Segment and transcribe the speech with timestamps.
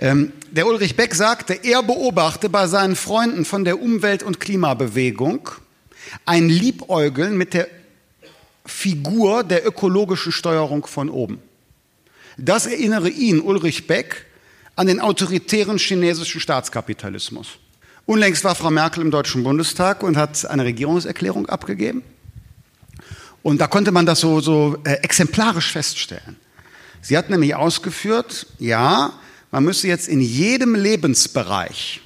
[0.00, 5.50] Ähm, der Ulrich Beck sagte, er beobachte bei seinen Freunden von der Umwelt- und Klimabewegung
[6.24, 7.68] ein Liebäugeln mit der
[8.64, 11.40] Figur der ökologischen Steuerung von oben.
[12.38, 14.24] Das erinnere ihn, Ulrich Beck,
[14.74, 17.58] an den autoritären chinesischen Staatskapitalismus.
[18.06, 22.02] Unlängst war Frau Merkel im Deutschen Bundestag und hat eine Regierungserklärung abgegeben.
[23.42, 26.36] Und da konnte man das so, so äh, exemplarisch feststellen.
[27.02, 29.12] Sie hat nämlich ausgeführt, ja,
[29.50, 32.00] man müsse jetzt in jedem Lebensbereich,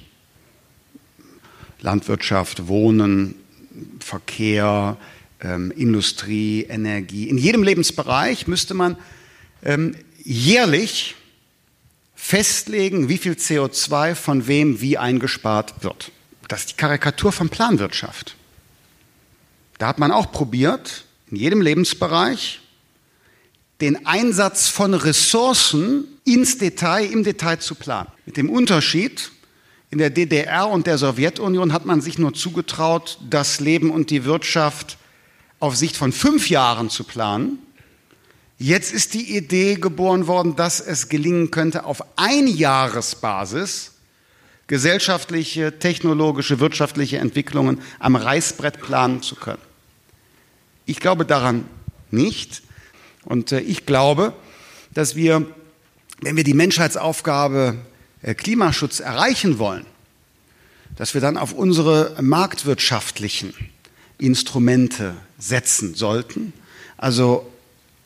[1.81, 3.35] Landwirtschaft, Wohnen,
[4.01, 4.97] Verkehr,
[5.41, 8.97] ähm, Industrie, Energie, in jedem Lebensbereich müsste man
[9.63, 11.17] ähm, jährlich
[12.15, 16.11] festlegen, wie viel CO2 von wem wie eingespart wird.
[16.49, 18.37] Das ist die Karikatur von Planwirtschaft.
[19.79, 22.61] Da hat man auch probiert, in jedem Lebensbereich
[23.81, 28.09] den Einsatz von Ressourcen ins Detail, im Detail zu planen.
[28.27, 29.31] Mit dem Unterschied,
[29.91, 34.25] in der DDR und der Sowjetunion hat man sich nur zugetraut, das Leben und die
[34.25, 34.99] Wirtschaft
[35.61, 37.59] auf Sicht von fünf Jahren zu planen.
[38.59, 43.93] Jetzt ist die Idee geboren worden, dass es gelingen könnte, auf Einjahresbasis
[44.67, 49.63] gesellschaftliche, technologische, wirtschaftliche Entwicklungen am Reißbrett planen zu können.
[50.87, 51.67] Ich glaube daran
[52.11, 52.63] nicht.
[53.25, 54.35] Und äh, ich glaube,
[54.93, 55.47] dass wir,
[56.25, 57.77] wenn wir die Menschheitsaufgabe
[58.23, 59.85] äh, Klimaschutz erreichen wollen,
[60.97, 63.53] dass wir dann auf unsere marktwirtschaftlichen
[64.19, 66.53] Instrumente setzen sollten,
[66.97, 67.51] also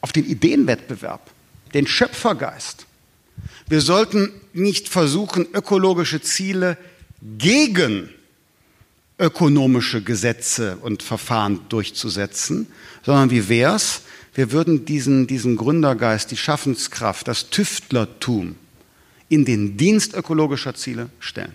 [0.01, 1.31] auf den Ideenwettbewerb,
[1.75, 2.87] den Schöpfergeist.
[3.69, 6.79] Wir sollten nicht versuchen, ökologische Ziele
[7.39, 8.09] gegen
[9.19, 12.69] ökonomische Gesetze und Verfahren durchzusetzen,
[13.05, 14.03] sondern wie wär's,
[14.39, 18.55] wir würden diesen, diesen Gründergeist, die Schaffenskraft, das Tüftlertum
[19.29, 21.53] in den Dienst ökologischer Ziele stellen.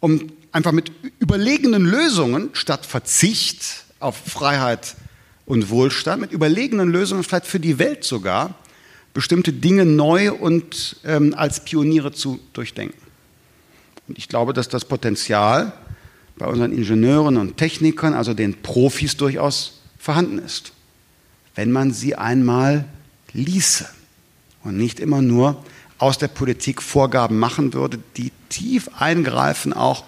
[0.00, 4.96] Um einfach mit überlegenen Lösungen statt Verzicht auf Freiheit
[5.44, 8.54] und Wohlstand, mit überlegenen Lösungen vielleicht für die Welt sogar,
[9.12, 12.96] bestimmte Dinge neu und ähm, als Pioniere zu durchdenken.
[14.08, 15.74] Und ich glaube, dass das Potenzial
[16.38, 20.71] bei unseren Ingenieuren und Technikern, also den Profis, durchaus vorhanden ist.
[21.54, 22.84] Wenn man sie einmal
[23.32, 23.86] ließe
[24.64, 25.62] und nicht immer nur
[25.98, 30.04] aus der Politik Vorgaben machen würde, die tief eingreifen, auch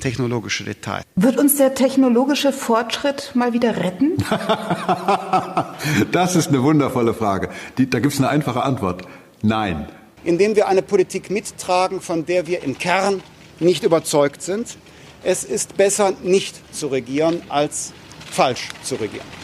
[0.00, 1.04] technologische Details.
[1.14, 4.16] Wird uns der technologische Fortschritt mal wieder retten?
[6.12, 7.50] das ist eine wundervolle Frage.
[7.78, 9.02] Die, da gibt es eine einfache Antwort.
[9.42, 9.88] Nein.
[10.24, 13.22] Indem wir eine Politik mittragen, von der wir im Kern
[13.58, 14.76] nicht überzeugt sind.
[15.22, 17.92] Es ist besser, nicht zu regieren, als
[18.30, 19.39] falsch zu regieren.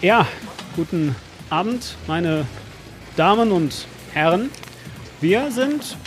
[0.00, 0.26] Ja,
[0.74, 1.14] guten
[1.50, 2.46] Abend, meine
[3.16, 4.48] Damen und Herren.
[5.20, 5.98] Wir sind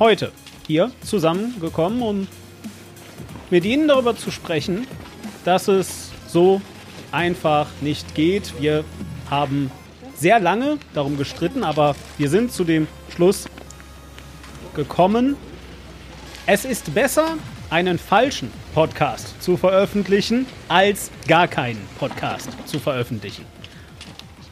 [0.00, 0.32] heute
[0.66, 2.26] hier zusammengekommen, um
[3.50, 4.88] mit Ihnen darüber zu sprechen,
[5.44, 6.60] dass es so
[7.12, 8.60] einfach nicht geht.
[8.60, 8.84] Wir
[9.30, 9.70] haben
[10.22, 13.48] sehr lange darum gestritten, aber wir sind zu dem Schluss
[14.76, 15.36] gekommen,
[16.46, 17.38] es ist besser,
[17.70, 23.44] einen falschen Podcast zu veröffentlichen, als gar keinen Podcast zu veröffentlichen.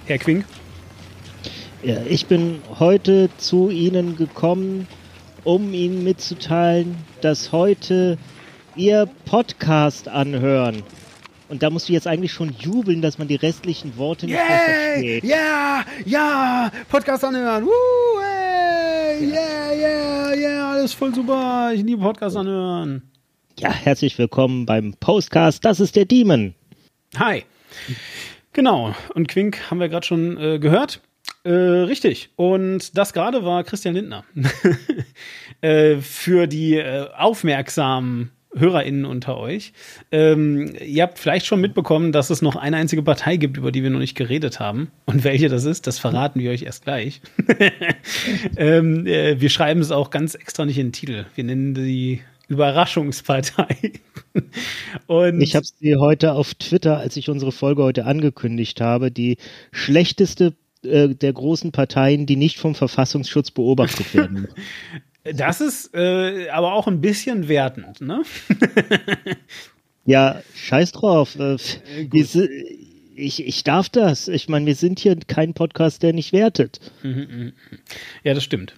[0.07, 0.45] Herr Quink?
[1.85, 4.89] Ja, ich bin heute zu Ihnen gekommen,
[5.45, 8.19] um Ihnen mitzuteilen, dass heute
[8.75, 10.83] Ihr Podcast anhören.
[11.51, 14.47] Und da musst du jetzt eigentlich schon jubeln, dass man die restlichen Worte nicht yeah,
[14.47, 15.25] versteht.
[15.25, 17.65] Ja, ja, Podcast anhören.
[17.65, 21.73] Woo, hey, yeah, yeah, yeah, alles voll super.
[21.75, 23.03] Ich liebe Podcast anhören.
[23.59, 25.65] Ja, herzlich willkommen beim Postcast.
[25.65, 26.55] Das ist der Demon.
[27.19, 27.43] Hi.
[28.53, 28.95] Genau.
[29.17, 31.01] Und Quink haben wir gerade schon äh, gehört.
[31.43, 32.31] Äh, richtig.
[32.37, 34.25] Und das gerade war Christian Lindner.
[35.63, 39.73] äh, für die äh, aufmerksamen HörerInnen unter euch.
[40.11, 43.83] Ähm, ihr habt vielleicht schon mitbekommen, dass es noch eine einzige Partei gibt, über die
[43.83, 44.91] wir noch nicht geredet haben.
[45.07, 47.21] Und welche das ist, das verraten wir euch erst gleich.
[48.57, 51.27] ähm, äh, wir schreiben es auch ganz extra nicht in den Titel.
[51.35, 53.93] Wir nennen die Überraschungspartei.
[55.07, 59.37] Und ich habe sie heute auf Twitter, als ich unsere Folge heute angekündigt habe, die
[59.71, 64.49] schlechteste äh, der großen Parteien, die nicht vom Verfassungsschutz beobachtet werden.
[65.25, 68.23] Das ist äh, aber auch ein bisschen wertend, ne?
[70.07, 71.37] ja, scheiß drauf.
[71.39, 71.57] Äh,
[72.07, 72.49] diese,
[73.15, 74.29] ich, ich darf das.
[74.29, 76.81] Ich meine, wir sind hier kein Podcast, der nicht wertet.
[78.25, 78.75] Ja, das stimmt.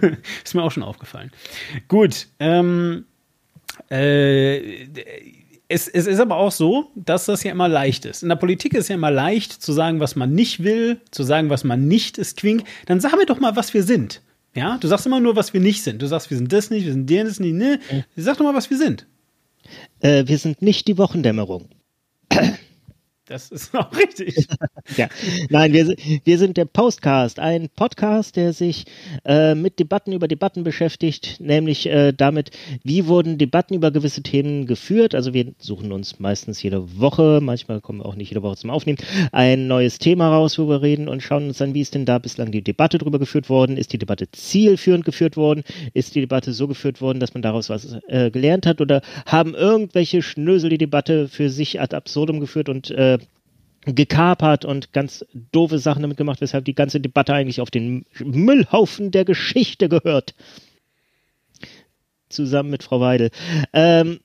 [0.44, 1.32] ist mir auch schon aufgefallen.
[1.88, 2.26] Gut.
[2.38, 3.06] Ähm,
[3.90, 4.86] äh,
[5.68, 8.22] es, es ist aber auch so, dass das ja immer leicht ist.
[8.22, 11.50] In der Politik ist ja immer leicht zu sagen, was man nicht will, zu sagen,
[11.50, 12.64] was man nicht ist, Quink.
[12.86, 14.20] Dann sagen wir doch mal, was wir sind.
[14.56, 16.00] Ja, du sagst immer nur, was wir nicht sind.
[16.00, 17.78] Du sagst, wir sind das nicht, wir sind das nicht, ne?
[18.16, 19.06] Sag doch mal, was wir sind.
[20.00, 21.68] Äh, wir sind nicht die Wochendämmerung.
[23.28, 24.46] Das ist auch richtig.
[24.96, 25.08] Ja,
[25.50, 28.84] nein, wir, wir sind der Postcast, ein Podcast, der sich
[29.24, 32.52] äh, mit Debatten über Debatten beschäftigt, nämlich äh, damit,
[32.84, 35.16] wie wurden Debatten über gewisse Themen geführt.
[35.16, 38.70] Also wir suchen uns meistens jede Woche, manchmal kommen wir auch nicht jede Woche zum
[38.70, 38.98] Aufnehmen,
[39.32, 42.18] ein neues Thema raus, wo wir reden und schauen uns an, wie ist denn da
[42.18, 43.76] bislang die Debatte drüber geführt worden?
[43.76, 45.64] Ist die Debatte zielführend geführt worden?
[45.94, 48.80] Ist die Debatte so geführt worden, dass man daraus was äh, gelernt hat?
[48.80, 53.15] Oder haben irgendwelche Schnösel die Debatte für sich ad absurdum geführt und äh,
[53.86, 59.10] gekapert und ganz doofe Sachen damit gemacht, weshalb die ganze Debatte eigentlich auf den Müllhaufen
[59.10, 60.34] der Geschichte gehört.
[62.28, 63.30] Zusammen mit Frau Weidel.
[63.72, 64.18] Ähm,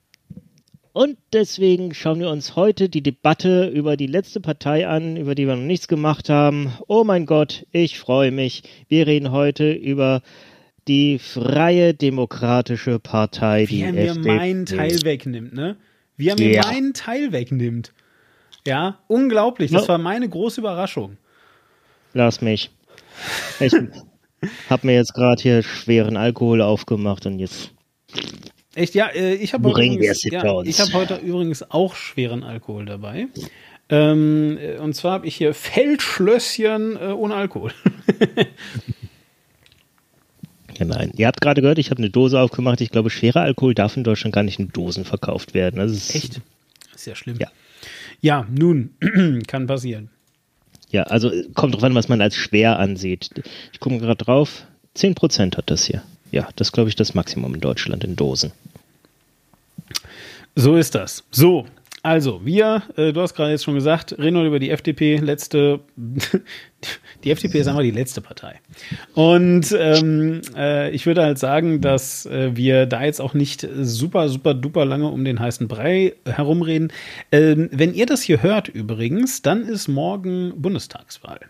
[0.94, 5.48] und deswegen schauen wir uns heute die Debatte über die letzte Partei an, über die
[5.48, 6.74] wir noch nichts gemacht haben.
[6.88, 8.63] Oh mein Gott, ich freue mich.
[8.90, 10.22] Wir reden heute über
[10.88, 14.28] die Freie Demokratische Partei, Wie die er mir FDP.
[14.28, 15.78] meinen Teil wegnimmt, ne?
[16.18, 16.63] Wie er mir Ja.
[16.66, 17.94] meinen Teil wegnimmt.
[18.66, 19.72] Ja, unglaublich.
[19.72, 19.88] Das Ja.
[19.90, 21.18] war meine große Überraschung.
[22.13, 22.69] Lass mich.
[23.60, 23.74] Ich
[24.69, 27.72] hab mir jetzt gerade hier schweren Alkohol aufgemacht und jetzt.
[28.75, 32.86] Echt, ja, äh, ich habe wir übrigens, ja, ich habe heute übrigens auch schweren Alkohol
[32.86, 33.28] dabei.
[33.90, 37.72] Ähm, äh, und zwar habe ich hier Feldschlösschen äh, ohne Alkohol.
[40.78, 41.12] Ja, nein.
[41.16, 42.81] Ihr habt gerade gehört, ich habe eine Dose aufgemacht.
[42.81, 45.78] Ich glaube, schwerer Alkohol darf in Deutschland gar nicht in Dosen verkauft werden.
[45.78, 46.42] Das ist, Echt?
[46.96, 47.38] Ist ja schlimm.
[47.40, 47.50] Ja.
[48.22, 48.92] Ja, nun,
[49.48, 50.10] kann passieren.
[50.92, 53.32] Ja, also kommt drauf an, was man als schwer ansieht.
[53.72, 54.66] Ich gucke gerade drauf.
[54.96, 56.04] 10% hat das hier.
[56.32, 58.52] Ja, das ist, glaube ich, das Maximum in Deutschland in Dosen.
[60.56, 61.24] So ist das.
[61.32, 61.66] So,
[62.03, 65.81] also, wir, äh, du hast gerade jetzt schon gesagt, reden wir über die FDP, letzte,
[67.24, 68.59] die FDP ist einfach die letzte Partei.
[69.13, 74.30] Und ähm, äh, ich würde halt sagen, dass äh, wir da jetzt auch nicht super,
[74.30, 76.92] super duper lange um den heißen Brei herumreden.
[77.31, 81.42] Ähm, wenn ihr das hier hört übrigens, dann ist morgen Bundestagswahl.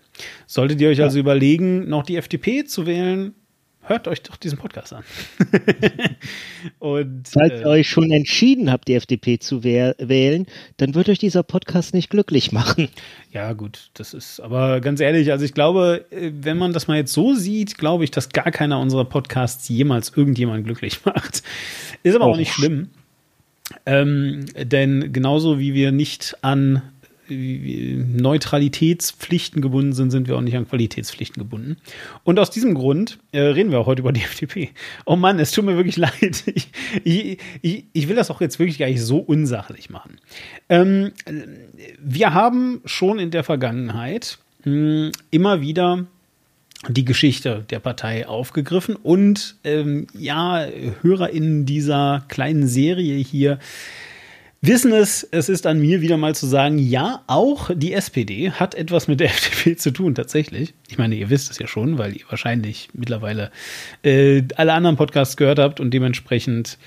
[0.48, 3.36] Solltet ihr euch also überlegen, noch die FDP zu wählen,
[3.84, 5.04] hört euch doch diesen Podcast an.
[6.80, 10.46] Und, Falls äh, ihr euch schon entschieden habt, die FDP zu wählen,
[10.78, 12.90] dann wird euch dieser Podcast nicht glücklich machen.
[13.32, 16.98] Ja, gut, das ist aber ganz ehrlich, also ich glaube, äh, wenn man das mal
[16.98, 21.44] jetzt so sieht, glaube ich, dass gar keiner unserer Podcasts jemals irgendjemand glücklich macht.
[22.04, 22.38] Ist aber auch Och.
[22.38, 22.90] nicht schlimm.
[23.86, 27.01] Ähm, denn genauso wie wir nicht an äh,
[27.32, 31.78] Neutralitätspflichten gebunden sind, sind wir auch nicht an Qualitätspflichten gebunden.
[32.24, 34.72] Und aus diesem Grund äh, reden wir auch heute über die FDP.
[35.06, 36.44] Oh Mann, es tut mir wirklich leid.
[36.54, 36.68] Ich,
[37.62, 40.18] ich, ich, will das auch jetzt wirklich gar nicht so unsachlich machen.
[40.70, 41.12] Ähm,
[42.00, 46.06] wir haben schon in der Vergangenheit mh, immer wieder
[46.90, 50.66] die Geschichte der Partei aufgegriffen und ähm, ja,
[51.02, 53.60] HörerInnen dieser kleinen Serie hier
[54.62, 58.76] wissen es, es ist an mir wieder mal zu sagen, ja, auch die SPD hat
[58.76, 60.74] etwas mit der FDP zu tun, tatsächlich.
[60.88, 63.52] Ich meine, ihr wisst es ja schon, weil ihr wahrscheinlich mittlerweile
[64.04, 66.78] äh, alle anderen Podcasts gehört habt und dementsprechend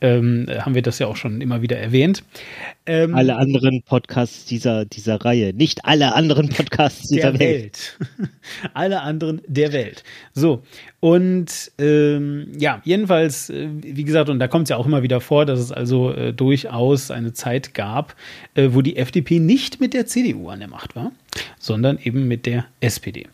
[0.00, 2.22] ähm, haben wir das ja auch schon immer wieder erwähnt.
[2.86, 5.54] Ähm, Alle anderen Podcasts dieser, dieser Reihe.
[5.54, 7.98] Nicht alle anderen Podcasts dieser der Welt.
[7.98, 8.30] Welt.
[8.74, 10.04] Alle anderen der Welt.
[10.34, 10.62] So,
[11.04, 15.20] und ähm, ja, jedenfalls, äh, wie gesagt, und da kommt es ja auch immer wieder
[15.20, 18.16] vor, dass es also äh, durchaus eine Zeit gab,
[18.54, 21.12] äh, wo die FDP nicht mit der CDU an der Macht war,
[21.58, 23.26] sondern eben mit der SPD.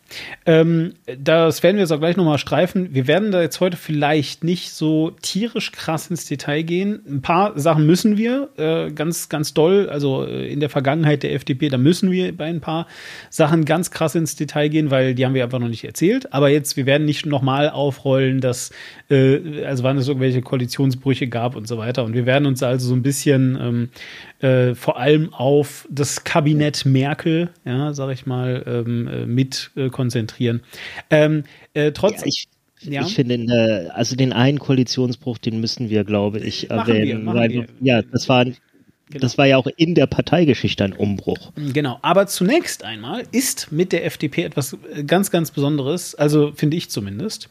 [0.47, 2.95] Ähm, das werden wir jetzt auch gleich nochmal streifen.
[2.95, 7.01] Wir werden da jetzt heute vielleicht nicht so tierisch krass ins Detail gehen.
[7.09, 11.35] Ein paar Sachen müssen wir, äh, ganz, ganz doll, also äh, in der Vergangenheit der
[11.35, 12.87] FDP, da müssen wir bei ein paar
[13.29, 16.33] Sachen ganz krass ins Detail gehen, weil die haben wir einfach noch nicht erzählt.
[16.33, 18.71] Aber jetzt, wir werden nicht nochmal aufrollen, dass,
[19.11, 22.05] äh, also wann es irgendwelche Koalitionsbrüche gab und so weiter.
[22.05, 23.89] Und wir werden uns also so ein bisschen ähm,
[24.41, 29.89] äh, vor allem auf das Kabinett Merkel, ja, sag ich mal, ähm, äh, mit äh,
[29.91, 30.61] konzentrieren.
[31.11, 31.45] Ähm,
[31.75, 32.49] äh, trotz, Ja, ich,
[32.83, 33.03] Ja.
[33.03, 37.25] ich finde, also den einen Koalitionsbruch, den müssen wir, glaube ich, wir, erwähnen.
[37.25, 37.67] machen weil, wir.
[37.81, 38.47] Ja, das war
[39.13, 41.51] Das war ja auch in der Parteigeschichte ein Umbruch.
[41.57, 46.77] Genau, aber zunächst einmal ist mit der FDP etwas äh, ganz, ganz Besonderes, also finde
[46.77, 47.49] ich zumindest.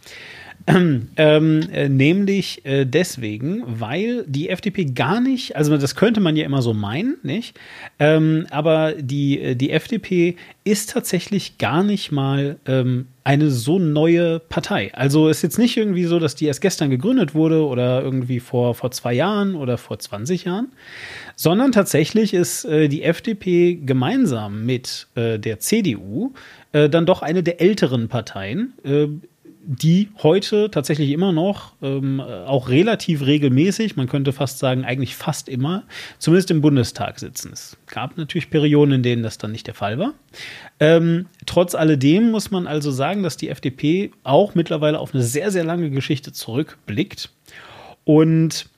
[1.17, 6.45] Ähm, äh, nämlich äh, deswegen, weil die FDP gar nicht, also das könnte man ja
[6.45, 7.57] immer so meinen, nicht?
[7.97, 14.39] Ähm, aber die, äh, die FDP ist tatsächlich gar nicht mal ähm, eine so neue
[14.39, 14.93] Partei.
[14.93, 18.75] Also ist jetzt nicht irgendwie so, dass die erst gestern gegründet wurde oder irgendwie vor,
[18.75, 20.71] vor zwei Jahren oder vor 20 Jahren,
[21.35, 26.33] sondern tatsächlich ist äh, die FDP gemeinsam mit äh, der CDU
[26.71, 28.73] äh, dann doch eine der älteren Parteien
[29.61, 35.49] die heute tatsächlich immer noch ähm, auch relativ regelmäßig, man könnte fast sagen, eigentlich fast
[35.49, 35.83] immer,
[36.17, 37.51] zumindest im Bundestag sitzen.
[37.53, 40.13] Es gab natürlich Perioden, in denen das dann nicht der Fall war.
[40.79, 45.51] Ähm, trotz alledem muss man also sagen, dass die FDP auch mittlerweile auf eine sehr,
[45.51, 47.29] sehr lange Geschichte zurückblickt.
[48.05, 48.69] Und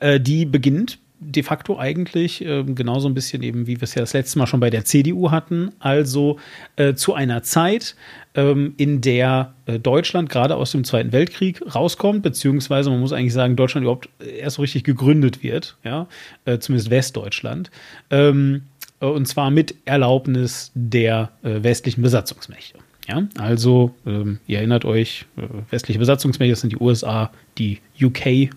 [0.00, 4.00] äh, die beginnt de facto eigentlich äh, genauso ein bisschen eben, wie wir es ja
[4.00, 6.38] das letzte Mal schon bei der CDU hatten, also
[6.76, 7.96] äh, zu einer Zeit,
[8.34, 13.32] ähm, in der äh, Deutschland gerade aus dem Zweiten Weltkrieg rauskommt, beziehungsweise man muss eigentlich
[13.32, 16.06] sagen, Deutschland überhaupt erst so richtig gegründet wird, ja,
[16.44, 17.70] äh, zumindest Westdeutschland.
[18.10, 18.62] Ähm,
[19.00, 22.78] äh, und zwar mit Erlaubnis der äh, westlichen Besatzungsmächte.
[23.06, 28.50] Ja, also ähm, ihr erinnert euch, äh, westliche Besatzungsmächte sind die USA, die UK, äh,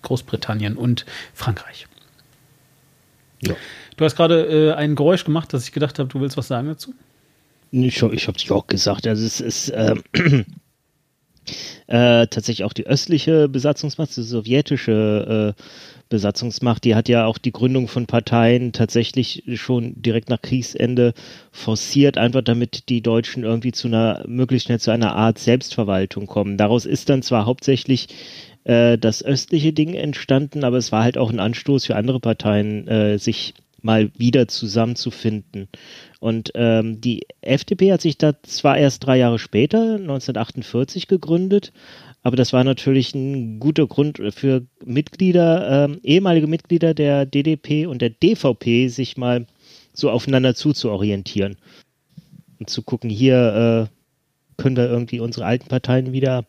[0.00, 1.04] Großbritannien und
[1.34, 1.86] Frankreich.
[3.42, 3.54] Ja.
[3.96, 6.68] Du hast gerade äh, ein Geräusch gemacht, dass ich gedacht habe, du willst was sagen
[6.68, 6.94] dazu?
[7.70, 9.06] Ich, ich habe es auch gesagt.
[9.06, 9.94] Also es ist äh,
[11.86, 15.62] äh, tatsächlich auch die östliche Besatzungsmacht, die sowjetische äh,
[16.12, 21.14] Besatzungsmacht, die hat ja auch die Gründung von Parteien tatsächlich schon direkt nach Kriegsende
[21.50, 26.58] forciert, einfach damit die Deutschen irgendwie zu einer, möglichst schnell zu einer Art Selbstverwaltung kommen.
[26.58, 28.08] Daraus ist dann zwar hauptsächlich
[28.64, 32.86] äh, das östliche Ding entstanden, aber es war halt auch ein Anstoß für andere Parteien,
[32.88, 35.68] äh, sich mal wieder zusammenzufinden.
[36.20, 41.72] Und ähm, die FDP hat sich da zwar erst drei Jahre später, 1948, gegründet,
[42.22, 48.00] aber das war natürlich ein guter Grund für Mitglieder, äh, ehemalige Mitglieder der DDP und
[48.00, 49.46] der DVP, sich mal
[49.92, 51.56] so aufeinander zuzuorientieren
[52.60, 56.44] und zu gucken, hier äh, können wir irgendwie unsere alten Parteien wieder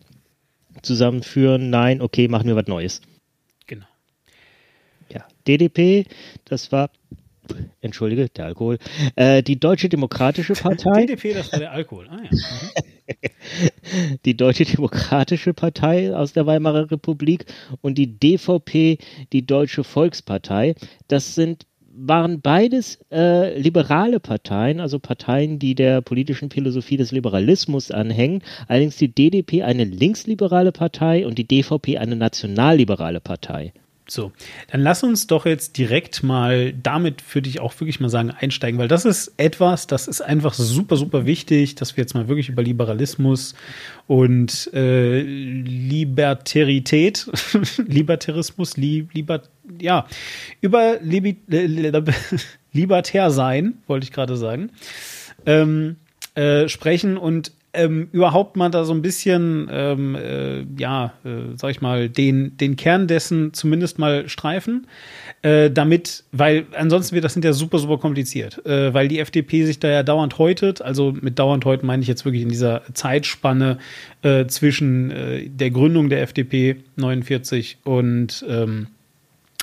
[0.81, 1.69] zusammenführen.
[1.69, 3.01] Nein, okay, machen wir was Neues.
[3.67, 3.85] Genau.
[5.09, 6.05] Ja, DDP,
[6.45, 6.89] das war
[7.81, 8.77] entschuldige, der Alkohol,
[9.15, 11.05] äh, die Deutsche Demokratische Partei.
[11.05, 12.07] DDP, das war der Alkohol.
[12.09, 12.29] Ah, ja.
[14.25, 17.45] Die Deutsche Demokratische Partei aus der Weimarer Republik
[17.81, 18.97] und die DVP,
[19.33, 20.75] die Deutsche Volkspartei.
[21.09, 21.65] Das sind
[21.95, 28.41] waren beides äh, liberale Parteien, also Parteien, die der politischen Philosophie des Liberalismus anhängen.
[28.67, 33.73] Allerdings die DDP eine linksliberale Partei und die DVP eine nationalliberale Partei.
[34.13, 34.31] So,
[34.71, 38.79] dann lass uns doch jetzt direkt mal damit, würde ich auch wirklich mal sagen, einsteigen,
[38.79, 42.47] weil das ist etwas, das ist einfach super, super wichtig, dass wir jetzt mal wirklich
[42.47, 43.55] über Liberalismus
[44.05, 47.27] und äh, Libertarität,
[47.87, 49.41] Libertarismus, li, liber,
[49.81, 50.05] ja,
[50.61, 51.37] über Libi,
[52.71, 54.69] Libertär sein, wollte ich gerade sagen,
[55.47, 55.95] ähm,
[56.35, 61.71] äh, sprechen und ähm, überhaupt mal da so ein bisschen, ähm, äh, ja, äh, sag
[61.71, 64.87] ich mal, den, den Kern dessen zumindest mal streifen,
[65.41, 69.79] äh, damit, weil ansonsten wird das hinterher super, super kompliziert, äh, weil die FDP sich
[69.79, 73.79] da ja dauernd häutet, also mit dauernd häuten meine ich jetzt wirklich in dieser Zeitspanne
[74.21, 78.87] äh, zwischen äh, der Gründung der FDP 49 und ähm,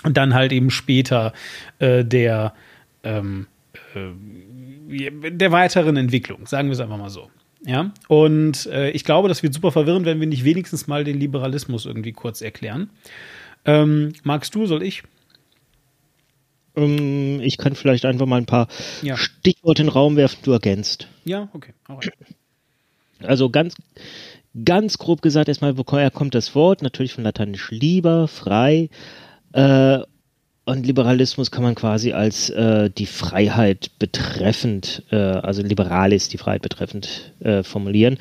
[0.02, 1.33] dann halt eben später
[1.79, 2.55] äh, der
[3.05, 3.47] ähm,
[3.95, 4.11] äh,
[5.31, 7.31] der weiteren Entwicklung, sagen wir es einfach mal so.
[7.64, 11.21] Ja, und äh, ich glaube, das wird super verwirrend, wenn wir nicht wenigstens mal den
[11.21, 12.90] Liberalismus irgendwie kurz erklären.
[13.67, 15.02] Ähm, magst du, soll ich?
[16.75, 18.69] Ähm, ich kann vielleicht einfach mal ein paar
[19.02, 19.17] ja.
[19.17, 21.09] Stichworte in den Raum werfen, du ergänzt.
[21.25, 21.73] Ja, okay.
[23.23, 23.75] Also ganz,
[24.64, 26.83] ganz grob gesagt, erstmal, woher kommt das Wort?
[26.83, 28.88] Natürlich von Lateinisch lieber, frei.
[29.52, 30.00] Äh,
[30.64, 36.62] und Liberalismus kann man quasi als äh, die Freiheit betreffend, äh, also Liberalis die Freiheit
[36.62, 38.19] betreffend äh, formulieren.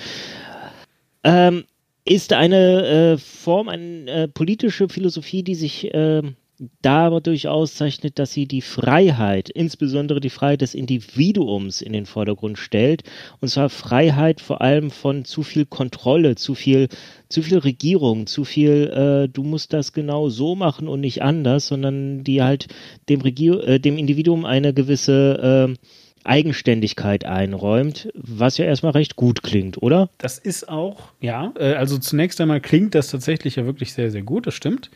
[1.23, 1.65] Ähm,
[2.05, 6.35] ist eine äh, Form, eine äh, politische Philosophie, die sich ähm,
[6.81, 13.03] dadurch auszeichnet, dass sie die Freiheit, insbesondere die Freiheit des Individuums in den Vordergrund stellt.
[13.39, 16.89] Und zwar Freiheit vor allem von zu viel Kontrolle, zu viel,
[17.29, 21.67] zu viel Regierung, zu viel, äh, du musst das genau so machen und nicht anders,
[21.67, 22.67] sondern die halt
[23.07, 25.75] dem Regier äh, dem Individuum eine gewisse äh,
[26.23, 30.09] Eigenständigkeit einräumt, was ja erstmal recht gut klingt, oder?
[30.17, 34.21] Das ist auch, ja, äh, also zunächst einmal klingt das tatsächlich ja wirklich sehr, sehr
[34.21, 34.89] gut, das stimmt.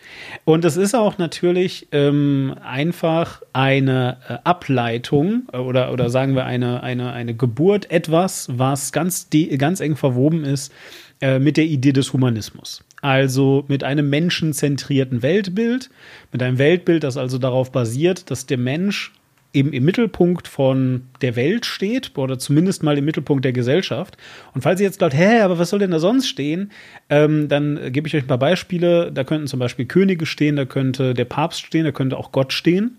[0.45, 6.45] Und es ist auch natürlich ähm, einfach eine äh, Ableitung äh, oder, oder sagen wir
[6.45, 9.27] eine, eine, eine Geburt, etwas, was ganz,
[9.57, 10.71] ganz eng verwoben ist
[11.21, 12.83] äh, mit der Idee des Humanismus.
[13.01, 15.89] Also mit einem menschenzentrierten Weltbild,
[16.31, 19.11] mit einem Weltbild, das also darauf basiert, dass der Mensch
[19.53, 24.17] eben im Mittelpunkt von der Welt steht oder zumindest mal im Mittelpunkt der Gesellschaft.
[24.53, 26.71] Und falls ihr jetzt glaubt, hä, aber was soll denn da sonst stehen,
[27.09, 29.11] ähm, dann gebe ich euch ein paar Beispiele.
[29.11, 32.51] Da könnten zum Beispiel Könige stehen, da könnte der Papst stehen, da könnte auch Gott
[32.51, 32.97] stehen.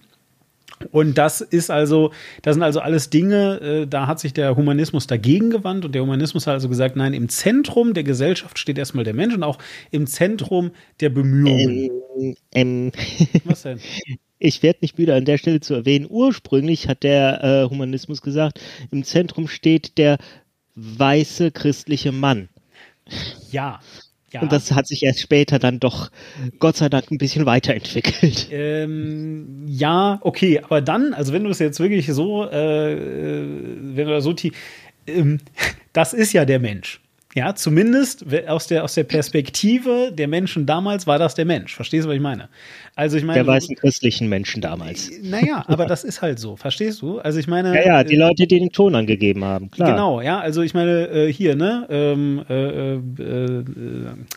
[0.90, 5.06] Und das ist also, das sind also alles Dinge, äh, da hat sich der Humanismus
[5.06, 9.04] dagegen gewandt und der Humanismus hat also gesagt, nein, im Zentrum der Gesellschaft steht erstmal
[9.04, 9.58] der Mensch und auch
[9.90, 11.90] im Zentrum der Bemühungen.
[12.16, 12.92] Ähm, ähm.
[13.44, 13.80] Was denn?
[14.44, 18.60] ich werde nicht müde an der Stelle zu erwähnen, ursprünglich hat der äh, Humanismus gesagt,
[18.90, 20.18] im Zentrum steht der
[20.74, 22.48] weiße christliche Mann.
[23.50, 23.80] Ja.
[24.32, 24.40] Ja.
[24.40, 26.10] Und das hat sich erst später dann doch
[26.58, 28.48] Gott sei Dank ein bisschen weiterentwickelt.
[28.50, 33.46] Ähm, ja, okay, aber dann, also wenn du es jetzt wirklich so, äh, äh
[33.80, 34.52] wenn du da so tief,
[35.06, 35.38] ähm,
[35.92, 37.00] das ist ja der Mensch.
[37.34, 41.74] Ja, zumindest aus der, aus der Perspektive der Menschen damals war das der Mensch.
[41.74, 42.48] Verstehst du, was ich meine?
[42.96, 43.38] Also ich meine.
[43.38, 45.10] Der weißen christlichen Menschen damals.
[45.22, 46.54] Naja, aber das ist halt so.
[46.54, 47.18] Verstehst du?
[47.18, 47.74] Also ich meine.
[47.74, 49.90] Ja, ja, die äh, Leute, die den Ton angegeben haben, klar.
[49.90, 51.86] Genau, ja, also ich meine, äh, hier, ne?
[51.90, 53.64] Ähm, äh, äh,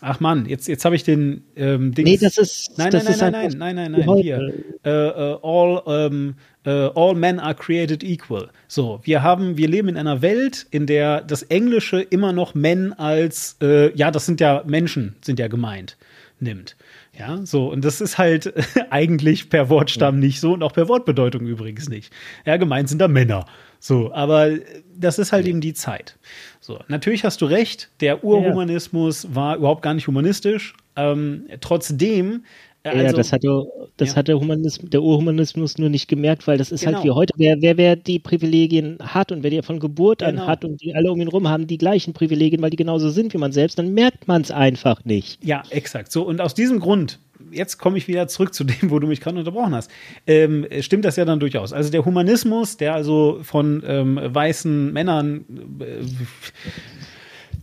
[0.01, 2.05] ach Mann, jetzt, jetzt habe ich den ähm, Ding.
[2.05, 2.77] Nee, das ist.
[2.77, 4.53] Nein, das nein, ist nein, nein, nein, nein, nein, nein, hier.
[4.83, 6.35] Äh, äh, all, ähm,
[6.65, 8.49] all men are created equal.
[8.67, 12.91] So, wir haben, wir leben in einer Welt, in der das Englische immer noch Men
[12.93, 15.95] als, äh, ja, das sind ja Menschen, sind ja gemeint,
[16.39, 16.75] nimmt.
[17.17, 18.53] Ja, so, und das ist halt
[18.91, 22.13] eigentlich per Wortstamm nicht so und auch per Wortbedeutung übrigens nicht.
[22.45, 23.45] Ja, gemeint sind da Männer.
[23.79, 24.51] So, aber
[24.95, 25.51] das ist halt ja.
[25.51, 26.17] eben die Zeit.
[26.59, 29.35] So, natürlich hast du recht, der Urhumanismus ja.
[29.35, 30.75] war überhaupt gar nicht humanistisch.
[30.95, 32.43] Ähm, trotzdem
[32.91, 33.65] also, ja, das hatte,
[33.97, 34.15] das ja.
[34.15, 37.15] hat der, Humanismus, der Urhumanismus nur nicht gemerkt, weil das ist halt genau.
[37.15, 37.33] halt wie heute.
[37.37, 40.43] Wer, wer, wer die Privilegien hat und wer die von Geburt genau.
[40.43, 43.09] an hat und die alle um ihn rum haben die gleichen Privilegien, weil die genauso
[43.09, 45.43] sind wie man selbst, dann merkt man es einfach nicht.
[45.43, 46.11] Ja, exakt.
[46.11, 47.19] So, und aus diesem Grund,
[47.51, 49.91] jetzt komme ich wieder zurück zu dem, wo du mich gerade unterbrochen hast,
[50.25, 51.73] ähm, stimmt das ja dann durchaus.
[51.73, 55.45] Also der Humanismus, der also von ähm, weißen Männern
[55.79, 56.03] äh,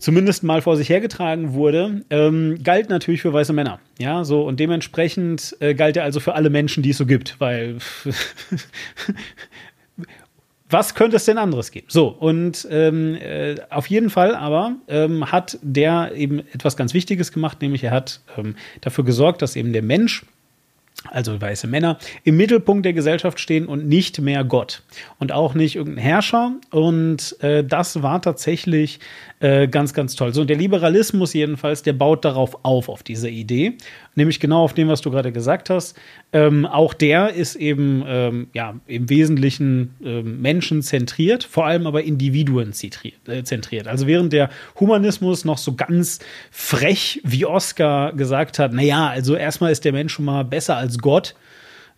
[0.05, 3.81] zumindest mal vor sich hergetragen wurde, ähm, galt natürlich für weiße Männer.
[3.99, 7.41] Ja, so und dementsprechend äh, galt er also für alle Menschen, die es so gibt,
[7.41, 7.79] weil
[10.69, 11.87] was könnte es denn anderes geben?
[11.89, 17.33] So, und ähm, äh, auf jeden Fall aber ähm, hat der eben etwas ganz Wichtiges
[17.33, 20.27] gemacht, nämlich er hat ähm, dafür gesorgt, dass eben der Mensch
[21.11, 24.83] also weiße Männer, im Mittelpunkt der Gesellschaft stehen und nicht mehr Gott
[25.19, 26.53] und auch nicht irgendein Herrscher.
[26.71, 29.01] Und äh, das war tatsächlich
[29.45, 30.33] äh, ganz, ganz toll.
[30.33, 33.77] So, und der Liberalismus jedenfalls, der baut darauf auf, auf diese Idee,
[34.15, 35.99] nämlich genau auf dem, was du gerade gesagt hast.
[36.33, 42.73] Ähm, auch der ist eben ähm, ja, im Wesentlichen ähm, menschenzentriert, vor allem aber Individuen
[42.73, 43.87] äh.
[43.87, 44.49] Also während der
[44.81, 50.15] Humanismus noch so ganz frech, wie Oscar gesagt hat, naja, also erstmal ist der Mensch
[50.15, 51.35] schon mal besser als Gott,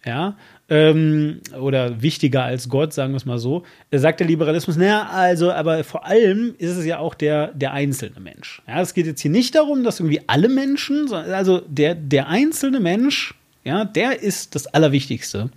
[0.05, 0.37] ja,
[0.69, 5.53] ähm, oder wichtiger als Gott, sagen wir es mal so, sagt der Liberalismus, naja, also,
[5.53, 8.63] aber vor allem ist es ja auch der, der einzelne Mensch.
[8.67, 12.81] Ja, es geht jetzt hier nicht darum, dass irgendwie alle Menschen, also der, der einzelne
[12.81, 15.51] Mensch, ja, der ist das Allerwichtigste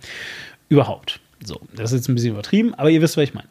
[0.68, 1.20] überhaupt.
[1.44, 3.48] So, das ist jetzt ein bisschen übertrieben, aber ihr wisst, was ich meine.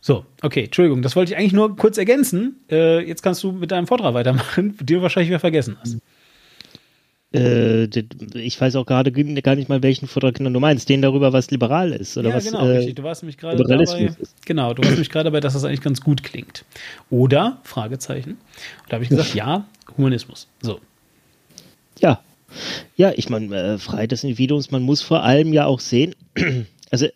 [0.00, 2.56] So, okay, Entschuldigung, das wollte ich eigentlich nur kurz ergänzen.
[2.70, 5.98] Äh, jetzt kannst du mit deinem Vortrag weitermachen, den du wahrscheinlich wieder vergessen hast.
[7.34, 7.84] Äh,
[8.38, 10.88] ich weiß auch gerade gar nicht mal, welchen Vortrag genau du meinst.
[10.88, 12.16] Den darüber, was liberal ist.
[12.16, 12.94] Oder ja, was, genau, äh, richtig.
[12.94, 14.14] Du warst mich gerade dabei.
[14.46, 16.64] Genau, du warst mich gerade dabei, dass das eigentlich ganz gut klingt.
[17.10, 17.58] Oder?
[17.64, 18.30] Fragezeichen.
[18.30, 18.38] Und
[18.88, 20.48] da habe ich gesagt, ja, Humanismus.
[20.62, 20.80] So.
[22.00, 22.22] Ja.
[22.96, 26.14] Ja, ich meine, äh, Freiheit des Individuums, man muss vor allem ja auch sehen,
[26.90, 27.08] also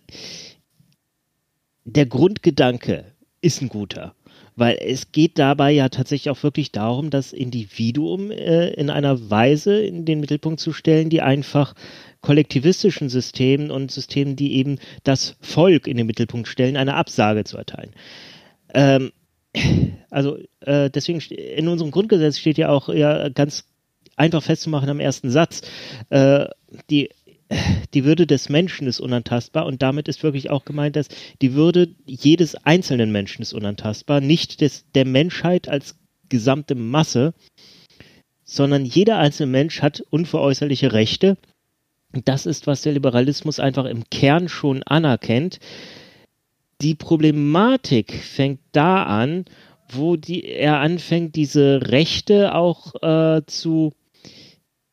[1.85, 3.12] der Grundgedanke
[3.42, 4.14] ist ein guter.
[4.57, 9.83] Weil es geht dabei ja tatsächlich auch wirklich darum, das Individuum äh, in einer Weise
[9.83, 11.74] in den Mittelpunkt zu stellen, die einfach
[12.20, 17.57] kollektivistischen Systemen und Systemen, die eben das Volk in den Mittelpunkt stellen, eine Absage zu
[17.57, 17.92] erteilen.
[18.74, 19.12] Ähm,
[20.11, 23.64] also äh, deswegen in unserem Grundgesetz steht ja auch ja ganz
[24.16, 25.62] einfach festzumachen am ersten Satz,
[26.11, 26.46] äh,
[26.90, 27.11] die
[27.94, 31.08] die Würde des Menschen ist unantastbar und damit ist wirklich auch gemeint, dass
[31.40, 35.96] die Würde jedes einzelnen Menschen ist unantastbar, nicht des, der Menschheit als
[36.28, 37.34] gesamte Masse,
[38.44, 41.36] sondern jeder einzelne Mensch hat unveräußerliche Rechte.
[42.24, 45.58] Das ist, was der Liberalismus einfach im Kern schon anerkennt.
[46.80, 49.44] die Problematik fängt da an,
[49.88, 53.92] wo die, er anfängt, diese Rechte auch äh, zu,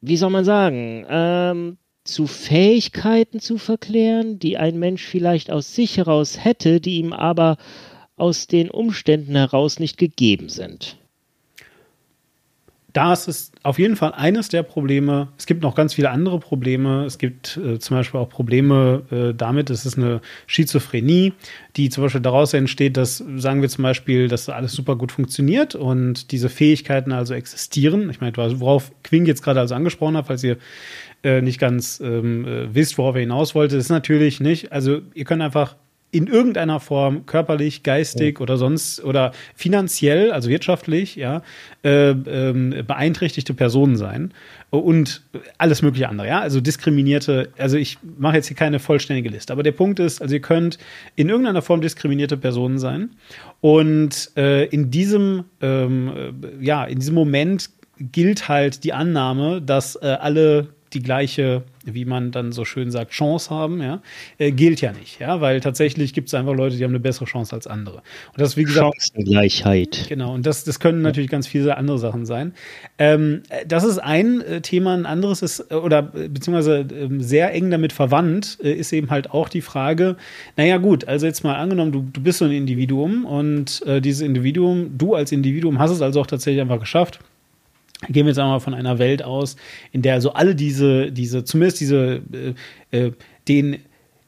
[0.02, 1.78] wie soll man sagen, ähm,
[2.12, 7.58] zu Fähigkeiten zu verklären, die ein Mensch vielleicht aus sich heraus hätte, die ihm aber
[8.16, 10.98] aus den Umständen heraus nicht gegeben sind
[12.94, 15.28] das ist auf jeden Fall eines der Probleme.
[15.38, 17.06] Es gibt noch ganz viele andere Probleme.
[17.06, 21.34] Es gibt äh, zum Beispiel auch Probleme äh, damit, es ist eine Schizophrenie,
[21.76, 25.76] die zum Beispiel daraus entsteht, dass, sagen wir zum Beispiel, dass alles super gut funktioniert
[25.76, 28.10] und diese Fähigkeiten also existieren.
[28.10, 30.58] Ich meine, worauf Quing jetzt gerade also angesprochen hat, falls ihr
[31.24, 35.26] äh, nicht ganz ähm, äh, wisst, worauf er hinaus wollte, ist natürlich nicht, also ihr
[35.26, 35.76] könnt einfach
[36.12, 41.44] in irgendeiner Form körperlich, geistig oder sonst oder finanziell, also wirtschaftlich, ja,
[41.84, 44.34] äh, äh, beeinträchtigte Personen sein
[44.72, 45.22] und
[45.60, 49.62] alles mögliche andere, ja, also diskriminierte, also ich mache jetzt hier keine vollständige Liste, aber
[49.62, 50.80] der Punkt ist, also ihr könnt
[51.16, 53.12] in irgendeiner Form diskriminierte Personen sein
[53.62, 57.70] und äh, in diesem, ähm, äh, ja, in diesem Moment
[58.00, 63.12] gilt halt die Annahme, dass äh, alle die gleiche, wie man dann so schön sagt,
[63.12, 64.02] Chance haben, ja,
[64.38, 67.26] äh, gilt ja nicht, ja, weil tatsächlich gibt es einfach Leute, die haben eine bessere
[67.26, 67.98] Chance als andere.
[67.98, 70.06] Und das, wie gesagt, Chancengleichheit.
[70.10, 72.54] Genau, und das, das können natürlich ganz viele andere Sachen sein.
[72.98, 77.54] Ähm, das ist ein äh, Thema, ein anderes ist, äh, oder äh, beziehungsweise äh, sehr
[77.54, 80.18] eng damit verwandt, äh, ist eben halt auch die Frage,
[80.58, 84.98] naja gut, also jetzt mal angenommen, du, du bist so ein Individuum und dieses Individuum,
[84.98, 87.20] du als Individuum hast es also auch tatsächlich einfach geschafft,
[88.08, 89.56] gehen wir jetzt einmal von einer Welt aus,
[89.92, 92.22] in der also alle diese, diese, zumindest diese,
[92.92, 93.12] äh, äh,
[93.48, 93.80] den,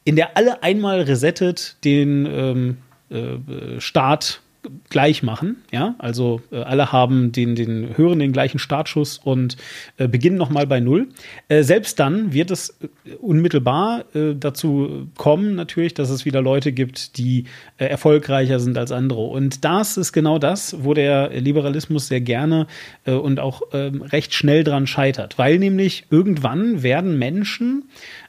[0.04, 2.78] in der alle einmal resettet den ähm,
[3.10, 4.42] äh, Staat
[4.90, 5.58] gleich machen.
[5.72, 9.58] Ja, also äh, alle haben den, den hören den gleichen Startschuss und
[9.98, 11.10] äh, beginnen nochmal bei Null.
[11.48, 16.72] Äh, selbst dann wird es äh, unmittelbar äh, dazu kommen, natürlich, dass es wieder Leute
[16.72, 17.46] gibt, die
[17.78, 19.22] äh, erfolgreicher sind als andere.
[19.22, 22.68] Und das ist genau das, wo der Liberalismus sehr gerne
[23.06, 25.38] und auch ähm, recht schnell dran scheitert.
[25.38, 27.86] Weil nämlich irgendwann werden Menschen,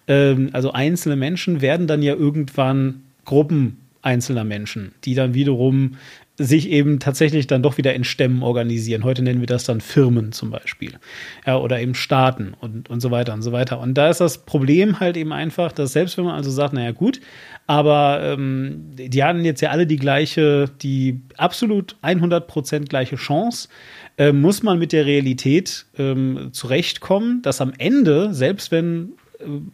[0.08, 5.96] ähm, also einzelne Menschen, werden dann ja irgendwann Gruppen einzelner Menschen, die dann wiederum
[6.38, 9.04] sich eben tatsächlich dann doch wieder in Stämmen organisieren.
[9.04, 10.92] Heute nennen wir das dann Firmen zum Beispiel.
[11.46, 13.80] Ja, oder eben Staaten und, und so weiter und so weiter.
[13.80, 16.92] Und da ist das Problem halt eben einfach, dass selbst wenn man also sagt, naja
[16.92, 17.20] gut,
[17.66, 23.68] aber ähm, die hatten jetzt ja alle die gleiche, die absolut 100% gleiche Chance,
[24.16, 29.12] äh, muss man mit der Realität ähm, zurechtkommen, dass am Ende, selbst wenn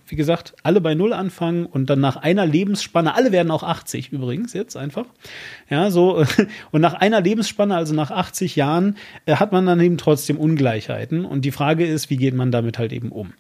[0.07, 4.13] wie gesagt, alle bei Null anfangen und dann nach einer Lebensspanne, alle werden auch 80
[4.13, 5.07] übrigens jetzt einfach.
[5.69, 6.25] Ja, so,
[6.71, 11.25] und nach einer Lebensspanne, also nach 80 Jahren, äh, hat man dann eben trotzdem Ungleichheiten.
[11.25, 13.33] Und die Frage ist, wie geht man damit halt eben um?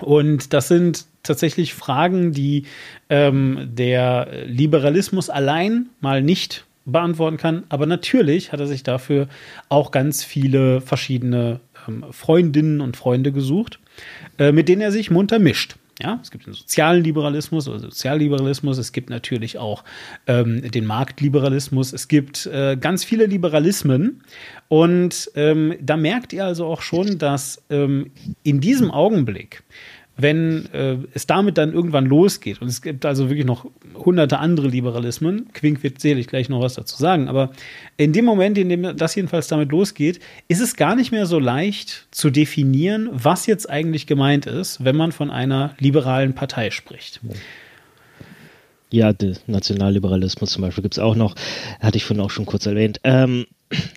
[0.00, 2.64] Und das sind tatsächlich Fragen, die
[3.08, 7.64] ähm, der Liberalismus allein mal nicht beantworten kann.
[7.68, 9.28] Aber natürlich hat er sich dafür
[9.68, 13.78] auch ganz viele verschiedene ähm, Freundinnen und Freunde gesucht.
[14.38, 15.76] Äh, mit denen er sich munter mischt.
[16.02, 19.84] Ja, es gibt den sozialen Liberalismus oder Sozialliberalismus, es gibt natürlich auch
[20.26, 24.24] ähm, den Marktliberalismus, es gibt äh, ganz viele Liberalismen
[24.66, 28.10] und ähm, da merkt ihr also auch schon, dass ähm,
[28.42, 29.62] in diesem Augenblick
[30.16, 34.68] wenn äh, es damit dann irgendwann losgeht, und es gibt also wirklich noch hunderte andere
[34.68, 37.50] Liberalismen, Quink wird sicherlich gleich noch was dazu sagen, aber
[37.96, 41.38] in dem Moment, in dem das jedenfalls damit losgeht, ist es gar nicht mehr so
[41.38, 47.20] leicht zu definieren, was jetzt eigentlich gemeint ist, wenn man von einer liberalen Partei spricht.
[48.90, 51.34] Ja, der Nationalliberalismus zum Beispiel gibt es auch noch,
[51.80, 53.00] hatte ich vorhin auch schon kurz erwähnt.
[53.02, 53.46] Ähm,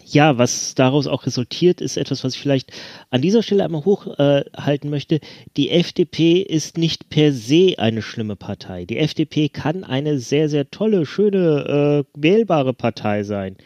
[0.05, 2.71] ja, was daraus auch resultiert, ist etwas, was ich vielleicht
[3.09, 5.19] an dieser Stelle einmal hochhalten äh, möchte.
[5.55, 8.85] Die FDP ist nicht per se eine schlimme Partei.
[8.85, 13.57] Die FDP kann eine sehr, sehr tolle, schöne, äh, wählbare Partei sein.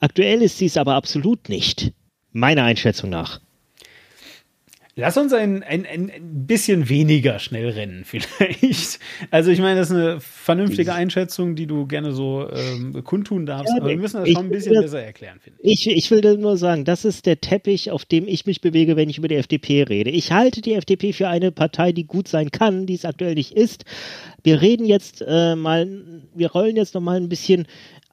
[0.00, 1.92] Aktuell ist sie es aber absolut nicht.
[2.32, 3.40] Meiner Einschätzung nach.
[5.00, 6.10] Lass uns ein, ein, ein
[6.48, 8.98] bisschen weniger schnell rennen, vielleicht.
[9.30, 13.72] Also, ich meine, das ist eine vernünftige Einschätzung, die du gerne so ähm, kundtun darfst.
[13.72, 15.86] Ja, aber wir müssen das schon ein bisschen das, besser erklären, finde ich.
[15.86, 15.96] ich.
[15.96, 19.18] Ich will nur sagen, das ist der Teppich, auf dem ich mich bewege, wenn ich
[19.18, 20.10] über die FDP rede.
[20.10, 23.52] Ich halte die FDP für eine Partei, die gut sein kann, die es aktuell nicht
[23.52, 23.84] ist.
[24.42, 25.86] Wir reden jetzt äh, mal,
[26.34, 27.68] wir rollen jetzt noch mal ein bisschen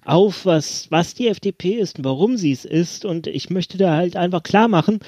[0.06, 3.06] auf, was, was die FDP ist und warum sie es ist.
[3.06, 5.00] Und ich möchte da halt einfach klar machen,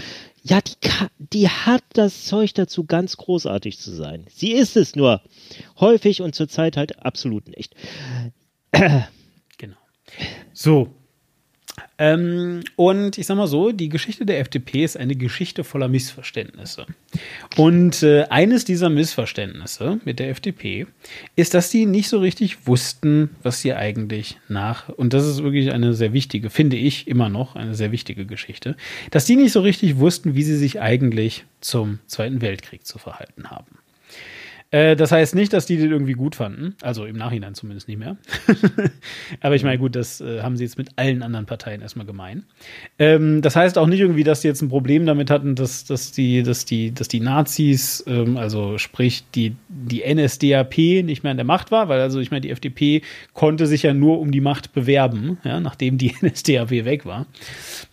[0.49, 0.75] ja, die,
[1.19, 4.25] die hat das Zeug dazu, ganz großartig zu sein.
[4.33, 5.21] Sie ist es nur
[5.79, 7.75] häufig und zurzeit halt absolut nicht.
[9.57, 9.77] Genau.
[10.53, 10.93] So.
[11.99, 16.85] Ähm, und ich sag mal so, die Geschichte der FDP ist eine Geschichte voller Missverständnisse.
[17.55, 20.85] Und äh, eines dieser Missverständnisse mit der FDP
[21.35, 25.71] ist, dass die nicht so richtig wussten, was sie eigentlich nach, und das ist wirklich
[25.71, 28.75] eine sehr wichtige, finde ich immer noch, eine sehr wichtige Geschichte,
[29.09, 33.49] dass die nicht so richtig wussten, wie sie sich eigentlich zum Zweiten Weltkrieg zu verhalten
[33.49, 33.79] haben.
[34.69, 36.75] Äh, das heißt nicht, dass die den irgendwie gut fanden.
[36.81, 38.17] Also im Nachhinein zumindest nicht mehr.
[39.41, 42.43] Aber ich meine, gut, das äh, haben sie jetzt mit allen anderen Parteien erstmal gemein.
[42.99, 46.11] Ähm, das heißt auch nicht irgendwie, dass die jetzt ein Problem damit hatten, dass, dass,
[46.11, 51.37] die, dass, die, dass die Nazis, ähm, also sprich die, die NSDAP nicht mehr an
[51.37, 53.03] der Macht war, weil also ich meine, die FDP
[53.33, 57.25] konnte sich ja nur um die Macht bewerben, ja, nachdem die NSDAP weg war.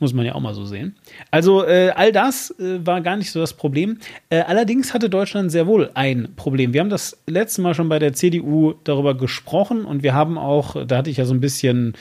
[0.00, 0.96] Muss man ja auch mal so sehen.
[1.30, 3.98] Also äh, all das äh, war gar nicht so das Problem.
[4.28, 6.74] Äh, allerdings hatte Deutschland sehr wohl ein Problem Problem.
[6.74, 10.86] Wir haben das letzte Mal schon bei der CDU darüber gesprochen und wir haben auch,
[10.86, 11.94] da hatte ich ja so ein bisschen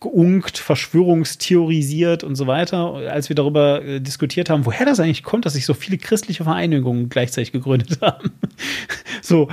[0.00, 5.44] geunkt, verschwörungstheorisiert und so weiter, als wir darüber äh, diskutiert haben, woher das eigentlich kommt,
[5.44, 8.30] dass sich so viele christliche Vereinigungen gleichzeitig gegründet haben.
[9.20, 9.48] so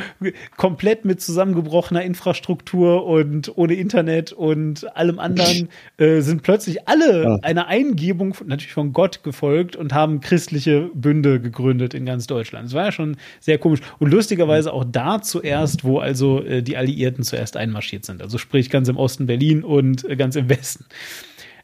[0.55, 7.35] komplett mit zusammengebrochener Infrastruktur und ohne Internet und allem anderen äh, sind plötzlich alle ja.
[7.41, 12.67] einer Eingebung natürlich von Gott gefolgt und haben christliche Bünde gegründet in ganz Deutschland.
[12.67, 16.77] Das war ja schon sehr komisch und lustigerweise auch da zuerst, wo also äh, die
[16.77, 18.21] Alliierten zuerst einmarschiert sind.
[18.21, 20.85] Also sprich ganz im Osten Berlin und äh, ganz im Westen.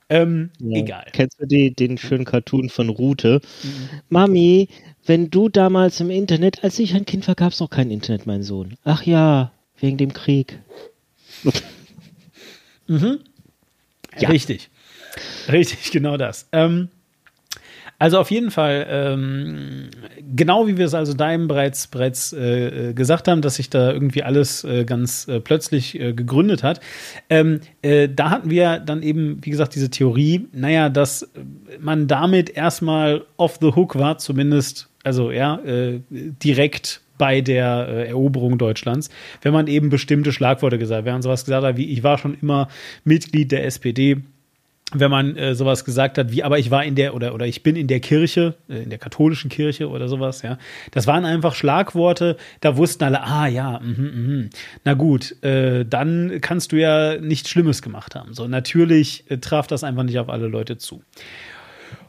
[0.10, 0.80] Ähm, ja.
[0.80, 1.06] Egal.
[1.14, 3.42] Kennst du die, den schönen Cartoon von Rute?
[3.64, 3.90] Mhm.
[4.10, 4.70] Mami,
[5.06, 8.26] wenn du damals im Internet, als ich ein Kind war, gab es noch kein Internet,
[8.26, 8.78] mein Sohn.
[8.84, 10.60] Ach ja, wegen dem Krieg.
[12.88, 13.20] mhm.
[14.20, 14.30] Ja.
[14.30, 14.70] Richtig.
[15.52, 16.48] Richtig, genau das.
[16.52, 16.90] Ähm,
[18.04, 19.88] also auf jeden Fall, ähm,
[20.36, 23.94] genau wie wir es also eben bereits, bereits äh, äh, gesagt haben, dass sich da
[23.94, 26.82] irgendwie alles äh, ganz äh, plötzlich äh, gegründet hat.
[27.30, 31.32] Ähm, äh, da hatten wir dann eben, wie gesagt, diese Theorie, naja, dass
[31.80, 35.62] man damit erstmal off the hook war, zumindest, also ja,
[36.10, 39.10] direkt bei der äh, Eroberung Deutschlands,
[39.44, 41.06] wenn man eben bestimmte Schlagworte gesagt hat.
[41.06, 42.68] Wenn man sowas gesagt hat wie, ich war schon immer
[43.06, 44.18] Mitglied der SPD,
[44.96, 47.64] wenn man äh, sowas gesagt hat, wie, aber ich war in der oder oder ich
[47.64, 50.58] bin in der Kirche, äh, in der katholischen Kirche oder sowas, ja.
[50.92, 54.50] Das waren einfach Schlagworte, da wussten alle, ah ja, mh, mh.
[54.84, 58.34] na gut, äh, dann kannst du ja nichts Schlimmes gemacht haben.
[58.34, 61.02] So, natürlich äh, traf das einfach nicht auf alle Leute zu.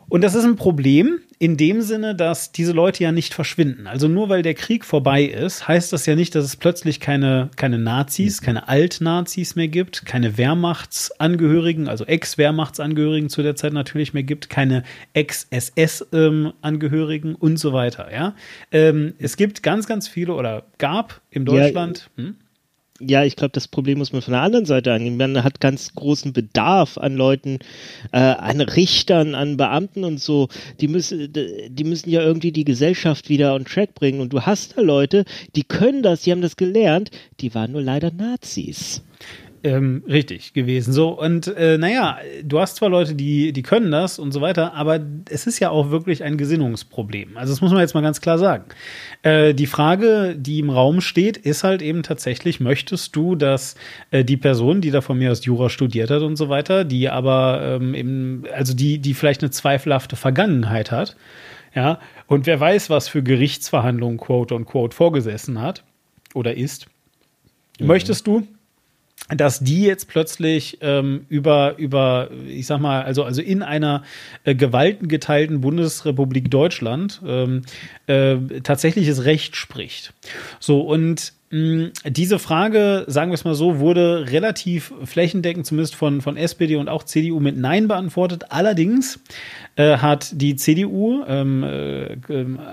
[0.08, 3.86] Und das ist ein Problem in dem Sinne, dass diese Leute ja nicht verschwinden.
[3.86, 7.50] Also nur weil der Krieg vorbei ist, heißt das ja nicht, dass es plötzlich keine,
[7.56, 14.22] keine Nazis, keine Alt-Nazis mehr gibt, keine Wehrmachtsangehörigen, also Ex-Wehrmachtsangehörigen zu der Zeit natürlich mehr
[14.22, 18.12] gibt, keine Ex-SS-Angehörigen ähm, und so weiter.
[18.12, 18.34] Ja?
[18.72, 22.10] Ähm, es gibt ganz, ganz viele oder gab in Deutschland.
[22.16, 22.36] Ja, hm?
[23.00, 25.16] Ja, ich glaube, das Problem muss man von der anderen Seite angehen.
[25.16, 27.58] Man hat ganz großen Bedarf an Leuten,
[28.12, 30.48] äh, an Richtern, an Beamten und so.
[30.80, 34.20] Die müssen, die müssen ja irgendwie die Gesellschaft wieder on track bringen.
[34.20, 35.24] Und du hast da Leute,
[35.56, 39.02] die können das, die haben das gelernt, die waren nur leider Nazis.
[39.64, 40.92] Ähm, richtig gewesen.
[40.92, 44.74] So, und äh, naja, du hast zwar Leute, die, die können das und so weiter,
[44.74, 45.00] aber
[45.30, 47.38] es ist ja auch wirklich ein Gesinnungsproblem.
[47.38, 48.64] Also das muss man jetzt mal ganz klar sagen.
[49.22, 53.76] Äh, die Frage, die im Raum steht, ist halt eben tatsächlich, möchtest du, dass
[54.10, 57.08] äh, die Person, die da von mir aus Jura studiert hat und so weiter, die
[57.08, 61.16] aber ähm, eben, also die, die vielleicht eine zweifelhafte Vergangenheit hat,
[61.74, 65.84] ja, und wer weiß, was für Gerichtsverhandlungen quote und quote vorgesessen hat
[66.34, 66.86] oder ist,
[67.80, 67.86] mhm.
[67.86, 68.46] möchtest du,
[69.28, 74.02] dass die jetzt plötzlich ähm, über, über, ich sag mal, also, also in einer
[74.44, 77.62] äh, gewaltengeteilten Bundesrepublik Deutschland ähm,
[78.06, 80.12] äh, tatsächliches Recht spricht.
[80.60, 86.36] So, und diese Frage, sagen wir es mal so, wurde relativ flächendeckend, zumindest von, von
[86.36, 88.46] SPD und auch CDU mit Nein beantwortet.
[88.48, 89.20] Allerdings
[89.76, 92.16] äh, hat die CDU, ähm, äh,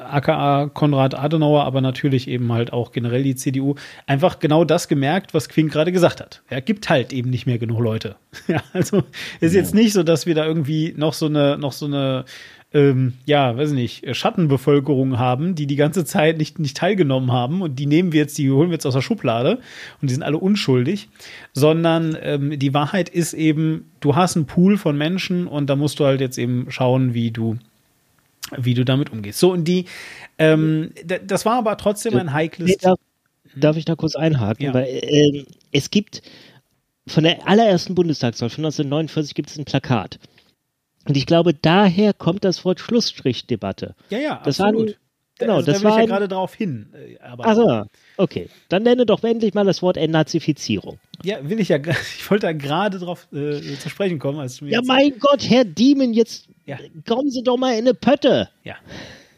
[0.10, 3.76] aka Konrad Adenauer, aber natürlich eben halt auch generell die CDU,
[4.08, 6.42] einfach genau das gemerkt, was Quinn gerade gesagt hat.
[6.48, 8.16] Er ja, gibt halt eben nicht mehr genug Leute.
[8.48, 9.04] ja, also
[9.42, 12.26] ist jetzt nicht so, dass wir da irgendwie noch so eine, noch so eine
[12.74, 17.78] ähm, ja, weiß nicht, Schattenbevölkerung haben, die die ganze Zeit nicht, nicht teilgenommen haben und
[17.78, 19.60] die nehmen wir jetzt, die holen wir jetzt aus der Schublade
[20.02, 21.10] und die sind alle unschuldig,
[21.54, 26.00] sondern ähm, die Wahrheit ist eben, du hast einen Pool von Menschen und da musst
[26.00, 27.58] du halt jetzt eben schauen, wie du
[28.58, 29.40] wie du damit umgehst.
[29.40, 29.86] So, und die,
[30.38, 30.92] ähm,
[31.26, 32.70] das war aber trotzdem ein heikles.
[32.70, 33.00] Nee, darf,
[33.56, 34.66] darf, ich da kurz einhaken?
[34.66, 34.74] Ja.
[34.74, 36.22] Weil äh, es gibt
[37.08, 40.20] von der allerersten Bundestagswahl von 1949 gibt es ein Plakat.
[41.08, 43.96] Und ich glaube, daher kommt das Wort Schlussstrichdebatte.
[44.10, 44.88] Ja, ja, das absolut.
[44.90, 44.96] Waren,
[45.40, 46.94] Genau, also, das da will ich war ja ein- gerade drauf hin.
[46.94, 47.84] äh, Aber Also,
[48.18, 48.48] okay.
[48.70, 51.00] Dann nenne doch endlich mal das Wort Entnazifizierung.
[51.24, 51.80] ja, will ich ja.
[52.18, 55.50] Ich wollte da gerade drauf äh, zu sprechen kommen, als du mir Ja, mein Gott,
[55.50, 56.78] Herr Diemen, jetzt Ja.
[57.08, 58.50] kommen Sie doch mal in eine Pötte.
[58.64, 58.76] Ja,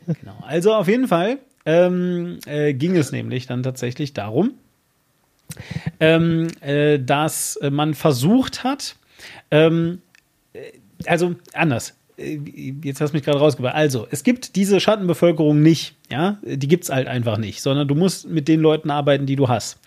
[0.06, 0.36] genau.
[0.46, 4.56] Also auf jeden Fall ähm, äh, ging es nämlich dann tatsächlich darum,
[6.02, 8.96] ähm, äh, dass man versucht hat,
[9.52, 10.02] ähm,
[10.54, 10.60] äh,
[11.08, 11.96] also anders.
[12.18, 12.40] Äh,
[12.84, 13.76] Jetzt hast du mich gerade rausgebracht.
[13.76, 18.28] Also, es gibt diese Schattenbevölkerung nicht, ja, die gibt's halt einfach nicht, sondern du musst
[18.28, 19.80] mit den Leuten arbeiten, die du hast.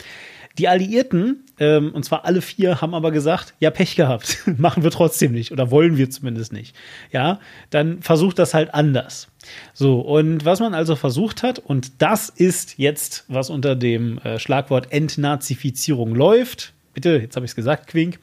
[0.58, 4.90] Die Alliierten, ähm, und zwar alle vier, haben aber gesagt, ja, Pech gehabt, machen wir
[4.90, 6.74] trotzdem nicht oder wollen wir zumindest nicht.
[7.12, 9.28] Ja, dann versucht das halt anders.
[9.74, 14.38] So, und was man also versucht hat, und das ist jetzt, was unter dem äh,
[14.38, 18.18] Schlagwort Entnazifizierung läuft, bitte, jetzt habe ich es gesagt, Quink.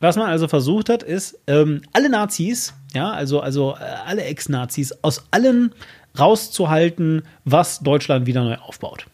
[0.00, 4.92] Was man also versucht hat, ist, ähm, alle Nazis, ja, also, also äh, alle Ex-Nazis
[5.02, 5.72] aus allen
[6.18, 9.06] rauszuhalten, was Deutschland wieder neu aufbaut.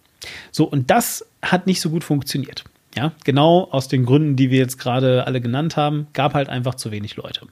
[0.51, 2.64] So, und das hat nicht so gut funktioniert.
[2.96, 6.77] Ja, genau aus den Gründen, die wir jetzt gerade alle genannt haben, gab halt einfach
[6.77, 7.46] zu wenig Leute.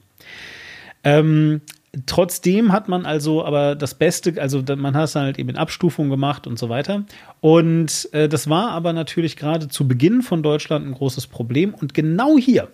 [1.03, 1.61] Ähm,
[2.07, 6.09] trotzdem hat man also aber das Beste, also man hat es halt eben in Abstufung
[6.09, 7.03] gemacht und so weiter.
[7.41, 11.75] Und äh, das war aber natürlich gerade zu Beginn von Deutschland ein großes Problem.
[11.75, 12.69] Und genau hier,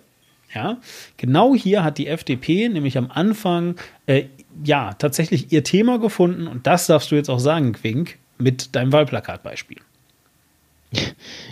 [0.54, 0.80] ja,
[1.16, 4.24] genau hier hat die FDP nämlich am Anfang äh,
[4.64, 6.46] ja tatsächlich ihr Thema gefunden.
[6.46, 9.78] Und das darfst du jetzt auch sagen, Quink, mit deinem Wahlplakatbeispiel.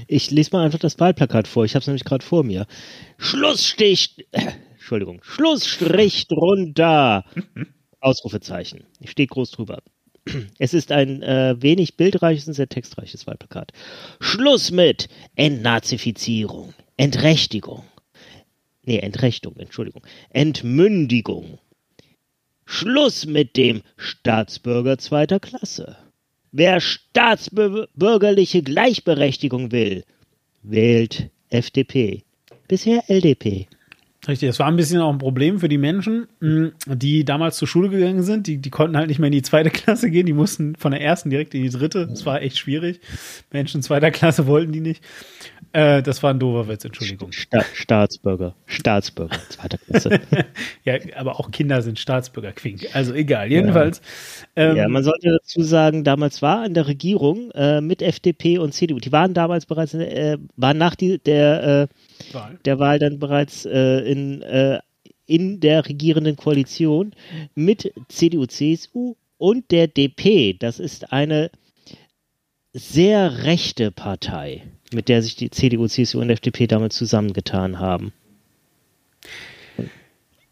[0.06, 1.64] Ich lese mal einfach das Wahlplakat vor.
[1.64, 2.66] Ich habe es nämlich gerade vor mir.
[3.18, 4.26] Schlussstich.
[4.32, 5.20] Äh, Entschuldigung.
[5.22, 7.24] Schlussstrich drunter.
[8.00, 8.84] Ausrufezeichen.
[9.04, 9.82] Steht groß drüber.
[10.58, 13.72] Es ist ein äh, wenig bildreiches und sehr textreiches Wahlplakat.
[14.20, 17.84] Schluss mit Entnazifizierung, Entrechtigung.
[18.90, 20.02] Nee, Entrechtung, Entschuldigung.
[20.30, 21.60] Entmündigung.
[22.66, 25.96] Schluss mit dem Staatsbürger zweiter Klasse.
[26.50, 30.02] Wer staatsbürgerliche Gleichberechtigung will,
[30.64, 32.24] wählt FDP.
[32.66, 33.68] Bisher LDP.
[34.26, 37.68] Richtig, das war ein bisschen auch ein Problem für die Menschen, mh, die damals zur
[37.68, 38.48] Schule gegangen sind.
[38.48, 41.00] Die, die konnten halt nicht mehr in die zweite Klasse gehen, die mussten von der
[41.00, 42.08] ersten direkt in die dritte.
[42.08, 43.00] Das war echt schwierig.
[43.52, 45.02] Menschen zweiter Klasse wollten die nicht.
[45.72, 47.30] Äh, das war ein doofer Witz, Entschuldigung.
[47.32, 48.54] Sta Staatsbürger.
[48.66, 50.20] Staatsbürger zweiter Klasse.
[50.84, 52.88] Ja, aber auch Kinder sind Staatsbürger, Quink.
[52.94, 54.00] Also egal, jedenfalls.
[54.56, 58.72] Ähm, ja, man sollte dazu sagen, damals war an der Regierung äh, mit FDP und
[58.72, 58.98] CDU.
[58.98, 61.88] Die waren damals bereits, in der, äh, waren nach die, der,
[62.30, 62.58] äh, Wahl.
[62.64, 64.80] der Wahl dann bereits äh, in, äh,
[65.26, 67.12] in der regierenden Koalition
[67.54, 70.54] mit CDU, CSU und der DP.
[70.58, 71.50] Das ist eine
[72.72, 78.12] sehr rechte Partei, mit der sich die CDU, CSU und FDP damals zusammengetan haben.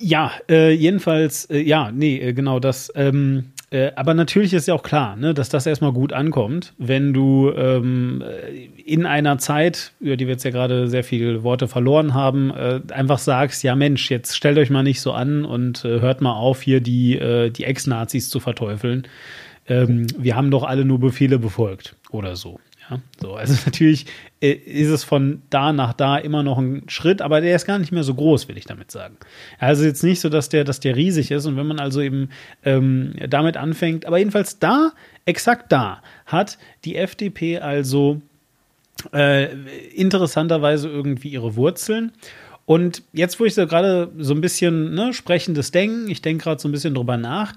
[0.01, 2.93] Ja, äh, jedenfalls, äh, ja, nee, äh, genau das.
[2.95, 7.13] Ähm, äh, aber natürlich ist ja auch klar, ne, dass das erstmal gut ankommt, wenn
[7.13, 11.67] du ähm, äh, in einer Zeit, über die wir jetzt ja gerade sehr viele Worte
[11.67, 15.83] verloren haben, äh, einfach sagst, ja Mensch, jetzt stellt euch mal nicht so an und
[15.83, 17.19] hört mal auf, hier die,
[17.51, 19.07] die Ex-Nazis zu verteufeln.
[19.69, 22.59] Ähm, wir haben doch alle nur Befehle befolgt oder so.
[22.91, 24.07] Ja, so, also natürlich
[24.41, 27.79] äh, ist es von da nach da immer noch ein Schritt, aber der ist gar
[27.79, 29.17] nicht mehr so groß, will ich damit sagen.
[29.59, 32.31] Also jetzt nicht so, dass der, dass der riesig ist und wenn man also eben
[32.65, 34.93] ähm, damit anfängt, aber jedenfalls da,
[35.25, 38.21] exakt da, hat die FDP also
[39.13, 39.49] äh,
[39.95, 42.13] interessanterweise irgendwie ihre Wurzeln.
[42.67, 46.61] Und jetzt, wo ich so gerade so ein bisschen ne, sprechendes Denken, ich denke gerade
[46.61, 47.55] so ein bisschen drüber nach,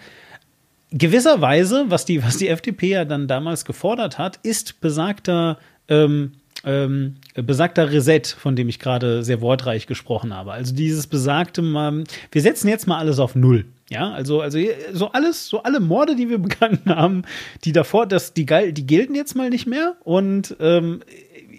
[0.92, 7.16] gewisserweise, was die, was die FDP ja dann damals gefordert hat, ist besagter, ähm, ähm,
[7.34, 10.52] besagter Reset, von dem ich gerade sehr wortreich gesprochen habe.
[10.52, 13.66] Also dieses besagte, mal, wir setzen jetzt mal alles auf Null.
[13.90, 14.58] Ja, also, also
[14.94, 17.24] so alles, so alle Morde, die wir begangen haben,
[17.64, 19.96] die davor, das, die, die gelten jetzt mal nicht mehr.
[20.04, 21.02] Und ähm,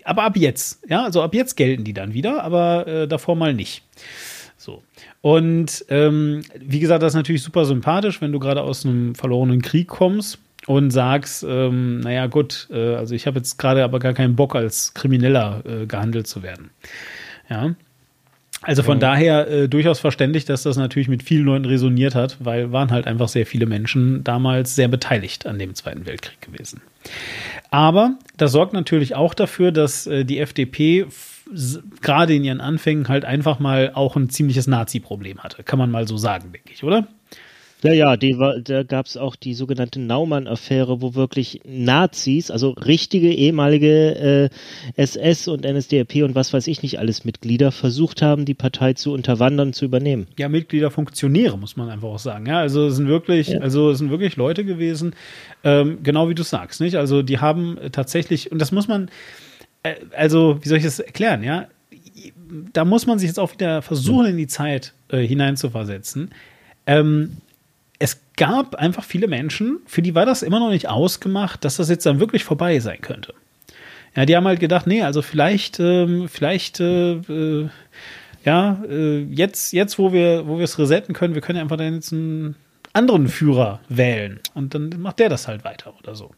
[0.05, 3.55] aber ab jetzt, ja, also ab jetzt gelten die dann wieder, aber äh, davor mal
[3.55, 3.83] nicht.
[4.57, 4.83] So.
[5.23, 9.63] Und ähm, wie gesagt, das ist natürlich super sympathisch, wenn du gerade aus einem verlorenen
[9.63, 14.15] Krieg kommst und sagst, ähm, naja gut, äh, also ich habe jetzt gerade aber gar
[14.15, 16.71] keinen Bock, als Krimineller äh, gehandelt zu werden.
[17.49, 17.75] Ja.
[18.65, 22.71] Also von daher äh, durchaus verständlich, dass das natürlich mit vielen Leuten resoniert hat, weil
[22.71, 26.81] waren halt einfach sehr viele Menschen damals sehr beteiligt an dem Zweiten Weltkrieg gewesen.
[27.71, 31.07] Aber das sorgt natürlich auch dafür, dass äh, die FDP
[32.01, 35.63] gerade in ihren Anfängen halt einfach mal auch ein ziemliches Nazi-Problem hatte.
[35.63, 37.07] Kann man mal so sagen, denke ich, oder?
[37.83, 42.71] Ja, ja, die war, da gab es auch die sogenannte Naumann-Affäre, wo wirklich Nazis, also
[42.71, 44.51] richtige ehemalige
[44.95, 48.93] äh, SS und NSDAP und was weiß ich nicht alles Mitglieder versucht haben, die Partei
[48.93, 50.29] zu unterwandern, zu übernehmen.
[50.39, 52.47] Ja, Mitglieder, Funktionäre, muss man einfach auch sagen.
[52.47, 53.59] Ja, also es sind wirklich, ja.
[53.59, 55.17] also es sind wirklich Leute gewesen,
[55.65, 56.95] ähm, genau wie du sagst, nicht?
[56.95, 59.11] Also die haben tatsächlich, und das muss man,
[60.17, 61.67] also wie soll ich das erklären, ja?
[62.73, 66.31] Da muss man sich jetzt auch wieder versuchen, in die Zeit äh, hineinzuversetzen.
[66.87, 67.39] Ähm,
[67.99, 71.89] es gab einfach viele Menschen, für die war das immer noch nicht ausgemacht, dass das
[71.89, 73.35] jetzt dann wirklich vorbei sein könnte.
[74.15, 77.69] Ja, die haben halt gedacht, nee, also vielleicht, ähm, vielleicht, äh, äh,
[78.45, 81.77] ja, äh, jetzt, jetzt, wo wir, wo wir es resetten können, wir können ja einfach
[81.77, 82.57] dann jetzt einen
[82.93, 86.31] anderen Führer wählen und dann macht der das halt weiter oder so.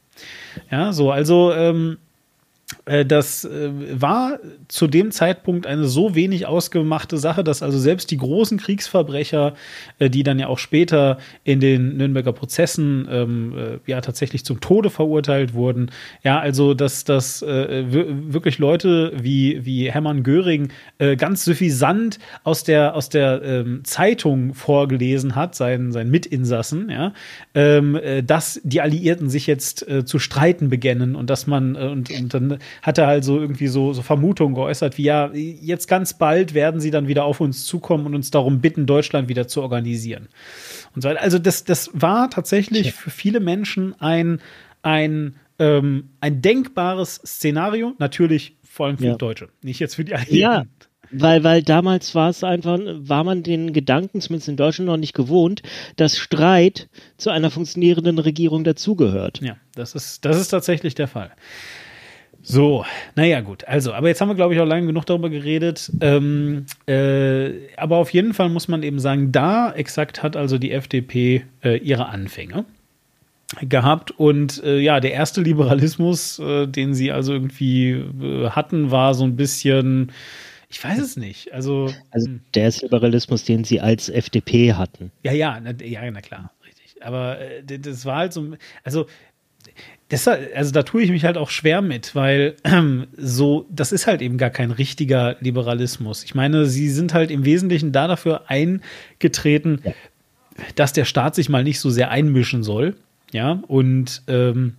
[0.70, 2.13] Ja, so, also ähm, äh,
[2.86, 4.38] das äh, war
[4.68, 9.54] zu dem Zeitpunkt eine so wenig ausgemachte Sache, dass also selbst die großen Kriegsverbrecher,
[9.98, 14.90] äh, die dann ja auch später in den Nürnberger Prozessen ähm, ja tatsächlich zum Tode
[14.90, 15.90] verurteilt wurden,
[16.22, 20.68] ja, also dass das wirklich Leute wie, wie Hermann Göring
[21.16, 27.12] ganz suffisant aus der, aus der ähm, Zeitung vorgelesen hat, seinen, seinen Mitinsassen, ja,
[27.54, 32.53] ähm, dass die Alliierten sich jetzt zu streiten beginnen und dass man und, und dann
[32.82, 36.80] hat er halt so irgendwie so, so Vermutungen geäußert, wie ja, jetzt ganz bald werden
[36.80, 40.28] sie dann wieder auf uns zukommen und uns darum bitten, Deutschland wieder zu organisieren.
[40.94, 41.22] Und so weiter.
[41.22, 44.40] Also das, das war tatsächlich für viele Menschen ein,
[44.82, 49.16] ein, ähm, ein denkbares Szenario, natürlich vor allem für ja.
[49.16, 50.40] Deutsche, nicht jetzt für die Alliierten.
[50.40, 50.64] Ja.
[51.16, 55.14] Weil, weil damals war es einfach, war man den Gedanken, zumindest in Deutschland, noch nicht
[55.14, 55.62] gewohnt,
[55.96, 59.40] dass Streit zu einer funktionierenden Regierung dazugehört.
[59.40, 61.30] Ja, das ist, das ist tatsächlich der Fall.
[62.47, 62.84] So,
[63.16, 63.66] naja, gut.
[63.66, 65.90] Also, aber jetzt haben wir, glaube ich, auch lange genug darüber geredet.
[66.03, 70.70] Ähm, äh, aber auf jeden Fall muss man eben sagen, da exakt hat also die
[70.70, 72.66] FDP äh, ihre Anfänge
[73.62, 74.11] gehabt.
[74.11, 79.24] Und äh, ja, der erste Liberalismus, äh, den sie also irgendwie äh, hatten, war so
[79.24, 80.12] ein bisschen.
[80.68, 81.55] Ich weiß es nicht.
[81.55, 82.40] Also, also hm.
[82.55, 85.12] der erste Liberalismus, den sie als FDP hatten.
[85.22, 87.03] Ja, ja, na, ja, na klar, richtig.
[87.03, 88.53] Aber äh, das war halt so.
[88.82, 89.07] Also
[90.14, 94.06] Deshalb, also da tue ich mich halt auch schwer mit, weil ähm, so, das ist
[94.06, 96.22] halt eben gar kein richtiger Liberalismus.
[96.22, 99.92] Ich meine, sie sind halt im Wesentlichen da dafür eingetreten, ja.
[100.76, 102.94] dass der Staat sich mal nicht so sehr einmischen soll.
[103.32, 104.74] Ja, und ähm,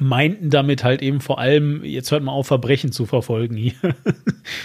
[0.00, 3.74] meinten damit halt eben vor allem, jetzt hört mal auf, Verbrechen zu verfolgen hier.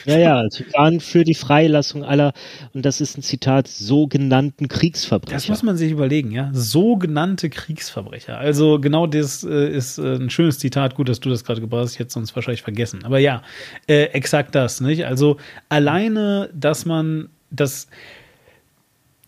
[0.05, 2.33] Ja, ja, sie waren für die Freilassung aller,
[2.73, 5.35] und das ist ein Zitat, sogenannten Kriegsverbrecher.
[5.35, 6.49] Das muss man sich überlegen, ja.
[6.53, 8.37] Sogenannte Kriegsverbrecher.
[8.37, 10.95] Also genau das äh, ist äh, ein schönes Zitat.
[10.95, 13.05] Gut, dass du das gerade gebracht hast, ich hätte sonst wahrscheinlich vergessen.
[13.05, 13.41] Aber ja,
[13.87, 15.05] äh, exakt das, nicht?
[15.05, 15.37] Also
[15.69, 17.87] alleine, dass man das,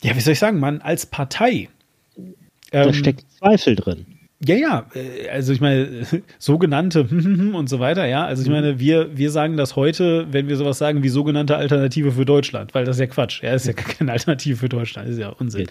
[0.01, 1.69] ja, wie soll ich sagen, man als Partei.
[2.17, 4.05] Ähm, da steckt Zweifel drin.
[4.43, 6.07] Ja, ja, äh, also ich meine,
[6.39, 7.01] sogenannte
[7.53, 8.25] und so weiter, ja.
[8.25, 8.55] Also ich mhm.
[8.55, 12.73] meine, wir, wir sagen das heute, wenn wir sowas sagen wie sogenannte Alternative für Deutschland,
[12.73, 13.43] weil das ist ja Quatsch.
[13.43, 15.67] Ja, ist ja keine Alternative für Deutschland, ist ja Unsinn.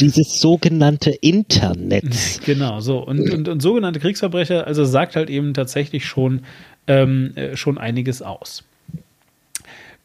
[0.00, 2.04] Dieses sogenannte Internet.
[2.44, 2.98] Genau, so.
[2.98, 6.42] Und, und, und sogenannte Kriegsverbrecher, also sagt halt eben tatsächlich schon,
[6.86, 8.64] ähm, äh, schon einiges aus.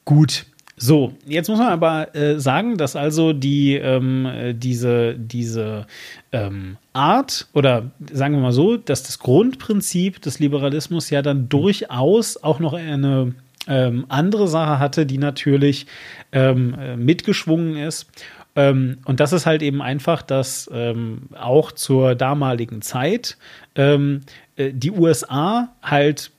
[0.03, 0.45] Gut,
[0.78, 5.88] so, jetzt muss man aber äh, sagen, dass also die ähm, äh, diese diese
[6.34, 12.36] ähm, Art oder sagen wir mal so, dass das Grundprinzip des Liberalismus ja dann durchaus
[12.43, 13.36] auch noch eine
[13.67, 15.88] ähm, andere Sache hatte, die natürlich
[16.34, 18.07] ähm, äh, mitgeschwungen ist.
[18.57, 23.38] Ähm, und das ist halt eben einfach, dass ähm, auch zur damaligen Zeit
[23.76, 24.21] ähm,
[24.55, 26.32] äh, die USA halt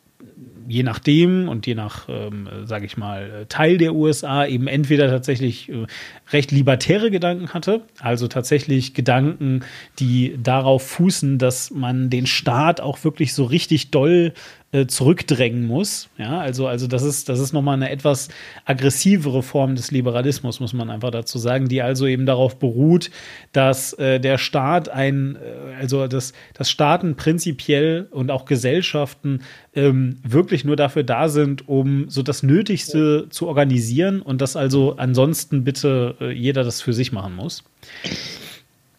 [0.69, 5.69] je nachdem und je nach, ähm, sage ich mal, Teil der USA eben entweder tatsächlich
[5.69, 5.87] äh,
[6.31, 9.61] recht libertäre Gedanken hatte, also tatsächlich Gedanken,
[9.99, 14.33] die darauf fußen, dass man den Staat auch wirklich so richtig doll
[14.73, 16.09] äh, zurückdrängen muss.
[16.19, 18.29] Ja, also, also das ist, das ist nochmal eine etwas
[18.65, 23.11] aggressivere Form des Liberalismus, muss man einfach dazu sagen, die also eben darauf beruht,
[23.53, 29.43] dass äh, der Staat ein, äh, also dass, dass Staaten prinzipiell und auch Gesellschaften
[29.75, 33.31] ähm, wirklich nur dafür da sind, um so das Nötigste ja.
[33.31, 37.63] zu organisieren und dass also ansonsten bitte äh, jeder das für sich machen muss.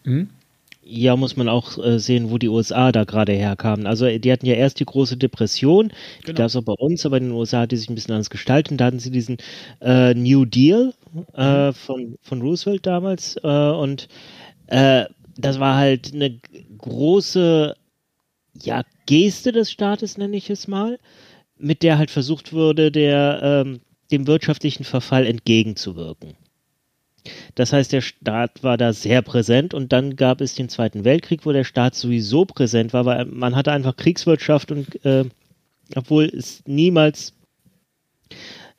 [0.04, 0.30] Hm?
[0.90, 3.86] Ja, muss man auch äh, sehen, wo die USA da gerade herkamen.
[3.86, 5.88] Also die hatten ja erst die große Depression,
[6.20, 6.38] die genau.
[6.38, 8.30] gab es auch bei uns, aber in den USA hat die sich ein bisschen anders
[8.30, 8.80] gestaltet.
[8.80, 9.36] Da hatten sie diesen
[9.82, 10.94] äh, New Deal
[11.34, 11.74] äh, mhm.
[11.74, 14.08] von, von Roosevelt damals äh, und
[14.68, 15.04] äh,
[15.36, 16.40] das war halt eine
[16.78, 17.76] große
[18.62, 20.98] ja, Geste des Staates, nenne ich es mal,
[21.58, 23.80] mit der halt versucht wurde, der, ähm,
[24.10, 26.34] dem wirtschaftlichen Verfall entgegenzuwirken.
[27.54, 31.44] Das heißt, der Staat war da sehr präsent und dann gab es den Zweiten Weltkrieg,
[31.46, 35.24] wo der Staat sowieso präsent war, weil man hatte einfach Kriegswirtschaft und äh,
[35.96, 37.34] obwohl es niemals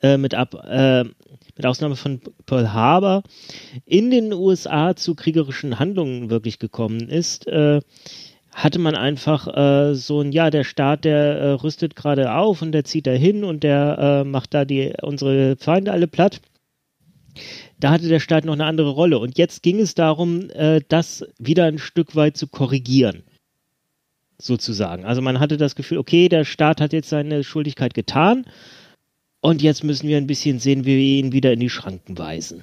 [0.02, 3.22] äh, mit, ab, äh, mit Ausnahme von Pearl Harbor
[3.84, 7.80] in den USA zu kriegerischen Handlungen wirklich gekommen ist, äh,
[8.52, 12.72] hatte man einfach äh, so ein, ja, der Staat, der äh, rüstet gerade auf und
[12.72, 16.40] der zieht da hin und der äh, macht da die unsere Feinde alle platt.
[17.80, 19.18] Da hatte der Staat noch eine andere Rolle.
[19.18, 23.22] Und jetzt ging es darum, äh, das wieder ein Stück weit zu korrigieren.
[24.38, 25.04] Sozusagen.
[25.04, 28.46] Also man hatte das Gefühl, okay, der Staat hat jetzt seine Schuldigkeit getan
[29.40, 32.62] und jetzt müssen wir ein bisschen sehen, wie wir ihn wieder in die Schranken weisen.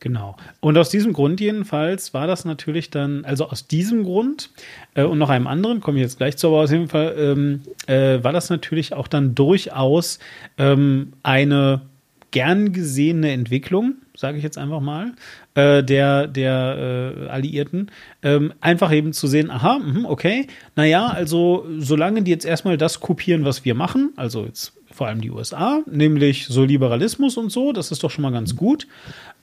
[0.00, 0.36] Genau.
[0.58, 4.50] Und aus diesem Grund jedenfalls war das natürlich dann, also aus diesem Grund
[4.94, 7.60] äh, und noch einem anderen, komme ich jetzt gleich zu, aber aus jedem Fall ähm,
[7.86, 10.18] äh, war das natürlich auch dann durchaus
[10.58, 11.82] ähm, eine
[12.32, 15.12] gern gesehene Entwicklung, sage ich jetzt einfach mal,
[15.54, 17.90] äh, der, der äh, Alliierten,
[18.22, 23.00] ähm, einfach eben zu sehen, aha, mh, okay, naja, also solange die jetzt erstmal das
[23.00, 27.72] kopieren, was wir machen, also jetzt vor allem die USA, nämlich so Liberalismus und so,
[27.72, 28.86] das ist doch schon mal ganz gut.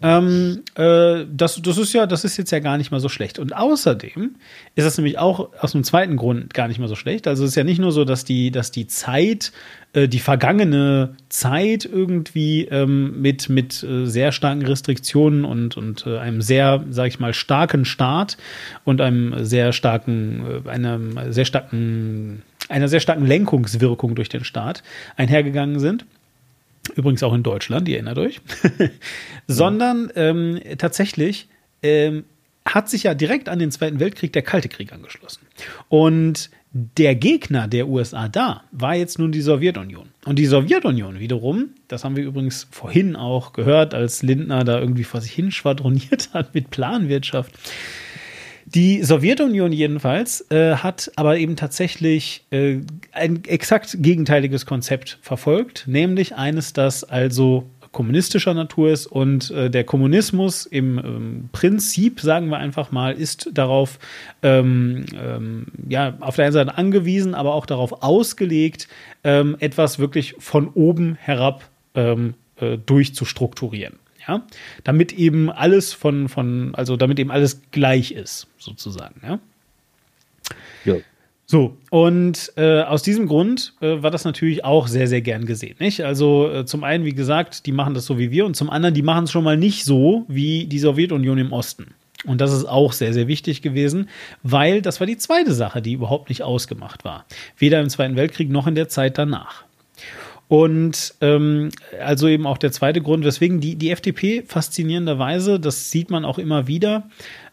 [0.02, 3.38] Ähm, äh, das, das ist ja, das ist jetzt ja gar nicht mal so schlecht.
[3.38, 4.36] Und außerdem
[4.76, 7.28] ist das nämlich auch aus einem zweiten Grund gar nicht mal so schlecht.
[7.28, 9.52] Also es ist ja nicht nur so, dass die, dass die Zeit,
[9.92, 16.18] äh, die vergangene Zeit irgendwie ähm, mit, mit äh, sehr starken Restriktionen und, und äh,
[16.18, 18.38] einem sehr, sag ich mal, starken Staat
[18.86, 24.84] und einem sehr starken, äh, einem sehr starken, einer sehr starken Lenkungswirkung durch den Staat
[25.18, 26.06] einhergegangen sind
[26.96, 28.42] übrigens auch in Deutschland, ihr erinnert euch,
[29.48, 31.48] sondern ähm, tatsächlich
[31.84, 32.26] ähm,
[32.66, 35.42] hat sich ja direkt an den Zweiten Weltkrieg der Kalte Krieg angeschlossen.
[35.88, 40.10] Und der Gegner der USA da war jetzt nun die Sowjetunion.
[40.26, 45.04] Und die Sowjetunion wiederum, das haben wir übrigens vorhin auch gehört, als Lindner da irgendwie
[45.04, 47.54] vor sich hin schwadroniert hat mit Planwirtschaft,
[48.76, 52.78] die Sowjetunion jedenfalls äh, hat aber eben tatsächlich äh,
[53.12, 59.84] ein exakt gegenteiliges Konzept verfolgt, nämlich eines, das also kommunistischer Natur ist und äh, der
[59.84, 63.98] Kommunismus im ähm, Prinzip, sagen wir einfach mal, ist darauf
[64.44, 68.88] ähm, ähm, ja auf der einen Seite angewiesen, aber auch darauf ausgelegt,
[69.24, 73.99] ähm, etwas wirklich von oben herab ähm, äh, durchzustrukturieren
[74.30, 74.44] ja,
[74.84, 79.40] damit eben alles von, von, also damit eben alles gleich ist, sozusagen, ja.
[80.86, 80.96] Ja.
[81.46, 85.78] So, und äh, aus diesem Grund äh, war das natürlich auch sehr, sehr gern gesehen.
[85.80, 86.02] Nicht?
[86.02, 88.94] Also äh, zum einen, wie gesagt, die machen das so wie wir und zum anderen,
[88.94, 91.96] die machen es schon mal nicht so wie die Sowjetunion im Osten.
[92.26, 94.10] Und das ist auch sehr, sehr wichtig gewesen,
[94.44, 97.26] weil das war die zweite Sache, die überhaupt nicht ausgemacht war.
[97.58, 99.64] Weder im Zweiten Weltkrieg noch in der Zeit danach.
[100.50, 101.70] Und ähm,
[102.04, 106.40] also eben auch der zweite Grund, weswegen die, die FDP faszinierenderweise, das sieht man auch
[106.40, 107.08] immer wieder,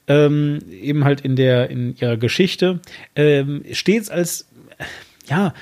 [0.08, 2.80] ähm, eben halt in der in ihrer Geschichte,
[3.14, 4.48] ähm, stets als
[5.28, 5.52] ja,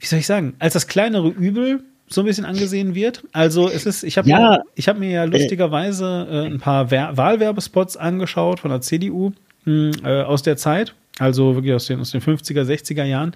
[0.00, 3.22] wie soll ich sagen, als das kleinere Übel so ein bisschen angesehen wird.
[3.32, 7.18] Also es ist, ich habe ja, ich habe mir ja lustigerweise äh, ein paar Wer
[7.18, 9.32] Wahlwerbespots angeschaut von der CDU
[9.64, 13.32] mh, hm, äh, aus der Zeit also wirklich aus den, aus den 50er, 60er Jahren.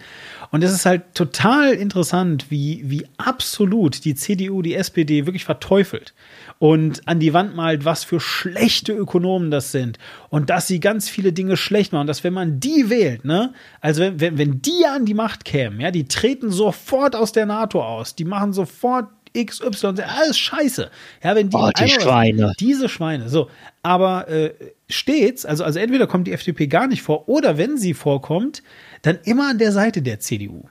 [0.51, 6.15] Und es ist halt total interessant, wie, wie absolut die CDU, die SPD wirklich verteufelt
[6.59, 9.99] und an die Wand malt, was für schlechte Ökonomen das sind
[10.31, 12.07] und dass sie ganz viele Dinge schlecht machen.
[12.07, 13.53] Dass wenn man die wählt, ne,
[13.83, 17.45] also wenn, wenn, wenn die an die Macht kämen, ja, die treten sofort aus der
[17.45, 19.09] NATO aus, die machen sofort
[19.45, 20.91] XY, alles scheiße.
[21.23, 22.49] Ja, wenn die, oh, die Schweine.
[22.49, 23.29] Was, diese Schweine.
[23.29, 23.51] So,
[23.83, 24.55] aber äh,
[24.89, 28.63] stets, also, also entweder kommt die FDP gar nicht vor oder wenn sie vorkommt,
[29.03, 30.65] dann immer an der Seite der CDU.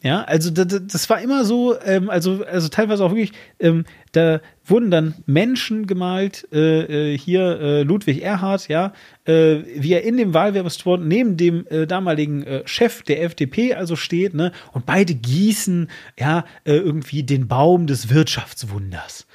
[0.00, 4.40] Ja, also das, das war immer so, ähm, also, also teilweise auch wirklich, ähm, da
[4.64, 8.92] wurden dann Menschen gemalt, äh, äh, hier äh, Ludwig Erhard, ja,
[9.24, 14.34] äh, wie er in dem Wahlwerbespot neben dem äh, damaligen Chef der FDP also steht,
[14.34, 19.26] ne, und beide gießen, ja, irgendwie den Baum des Wirtschaftswunders.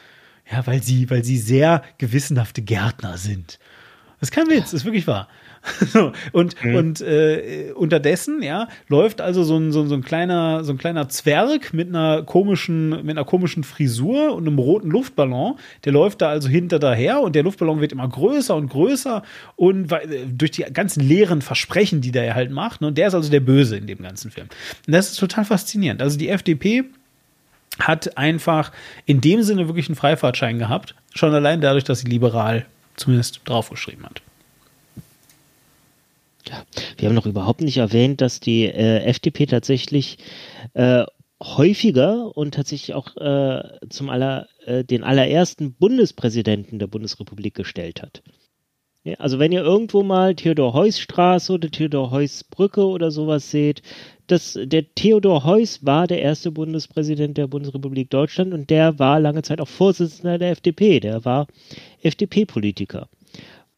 [0.49, 3.59] Ja, weil sie, weil sie sehr gewissenhafte Gärtner sind.
[4.19, 5.27] Das ist kein Witz, das ist wirklich wahr.
[6.33, 6.75] und mhm.
[6.75, 11.07] und äh, unterdessen, ja, läuft also so ein, so, so, ein kleiner, so ein kleiner
[11.09, 15.55] Zwerg mit einer komischen, mit einer komischen Frisur und einem roten Luftballon.
[15.85, 19.23] Der läuft da also hinter daher und der Luftballon wird immer größer und größer
[19.55, 22.81] und äh, durch die ganzen leeren Versprechen, die der halt macht.
[22.81, 24.47] Ne, und der ist also der Böse in dem ganzen Film.
[24.85, 26.01] Und das ist total faszinierend.
[26.01, 26.83] Also die FDP
[27.79, 28.71] hat einfach
[29.05, 30.93] in dem Sinne wirklich einen Freifahrtschein gehabt.
[31.15, 34.21] Schon allein dadurch, dass sie liberal zumindest draufgeschrieben hat.
[36.49, 36.65] Ja,
[36.97, 40.17] wir haben noch überhaupt nicht erwähnt, dass die äh, FDP tatsächlich
[40.73, 41.05] äh,
[41.41, 48.23] häufiger und tatsächlich auch äh, zum aller, äh, den allerersten Bundespräsidenten der Bundesrepublik gestellt hat.
[49.03, 53.51] Ja, also wenn ihr irgendwo mal Theodor Heuss Straße oder Theodor Heuss Brücke oder sowas
[53.51, 53.81] seht,
[54.27, 59.41] das, der Theodor Heuss war der erste Bundespräsident der Bundesrepublik Deutschland und der war lange
[59.41, 61.01] Zeit auch Vorsitzender der FDP.
[61.01, 61.47] Der war
[62.01, 63.09] FDP-Politiker.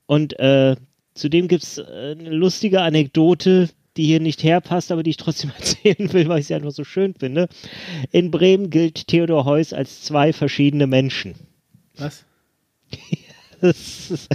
[0.06, 0.76] Und äh,
[1.16, 6.14] zudem gibt es eine lustige Anekdote, die hier nicht herpasst, aber die ich trotzdem erzählen
[6.14, 7.48] will, weil ich sie einfach so schön finde.
[8.12, 11.36] In Bremen gilt Theodor Heuss als zwei verschiedene Menschen.
[11.98, 12.26] Was?
[13.62, 14.28] Ist,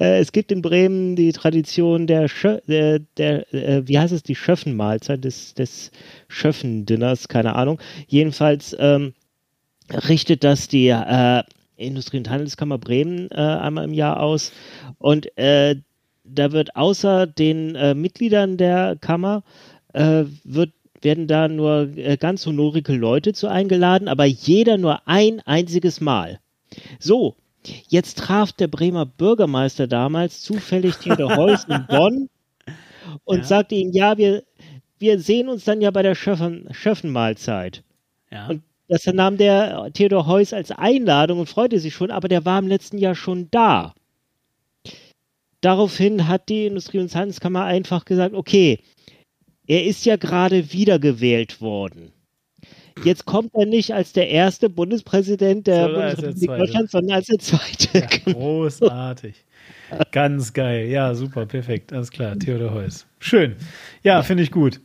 [0.00, 4.24] äh, es gibt in Bremen die Tradition der, Schö der, der äh, wie heißt es,
[4.24, 5.92] die Schöffenmahlzeit des, des
[6.28, 7.80] Schöffendinners, keine Ahnung.
[8.08, 9.14] Jedenfalls ähm,
[9.90, 11.44] richtet das die äh,
[11.76, 14.52] Industrie- und Handelskammer Bremen äh, einmal im Jahr aus.
[14.98, 15.76] Und äh,
[16.28, 19.42] da wird außer den äh, Mitgliedern der Kammer
[19.92, 20.72] äh, wird
[21.02, 26.40] werden da nur äh, ganz honorige Leute zu eingeladen, aber jeder nur ein einziges Mal.
[27.00, 27.36] So,
[27.88, 32.28] jetzt traf der Bremer Bürgermeister damals zufällig Theodor Heuss in Bonn
[33.24, 33.44] und Ja.
[33.44, 34.42] sagte ihm, ja, wir,
[34.98, 37.82] wir sehen uns dann ja bei der Schöffen, Schöffenmahlzeit.
[38.30, 38.48] Ja.
[38.48, 42.58] Und das nahm der Theodor Heuss als Einladung und freute sich schon, aber der war
[42.58, 43.94] im letzten Jahr schon da.
[45.66, 48.78] Daraufhin hat die Industrie- und Handelskammer einfach gesagt, okay,
[49.66, 52.12] er ist ja gerade wiedergewählt worden.
[53.02, 56.60] Jetzt kommt er nicht als der erste Bundespräsident der Sondern der Bundesrepublik Zweite.
[56.60, 57.98] Deutschland, sondern als der zweite.
[57.98, 59.34] Ja, großartig.
[60.12, 60.86] Ganz geil.
[60.86, 61.92] Ja, super, perfekt.
[61.92, 62.38] Alles klar.
[62.38, 63.04] Theodor Heuss.
[63.18, 63.56] Schön.
[64.04, 64.80] Ja, finde ich gut.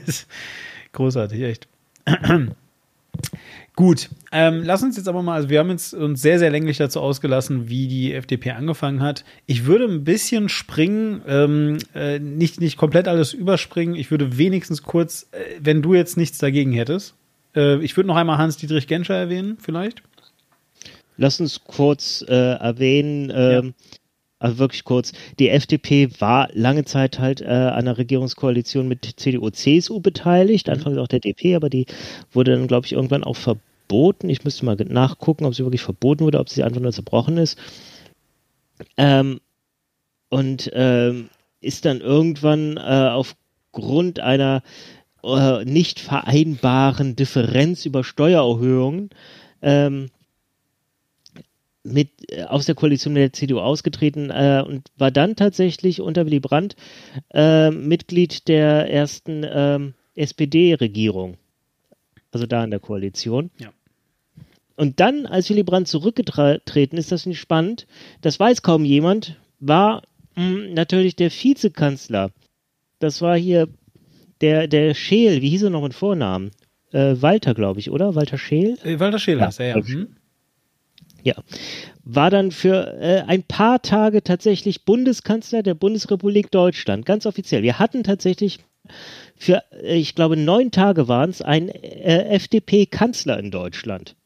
[0.92, 1.68] großartig, echt.
[3.80, 6.76] Gut, ähm, lass uns jetzt aber mal, also wir haben jetzt uns sehr, sehr länglich
[6.76, 9.24] dazu ausgelassen, wie die FDP angefangen hat.
[9.46, 13.94] Ich würde ein bisschen springen, ähm, äh, nicht, nicht komplett alles überspringen.
[13.94, 17.14] Ich würde wenigstens kurz, äh, wenn du jetzt nichts dagegen hättest,
[17.56, 20.02] äh, ich würde noch einmal Hans-Dietrich Genscher erwähnen, vielleicht.
[21.16, 23.72] Lass uns kurz äh, erwähnen, ähm,
[24.38, 29.48] also wirklich kurz, die FDP war lange Zeit halt äh, an einer Regierungskoalition mit CDU,
[29.48, 31.86] CSU beteiligt, anfangs auch der DP, aber die
[32.30, 33.69] wurde dann, glaube ich, irgendwann auch verboten.
[34.28, 37.58] Ich müsste mal nachgucken, ob sie wirklich verboten wurde, ob sie einfach nur zerbrochen ist.
[38.96, 39.40] Ähm,
[40.28, 41.28] und ähm,
[41.60, 44.62] ist dann irgendwann äh, aufgrund einer
[45.22, 49.10] äh, nicht vereinbaren Differenz über Steuererhöhungen
[49.60, 50.10] ähm,
[51.82, 56.40] mit äh, aus der Koalition der CDU ausgetreten äh, und war dann tatsächlich unter Willy
[56.40, 56.76] Brandt
[57.32, 61.36] äh, Mitglied der ersten ähm, SPD-Regierung.
[62.32, 63.50] Also da in der Koalition.
[63.58, 63.70] Ja.
[64.80, 67.86] Und dann, als Willy Brandt zurückgetreten ist, das ich spannend,
[68.22, 70.04] das weiß kaum jemand, war
[70.36, 72.30] mh, natürlich der Vizekanzler.
[72.98, 73.68] Das war hier
[74.40, 76.52] der, der Scheel, wie hieß er noch mit Vornamen?
[76.92, 78.14] Äh, Walter, glaube ich, oder?
[78.14, 78.78] Walter Scheel?
[78.82, 79.76] Äh, Walter Scheel heißt er, ja.
[79.76, 79.86] Ja.
[79.86, 80.16] Hm?
[81.24, 81.34] Ja.
[82.02, 87.62] War dann für äh, ein paar Tage tatsächlich Bundeskanzler der Bundesrepublik Deutschland, ganz offiziell.
[87.62, 88.60] Wir hatten tatsächlich
[89.36, 94.16] für, äh, ich glaube, neun Tage waren es, einen äh, FDP-Kanzler in Deutschland.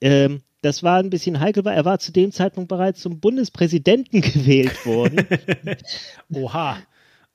[0.00, 4.20] Ähm, das war ein bisschen heikel, weil er war zu dem Zeitpunkt bereits zum Bundespräsidenten
[4.22, 5.26] gewählt worden.
[6.32, 6.78] Oha.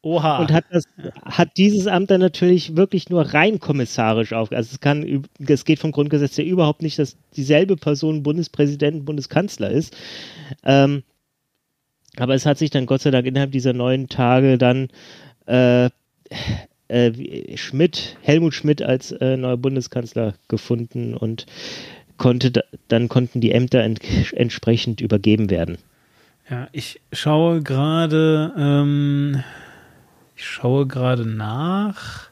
[0.01, 0.39] Oha.
[0.39, 0.85] und hat das
[1.25, 4.49] hat dieses Amt dann natürlich wirklich nur rein kommissarisch auf.
[4.53, 9.69] Also es kann es geht vom Grundgesetz her überhaupt nicht, dass dieselbe Person Bundespräsident, Bundeskanzler
[9.69, 9.97] ist.
[10.63, 11.03] Ähm,
[12.15, 14.87] aber es hat sich dann Gott sei Dank innerhalb dieser neun Tage dann
[15.47, 15.89] äh,
[16.87, 21.45] äh, Schmidt, Helmut Schmidt als äh, neuer Bundeskanzler gefunden und
[22.19, 24.01] konnte da, dann konnten die Ämter ent
[24.33, 25.79] entsprechend übergeben werden.
[26.49, 29.43] Ja, ich schaue gerade, ähm,
[30.35, 32.29] ich schaue gerade nach,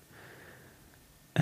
[1.36, 1.42] äh,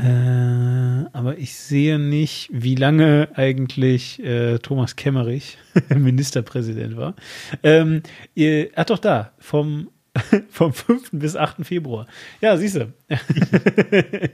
[1.14, 5.58] aber ich sehe nicht, wie lange eigentlich äh, Thomas Kemmerich
[5.90, 7.16] Ministerpräsident war.
[7.64, 8.04] Ähm,
[8.36, 9.90] ihr, ach doch da, vom,
[10.50, 11.12] vom 5.
[11.14, 11.66] bis 8.
[11.66, 12.08] Februar.
[12.42, 12.94] Ja, siehst du.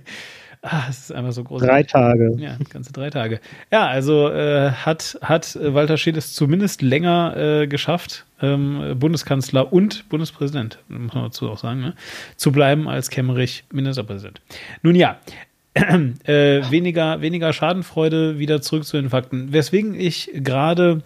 [0.61, 1.61] ah, es ist einfach so groß.
[1.61, 2.35] Drei Tage.
[2.37, 3.39] Ja, ganze drei Tage.
[3.71, 9.71] Ja, also äh, hat, hat äh, Walter Scheel es zumindest länger äh, geschafft, ähm, Bundeskanzler
[9.71, 11.93] und Bundespräsident, muss man dazu auch sagen, ne,
[12.35, 14.41] zu bleiben als Kemmerich Ministerpräsident.
[14.81, 15.19] Nun ja,
[15.73, 19.53] äh, weniger, weniger Schadenfreude, wieder zurück zu den Fakten.
[19.53, 21.01] Weswegen ich gerade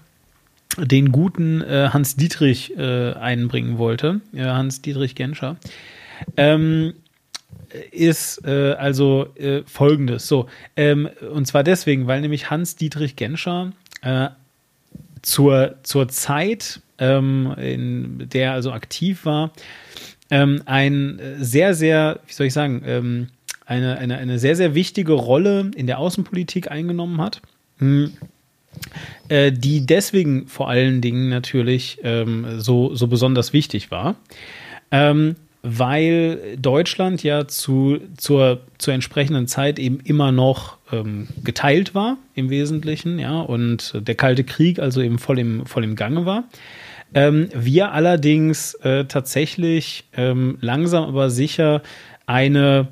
[0.78, 5.58] den guten äh, Hans Dietrich äh, einbringen wollte, äh, Hans Dietrich Genscher.
[6.38, 6.94] Ähm,
[7.92, 10.28] ist äh, also äh, folgendes.
[10.28, 13.72] So, ähm, und zwar deswegen, weil nämlich Hans-Dietrich Genscher
[14.02, 14.30] äh,
[15.22, 19.52] zur, zur Zeit, ähm, in der er also aktiv war,
[20.30, 23.28] ähm, ein äh, sehr, sehr, wie soll ich sagen, ähm,
[23.66, 27.42] eine, eine, eine sehr, sehr wichtige Rolle in der Außenpolitik eingenommen hat.
[27.80, 28.14] Hm.
[29.30, 34.16] Äh, die deswegen vor allen Dingen natürlich ähm, so, so besonders wichtig war.
[34.92, 35.36] Ähm,
[35.68, 42.52] weil Deutschland ja zu, zur, zur entsprechenden Zeit eben immer noch ähm, geteilt war im
[42.52, 46.44] Wesentlichen, ja, und der Kalte Krieg also eben voll im, voll im Gange war.
[47.16, 51.82] Ähm, wir allerdings äh, tatsächlich ähm, langsam aber sicher
[52.28, 52.88] eine,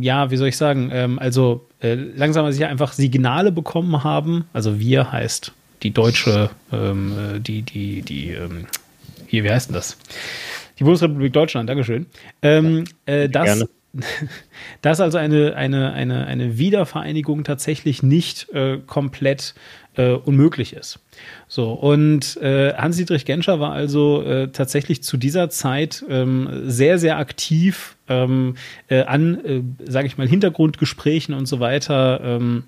[0.00, 4.44] ja, wie soll ich sagen, ähm, also äh, langsam aber sicher einfach Signale bekommen haben.
[4.52, 5.52] Also wir heißt
[5.84, 8.66] die deutsche, ähm, äh, die, die, die, ähm,
[9.28, 9.96] hier, wie heißt denn das?
[10.78, 12.06] Die Bundesrepublik Deutschland, Dankeschön.
[12.42, 13.68] Ähm, äh, das, Gerne.
[14.82, 19.54] dass also eine, eine, eine, eine Wiedervereinigung tatsächlich nicht äh, komplett
[19.96, 21.00] äh, unmöglich ist.
[21.48, 27.18] So, und äh, Hans-Dietrich Genscher war also äh, tatsächlich zu dieser Zeit ähm, sehr, sehr
[27.18, 28.54] aktiv ähm,
[28.88, 32.64] äh, an, äh, sage ich mal, Hintergrundgesprächen und so weiter ähm,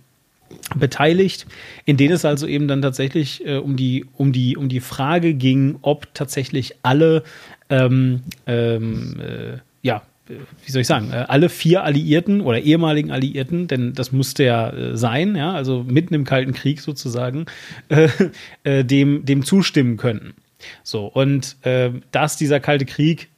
[0.75, 1.47] beteiligt,
[1.85, 5.35] in denen es also eben dann tatsächlich äh, um die um die um die Frage
[5.35, 7.23] ging, ob tatsächlich alle
[7.71, 10.03] ähm, ähm, äh, ja
[10.65, 14.71] wie soll ich sagen, äh, alle vier Alliierten oder ehemaligen Alliierten, denn das musste ja
[14.71, 17.47] äh, sein, ja, also mitten im Kalten Krieg sozusagen,
[17.89, 18.09] äh,
[18.65, 20.35] äh, dem, dem zustimmen könnten.
[20.83, 23.29] So, und äh, dass dieser Kalte Krieg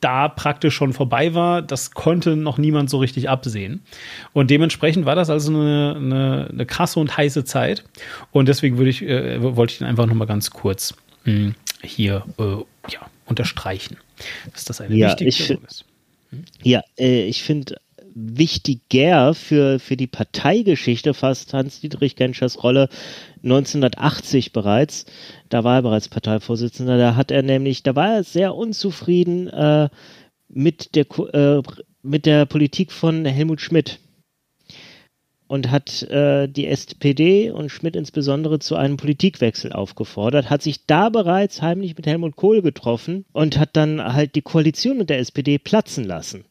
[0.00, 3.82] da praktisch schon vorbei war, das konnte noch niemand so richtig absehen.
[4.32, 7.84] Und dementsprechend war das also eine, eine, eine krasse und heiße Zeit.
[8.32, 12.24] Und deswegen würde ich, äh, wollte ich den einfach nochmal ganz kurz mh, hm, hier
[12.88, 13.00] ja,
[13.32, 13.96] unterstreichen,
[14.52, 15.84] dass das eine ja, wichtige ich, ist.
[16.62, 17.76] Ja, äh, ich finde
[18.14, 22.88] wichtiger für, für die Parteigeschichte fast Hans-Dietrich Genschers Rolle
[23.42, 25.06] 1980 bereits.
[25.48, 26.98] Da war er bereits Parteivorsitzender.
[26.98, 29.88] Da hat er nämlich, da war er sehr unzufrieden äh,
[30.48, 31.62] mit, der, äh,
[32.02, 33.98] mit der Politik von Helmut Schmidt
[35.52, 41.10] und hat äh, die SPD und Schmidt insbesondere zu einem Politikwechsel aufgefordert, hat sich da
[41.10, 45.58] bereits heimlich mit Helmut Kohl getroffen und hat dann halt die Koalition mit der SPD
[45.58, 46.46] platzen lassen.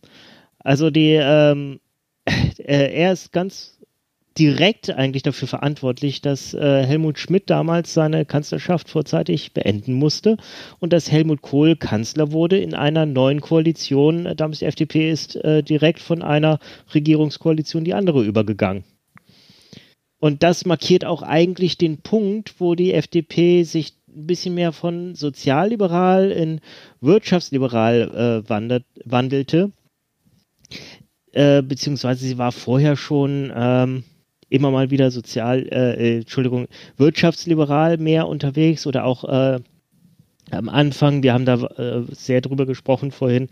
[0.60, 1.80] Also die, ähm,
[2.60, 3.80] äh, er ist ganz
[4.38, 10.38] direkt eigentlich dafür verantwortlich, dass äh, Helmut Schmidt damals seine Kanzlerschaft vorzeitig beenden musste
[10.78, 14.32] und dass Helmut Kohl Kanzler wurde in einer neuen Koalition.
[14.38, 16.60] Damals die FDP ist äh, direkt von einer
[16.94, 18.84] Regierungskoalition die andere übergegangen.
[20.22, 25.16] Und das markiert auch eigentlich den Punkt, wo die FDP sich ein bisschen mehr von
[25.16, 26.62] sozialliberal in
[27.02, 29.72] wirtschaftsliberal äh, wandert, wandelte.
[31.32, 34.04] Äh, beziehungsweise sie war vorher schon ähm,
[34.48, 36.68] immer mal wieder sozial, äh, äh, Entschuldigung,
[36.98, 39.60] wirtschaftsliberal mehr unterwegs oder auch äh,
[40.52, 43.50] am Anfang, wir haben da äh, sehr drüber gesprochen vorhin,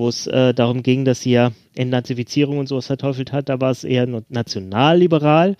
[0.00, 3.70] wo es äh, darum ging, dass sie ja Entnazifizierung und sowas verteufelt hat, da war
[3.70, 5.56] es eher nationalliberal.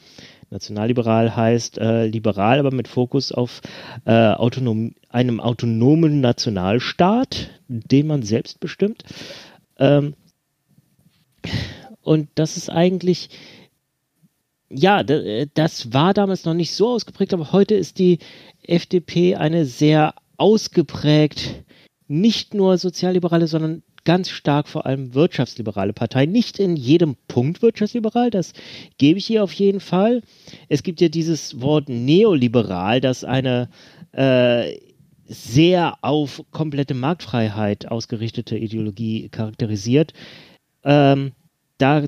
[0.48, 3.60] Nationalliberal heißt äh, liberal, aber mit Fokus auf
[4.06, 9.04] äh, autonom einem autonomen Nationalstaat, den man selbst bestimmt.
[9.78, 10.14] Ähm,
[12.02, 13.28] und das ist eigentlich
[14.70, 18.18] ja, äh, das war damals noch nicht so ausgeprägt, aber heute ist die
[18.62, 21.64] FDP eine sehr ausgeprägt,
[22.08, 26.26] nicht nur sozialliberale, sondern ganz stark vor allem wirtschaftsliberale Partei.
[26.26, 28.54] Nicht in jedem Punkt wirtschaftsliberal, das
[28.98, 30.22] gebe ich hier auf jeden Fall.
[30.68, 33.68] Es gibt ja dieses Wort neoliberal, das eine
[34.10, 34.76] äh,
[35.28, 40.12] sehr auf komplette Marktfreiheit ausgerichtete Ideologie charakterisiert.
[40.82, 41.30] Ähm,
[41.78, 42.06] da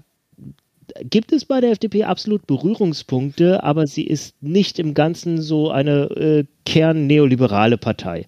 [1.04, 6.10] gibt es bei der FDP absolut Berührungspunkte, aber sie ist nicht im Ganzen so eine
[6.16, 8.26] äh, kern-neoliberale Partei.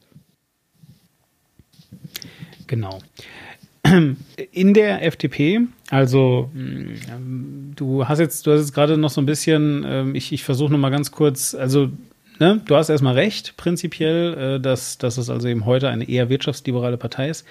[2.69, 3.01] Genau.
[4.53, 9.27] In der FDP, also mm, du hast jetzt, du hast jetzt gerade noch so ein
[9.27, 11.91] bisschen, ähm, ich, ich versuche noch mal ganz kurz, also
[12.39, 16.29] ne, du hast erstmal recht, prinzipiell, äh, dass, dass es also eben heute eine eher
[16.29, 17.47] wirtschaftsliberale Partei ist.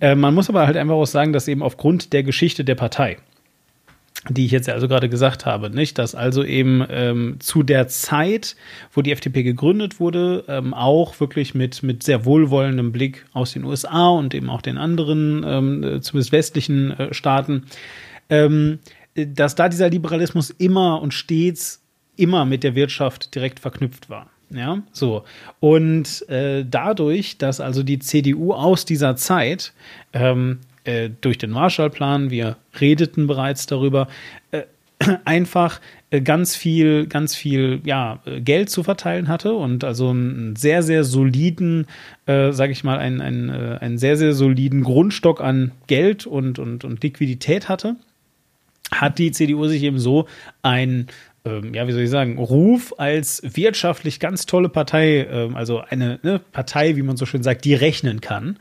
[0.00, 3.18] Äh, man muss aber halt einfach auch sagen, dass eben aufgrund der Geschichte der Partei,
[4.28, 8.56] die ich jetzt also gerade gesagt habe, nicht, dass also eben ähm, zu der Zeit,
[8.92, 13.64] wo die FDP gegründet wurde, ähm, auch wirklich mit mit sehr wohlwollendem Blick aus den
[13.64, 17.64] USA und eben auch den anderen, ähm, äh, zumindest westlichen äh, Staaten,
[18.30, 18.78] ähm,
[19.14, 21.82] dass da dieser Liberalismus immer und stets
[22.16, 24.30] immer mit der Wirtschaft direkt verknüpft war.
[24.50, 25.24] Ja, so.
[25.60, 29.72] Und äh, dadurch, dass also die CDU aus dieser Zeit
[30.12, 34.08] ähm, äh, durch den Marshallplan, wir redeten bereits darüber,
[34.50, 34.62] äh,
[35.24, 35.80] einfach
[36.10, 40.82] äh, ganz viel, ganz viel, ja, äh, Geld zu verteilen hatte und also einen sehr,
[40.82, 41.86] sehr soliden,
[42.26, 46.84] äh, sage ich mal, einen, einen, einen sehr, sehr soliden Grundstock an Geld und, und,
[46.84, 47.96] und Liquidität hatte.
[48.92, 50.26] hat die CDU sich eben so
[50.62, 51.06] ein
[51.44, 56.20] ähm, ja, wie soll ich sagen, Ruf als wirtschaftlich ganz tolle Partei, ähm, also eine
[56.22, 58.58] ne, Partei, wie man so schön sagt, die rechnen kann,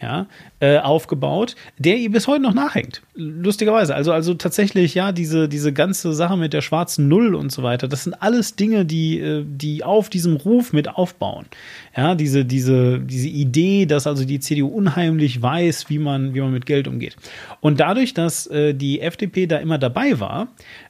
[0.00, 0.26] ja,
[0.60, 3.02] äh, aufgebaut, der ihr bis heute noch nachhängt.
[3.14, 3.94] Lustigerweise.
[3.94, 7.86] Also, also tatsächlich, ja, diese, diese ganze Sache mit der schwarzen Null und so weiter,
[7.86, 11.46] das sind alles Dinge, die, äh, die auf diesem Ruf mit aufbauen.
[11.94, 16.52] Ja, diese, diese, diese Idee, dass also die CDU unheimlich weiß, wie man, wie man
[16.52, 17.16] mit Geld umgeht.
[17.60, 20.48] Und dadurch, dass äh, die FDP da immer dabei war,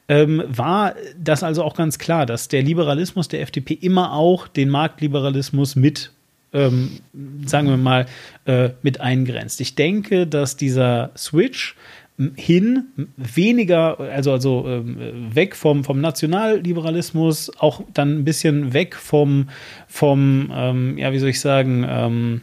[0.08, 4.68] ähm, war das also auch ganz klar, dass der Liberalismus der FDP immer auch den
[4.68, 6.12] Marktliberalismus mit
[6.54, 6.98] ähm,
[7.46, 8.06] sagen wir mal,
[8.44, 9.60] äh, mit eingrenzt.
[9.62, 11.76] Ich denke, dass dieser Switch
[12.36, 19.48] hin weniger, also, also ähm, weg vom, vom Nationalliberalismus, auch dann ein bisschen weg vom,
[19.88, 22.40] vom ähm, ja, wie soll ich sagen, ähm,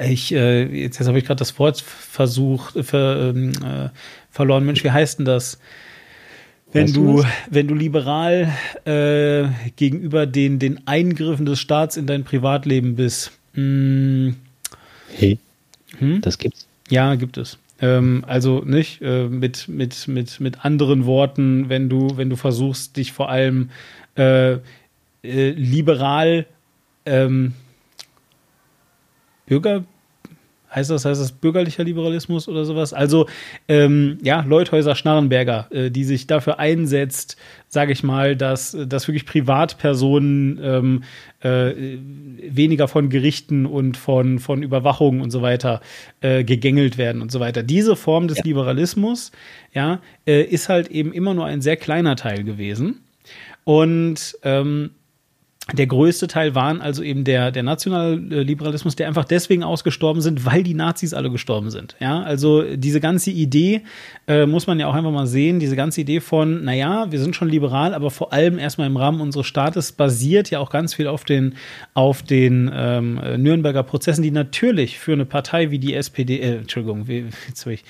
[0.00, 3.88] ich, äh, jetzt, jetzt habe ich gerade das Wort versucht, ver, ähm, äh,
[4.30, 4.64] verloren.
[4.64, 5.58] Mensch, wie heißt denn das?
[6.72, 8.52] Wenn weißt du, wenn du liberal
[8.84, 13.32] äh, gegenüber den, den Eingriffen des Staats in dein Privatleben bist.
[13.54, 14.36] Mh, hm.
[15.16, 15.38] hey,
[15.98, 16.20] hm?
[16.20, 16.68] das gibt's.
[16.88, 17.58] Ja, gibt es.
[17.80, 22.96] Ähm, also nicht äh, mit, mit, mit, mit anderen Worten, wenn du, wenn du versuchst,
[22.96, 23.70] dich vor allem
[24.16, 24.58] äh, äh,
[25.22, 26.46] liberal
[27.06, 27.54] ähm,
[29.46, 29.84] Bürger,
[30.74, 32.92] heißt das, heißt das bürgerlicher Liberalismus oder sowas?
[32.92, 33.26] Also
[33.68, 37.36] ähm, ja, Leuthäuser Schnarrenberger, äh, die sich dafür einsetzt,
[37.68, 41.02] sage ich mal, dass, dass wirklich Privatpersonen ähm,
[41.40, 41.98] äh,
[42.48, 45.80] weniger von Gerichten und von, von Überwachung und so weiter
[46.20, 47.62] äh, gegängelt werden und so weiter.
[47.62, 48.44] Diese Form des ja.
[48.44, 49.32] Liberalismus,
[49.72, 53.00] ja, äh, ist halt eben immer nur ein sehr kleiner Teil gewesen.
[53.64, 54.90] Und ähm,
[55.72, 60.62] der größte Teil waren also eben der, der Nationalliberalismus, der einfach deswegen ausgestorben sind, weil
[60.62, 61.96] die Nazis alle gestorben sind.
[62.00, 63.82] Ja, also diese ganze Idee
[64.26, 67.36] äh, muss man ja auch einfach mal sehen, diese ganze Idee von, naja, wir sind
[67.36, 71.06] schon liberal, aber vor allem erstmal im Rahmen unseres Staates basiert ja auch ganz viel
[71.06, 71.54] auf den,
[71.94, 77.06] auf den ähm, Nürnberger Prozessen, die natürlich für eine Partei wie die SPD, äh, Entschuldigung,
[77.06, 77.84] wie, jetzt habe ich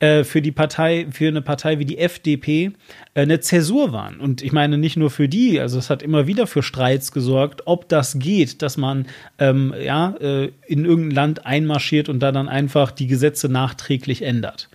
[0.00, 2.72] äh, für die Partei, für eine Partei wie die FDP
[3.14, 4.18] äh, eine Zäsur waren.
[4.18, 7.62] Und ich meine nicht nur für die, also es hat immer wieder für Streits gesorgt,
[7.66, 9.06] ob das geht, dass man
[9.38, 14.70] ähm, ja äh, in irgendein Land einmarschiert und da dann einfach die Gesetze nachträglich ändert.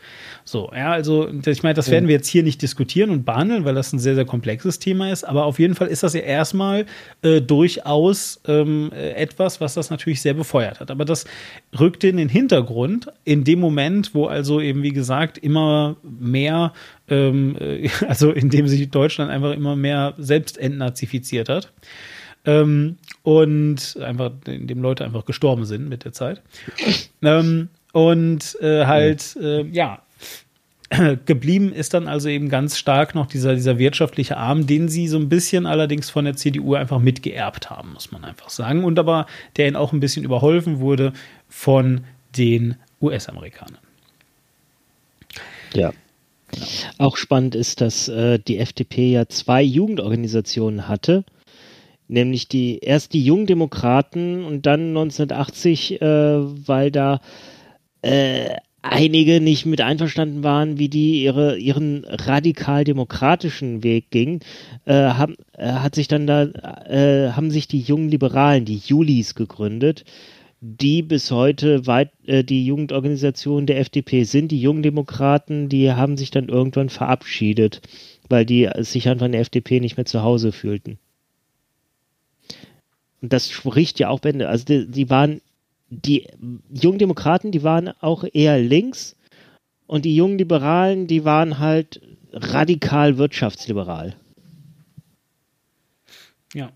[0.48, 3.74] So, ja, also ich meine, das werden wir jetzt hier nicht diskutieren und behandeln, weil
[3.74, 5.24] das ein sehr, sehr komplexes Thema ist.
[5.24, 6.86] Aber auf jeden Fall ist das ja erstmal
[7.24, 10.92] äh, durchaus ähm, etwas, was das natürlich sehr befeuert hat.
[10.92, 11.26] Aber das
[11.80, 16.74] rückte in den Hintergrund in dem Moment, wo also eben, wie gesagt, immer mehr,
[17.10, 21.74] ähm, äh, also in dem sich Deutschland einfach immer mehr selbst entnazifiziert hat.
[22.46, 26.44] Ähm, und einfach, in dem Leute einfach gestorben sind mit der Zeit.
[27.24, 30.02] Ähm, und äh, halt, äh, ja,
[31.26, 35.18] Geblieben ist dann also eben ganz stark noch dieser, dieser wirtschaftliche Arm, den sie so
[35.18, 38.84] ein bisschen allerdings von der CDU einfach mitgeerbt haben, muss man einfach sagen.
[38.84, 39.26] Und aber
[39.58, 41.14] der ihnen auch ein bisschen überholfen wurde
[41.50, 42.02] von
[42.38, 43.80] den US-Amerikanern.
[45.74, 45.92] Ja.
[46.98, 51.26] Auch spannend ist, dass äh, die FDP ja zwei Jugendorganisationen hatte,
[52.08, 56.08] nämlich die erst die Jungdemokraten und dann 1980, äh,
[56.68, 57.20] weil da
[58.04, 58.56] äh,
[58.86, 64.42] einige nicht mit einverstanden waren, wie die ihre, ihren radikal-demokratischen Weg ging,
[64.86, 69.36] äh, haben, äh, hat sich dann da, äh, haben sich die jungen Liberalen, die Julis
[69.36, 70.06] gegründet,
[70.62, 74.52] die bis heute weit äh, die Jugendorganisation der FDP sind.
[74.52, 77.82] Die jungen Demokraten, die haben sich dann irgendwann verabschiedet,
[78.30, 81.00] weil die sich einfach in der FDP nicht mehr zu Hause fühlten.
[83.22, 84.48] Und das spricht ja auch Bände.
[84.48, 85.42] Also die, die waren
[85.90, 86.28] die
[86.70, 89.16] jungen Demokraten, die waren auch eher links
[89.88, 92.02] und die jungen Liberalen, die waren halt
[92.34, 94.16] radikal wirtschaftsliberal.
[96.54, 96.72] Ja.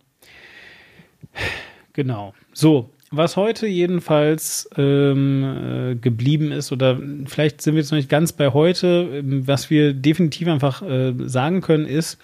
[1.93, 2.33] Genau.
[2.53, 8.09] So, was heute jedenfalls ähm, äh, geblieben ist, oder vielleicht sind wir jetzt noch nicht
[8.09, 12.19] ganz bei heute, ähm, was wir definitiv einfach äh, sagen können, ist,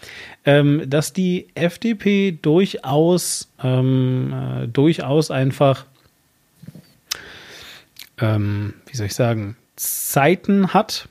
[0.46, 5.86] ähm, dass die FDP durchaus, ähm, äh, durchaus einfach
[8.20, 11.10] ähm, wie soll ich sagen, Zeiten hat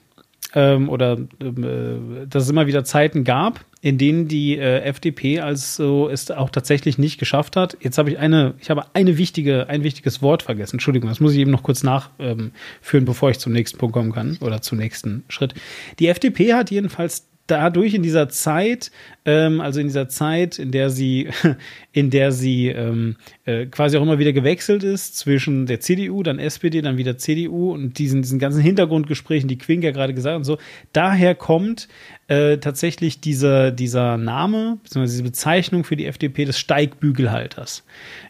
[0.54, 6.08] ähm, oder äh, dass es immer wieder Zeiten gab, in denen die äh, FDP also
[6.08, 7.76] es auch tatsächlich nicht geschafft hat.
[7.80, 10.76] Jetzt habe ich eine, ich habe eine wichtige, ein wichtiges Wort vergessen.
[10.76, 12.52] Entschuldigung, das muss ich eben noch kurz nachführen,
[12.92, 15.54] ähm, bevor ich zum nächsten Punkt kommen kann oder zum nächsten Schritt.
[15.98, 18.90] Die FDP hat jedenfalls dadurch in dieser Zeit
[19.26, 21.28] ähm, also in dieser Zeit, in der sie,
[21.92, 26.38] in der sie ähm, äh, quasi auch immer wieder gewechselt ist zwischen der CDU, dann
[26.38, 30.38] SPD, dann wieder CDU und diesen, diesen ganzen Hintergrundgesprächen, die Quink ja gerade gesagt hat
[30.38, 30.58] und so.
[30.92, 31.88] Daher kommt
[32.26, 37.84] äh, tatsächlich dieser, dieser Name, beziehungsweise diese Bezeichnung für die FDP des Steigbügelhalters.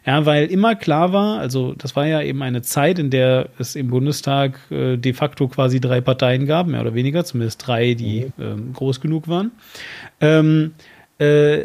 [0.05, 3.75] Ja, weil immer klar war, also das war ja eben eine Zeit, in der es
[3.75, 8.23] im Bundestag äh, de facto quasi drei Parteien gab, mehr oder weniger, zumindest drei, die
[8.37, 9.51] äh, groß genug waren.
[10.19, 10.73] Ähm,
[11.19, 11.63] äh,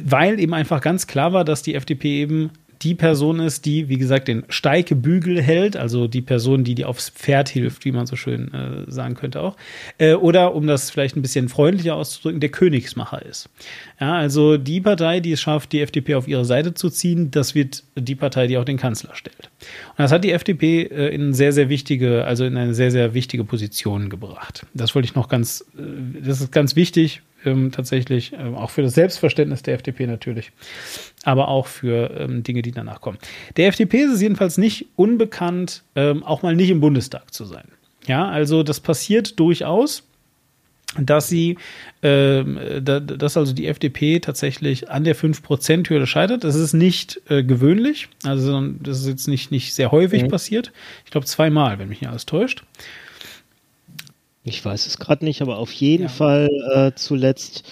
[0.00, 2.50] weil eben einfach ganz klar war, dass die FDP eben
[2.82, 7.10] die Person ist, die, wie gesagt, den Steigebügel hält, also die Person, die dir aufs
[7.10, 9.56] Pferd hilft, wie man so schön äh, sagen könnte auch.
[9.98, 13.48] Äh, oder, um das vielleicht ein bisschen freundlicher auszudrücken, der Königsmacher ist.
[14.00, 17.54] Ja, also die Partei, die es schafft, die FDP auf ihre Seite zu ziehen, das
[17.54, 19.50] wird die Partei, die auch den Kanzler stellt.
[19.90, 23.12] Und das hat die FDP äh, in sehr, sehr wichtige, also in eine sehr, sehr
[23.14, 24.66] wichtige Position gebracht.
[24.72, 25.82] Das wollte ich noch ganz, äh,
[26.24, 30.52] das ist ganz wichtig, ähm, tatsächlich, ähm, auch für das Selbstverständnis der FDP natürlich,
[31.24, 33.18] aber auch für ähm, Dinge, die danach kommen.
[33.56, 37.68] Der FDP ist es jedenfalls nicht unbekannt, ähm, auch mal nicht im Bundestag zu sein.
[38.06, 40.04] Ja, also das passiert durchaus
[40.96, 41.58] dass sie,
[42.00, 42.42] äh,
[42.80, 46.44] dass also die FDP tatsächlich an der 5%-Hürde scheitert.
[46.44, 50.28] Das ist nicht äh, gewöhnlich, also das ist jetzt nicht, nicht sehr häufig mhm.
[50.28, 50.72] passiert.
[51.04, 52.64] Ich glaube zweimal, wenn mich nicht alles täuscht.
[54.48, 56.08] Ich weiß es gerade nicht, aber auf jeden ja.
[56.08, 57.64] Fall äh, zuletzt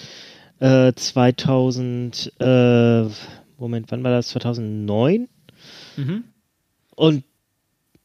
[0.59, 3.03] äh, 2000, äh,
[3.57, 4.27] Moment, wann war das?
[4.29, 5.27] 2009?
[5.95, 6.23] Mhm.
[6.95, 7.23] Und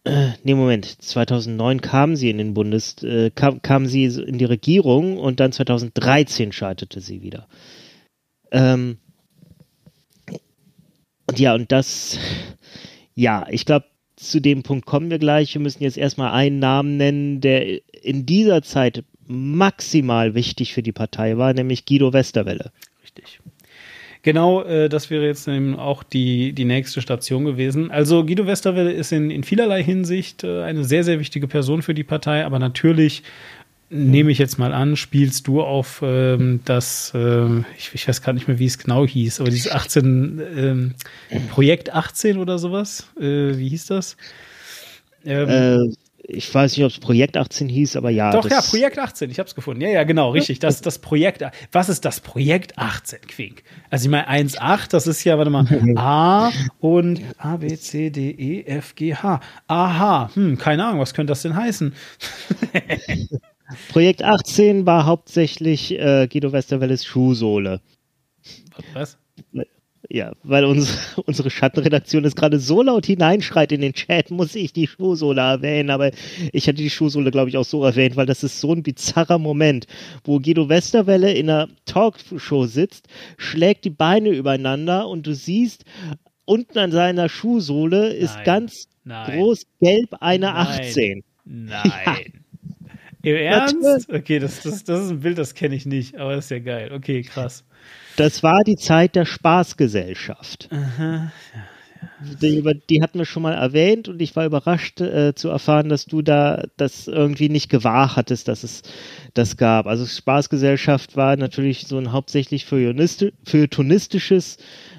[0.05, 4.47] äh, nee, Moment, 2009 kam sie in den Bundes, äh, kam, kam sie in die
[4.47, 7.47] Regierung und dann 2013 scheiterte sie wieder.
[8.51, 8.97] Ähm,
[11.27, 12.19] und ja, und das,
[13.15, 13.87] ja, ich glaube,
[14.31, 15.55] zu dem Punkt kommen wir gleich.
[15.55, 20.93] Wir müssen jetzt erstmal einen Namen nennen, der in dieser Zeit maximal wichtig für die
[20.93, 22.73] Partei war, nämlich Guido Westerwelle.
[23.03, 23.41] Richtig.
[24.23, 27.91] Genau, äh, das wäre jetzt eben auch die, die nächste Station gewesen.
[27.91, 31.93] Also Guido Westerwelle ist in, in vielerlei Hinsicht äh, eine sehr, sehr wichtige Person für
[31.93, 33.25] die Partei, aber natürlich
[33.93, 38.33] nehme ich jetzt mal an, spielst du auf ähm, das, äh, ich, ich, weiß gar
[38.33, 40.95] nicht mehr, wie es genau hieß, aber dieses 18, ähm,
[41.51, 44.17] Projekt 18 oder sowas, äh, wie hieß das?
[45.25, 48.31] Ähm, äh, ich weiß nicht, ob es Projekt 18 hieß, aber ja.
[48.31, 49.83] Doch, ja, Projekt 18, ich habe es gefunden.
[49.83, 50.61] Ja, ja, genau, richtig.
[50.61, 53.65] Das, das Projekt, was ist das Projekt 18, Quink?
[53.91, 55.67] Also ich meine 1,8, das ist ja, warte mal,
[55.97, 59.41] A und A, B, C, D, E, F, G, H.
[59.67, 61.93] Aha, hm, keine Ahnung, was könnte das denn heißen?
[63.91, 67.81] Projekt 18 war hauptsächlich äh, Guido Westerwelles Schuhsohle.
[68.95, 69.19] Was?
[70.09, 74.73] Ja, weil unsere, unsere Schattenredaktion ist gerade so laut hineinschreit in den Chat, muss ich
[74.73, 75.91] die Schuhsohle erwähnen.
[75.91, 76.11] Aber
[76.53, 79.39] ich hatte die Schuhsohle, glaube ich, auch so erwähnt, weil das ist so ein bizarrer
[79.39, 79.87] Moment,
[80.25, 83.09] wo Guido Westerwelle in einer Talkshow sitzt,
[83.39, 85.85] schlägt die Beine übereinander und du siehst,
[86.45, 88.45] unten an seiner Schuhsohle ist Nein.
[88.45, 89.39] ganz Nein.
[89.39, 90.57] groß gelb eine Nein.
[90.57, 91.25] 18.
[91.45, 92.33] Nein.
[93.23, 93.33] Ja.
[93.33, 94.13] Im Ernst?
[94.13, 96.59] Okay, das, das, das ist ein Bild, das kenne ich nicht, aber das ist ja
[96.59, 96.93] geil.
[96.93, 97.65] Okay, krass.
[98.17, 100.69] Das war die Zeit der Spaßgesellschaft.
[100.71, 101.33] Aha.
[102.41, 106.07] Die, die hatten wir schon mal erwähnt und ich war überrascht äh, zu erfahren, dass
[106.07, 108.83] du da das irgendwie nicht gewahr hattest, dass es
[109.35, 109.87] das gab.
[109.87, 114.59] Also Spaßgesellschaft war natürlich so ein hauptsächlich feuilletonistisches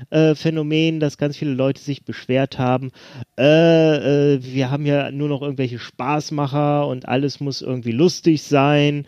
[0.09, 2.91] äh, Phänomen, dass ganz viele Leute sich beschwert haben,
[3.37, 9.05] äh, äh, wir haben ja nur noch irgendwelche Spaßmacher und alles muss irgendwie lustig sein.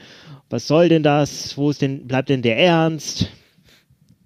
[0.50, 1.58] Was soll denn das?
[1.58, 3.30] Wo ist denn, bleibt denn der Ernst?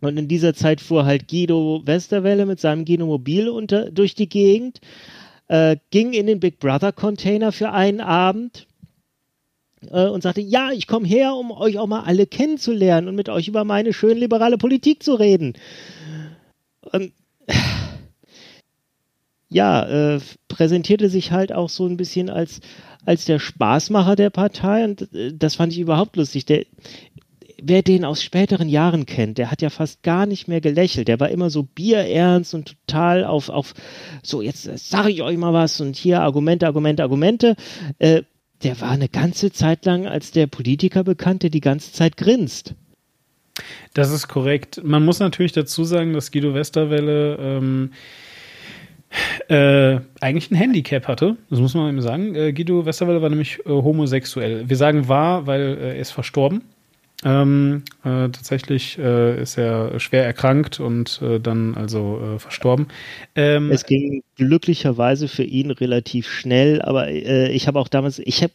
[0.02, 4.30] Und in dieser Zeit fuhr halt Guido Westerwelle mit seinem Guido Mobil unter, durch die
[4.30, 4.80] Gegend,
[5.48, 8.68] äh, ging in den Big Brother Container für einen Abend
[9.92, 13.30] äh, und sagte, ja, ich komme her, um euch auch mal alle kennenzulernen und mit
[13.30, 15.54] euch über meine schön liberale Politik zu reden.
[16.92, 17.12] Und
[19.50, 22.62] ja, äh, präsentierte sich halt auch so ein bisschen als,
[23.06, 26.46] als der Spaßmacher der Partei und äh, das fand ich überhaupt lustig.
[26.46, 26.66] Der,
[27.64, 31.08] wer den aus späteren Jahren kennt, der hat ja fast gar nicht mehr gelächelt.
[31.08, 33.74] Der war immer so bierernst und total auf, auf
[34.24, 37.56] so, jetzt äh, sage ich euch mal was und hier Argumente, Argumente, Argumente.
[37.98, 38.24] Äh,
[38.64, 42.76] der war eine ganze Zeit lang als der Politiker bekannt, der die ganze Zeit grinst.
[43.94, 44.82] Das ist korrekt.
[44.84, 47.92] Man muss natürlich dazu sagen, dass Guido Westerwelle ähm,
[49.48, 51.38] äh, eigentlich ein Handicap hatte.
[51.50, 52.36] Das muss man eben sagen.
[52.36, 54.70] Äh, Guido Westerwelle war nämlich äh, homosexuell.
[54.70, 56.62] Wir sagen war, weil äh, er ist verstorben.
[57.26, 62.88] Ähm, äh, tatsächlich äh, ist er schwer erkrankt und äh, dann also äh, verstorben.
[63.36, 68.42] Ähm, es ging glücklicherweise für ihn relativ schnell, aber äh, ich habe auch damals, ich
[68.42, 68.54] habe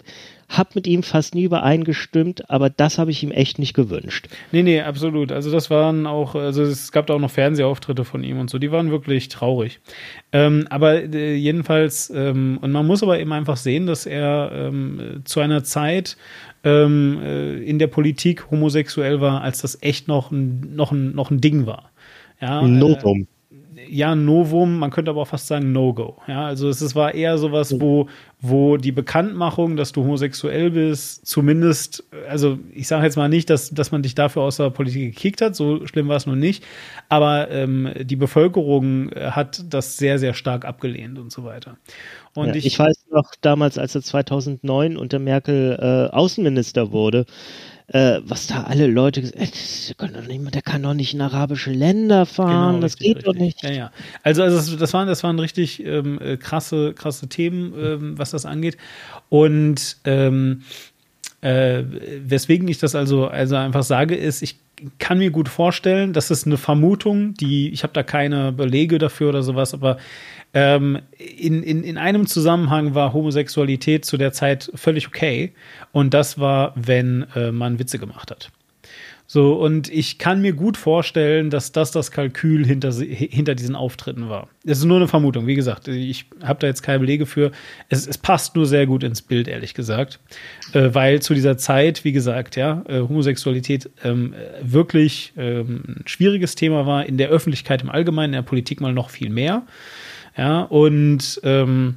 [0.48, 4.28] habe mit ihm fast nie übereingestimmt, aber das habe ich ihm echt nicht gewünscht.
[4.52, 5.32] Nee, nee, absolut.
[5.32, 8.58] Also das waren auch, also es gab da auch noch Fernsehauftritte von ihm und so,
[8.58, 9.80] die waren wirklich traurig.
[10.32, 15.22] Ähm, aber äh, jedenfalls, ähm, und man muss aber eben einfach sehen, dass er ähm,
[15.24, 16.16] zu einer Zeit
[16.64, 21.30] ähm, äh, in der Politik homosexuell war, als das echt noch ein, noch ein, noch
[21.30, 21.90] ein Ding war.
[22.40, 23.22] Ja, Novum.
[23.22, 23.26] Äh,
[23.88, 26.16] ja, Novum, man könnte aber auch fast sagen No-Go.
[26.26, 28.08] Ja, also es, es war eher sowas, wo,
[28.40, 33.70] wo die Bekanntmachung, dass du homosexuell bist, zumindest, also ich sage jetzt mal nicht, dass,
[33.70, 36.64] dass man dich dafür aus der Politik gekickt hat, so schlimm war es nun nicht,
[37.08, 41.76] aber ähm, die Bevölkerung äh, hat das sehr, sehr stark abgelehnt und so weiter.
[42.34, 47.26] Und Ja, ich, ich, weiß noch damals, als er 2009 unter Merkel äh, Außenminister wurde,
[47.88, 49.38] äh, was da alle Leute gesagt
[50.00, 53.62] haben, der kann doch nicht, in arabische Länder fahren, das Genau, richtig, geht doch richtig.
[53.62, 53.62] nicht.
[53.62, 53.92] Ja, ja.
[54.22, 58.30] Also, also das, das, waren, das waren richtig ähm, äh, krasse, krasse Themen, ähm, was
[58.30, 58.78] das angeht.
[59.28, 60.62] Und ähm,
[61.44, 61.84] äh,
[62.24, 64.56] weswegen ich das also, also einfach sage, ist, ich
[64.98, 69.28] kann mir gut vorstellen, das ist eine Vermutung, die, ich habe da keine Belege dafür
[69.28, 69.98] oder sowas, aber
[70.54, 75.52] ähm, in, in, in einem Zusammenhang war Homosexualität zu der Zeit völlig okay.
[75.92, 78.50] Und das war, wenn äh, man Witze gemacht hat.
[79.34, 84.28] So, und ich kann mir gut vorstellen, dass das das Kalkül hinter, hinter diesen Auftritten
[84.28, 84.46] war.
[84.64, 85.88] Es ist nur eine Vermutung, wie gesagt.
[85.88, 87.50] Ich habe da jetzt keine Belege für.
[87.88, 90.20] Es, es passt nur sehr gut ins Bild, ehrlich gesagt.
[90.72, 96.02] Äh, weil zu dieser Zeit, wie gesagt, ja, äh, Homosexualität ähm, äh, wirklich ähm, ein
[96.06, 99.64] schwieriges Thema war, in der Öffentlichkeit im Allgemeinen, in der Politik mal noch viel mehr.
[100.36, 101.96] Ja, und ähm,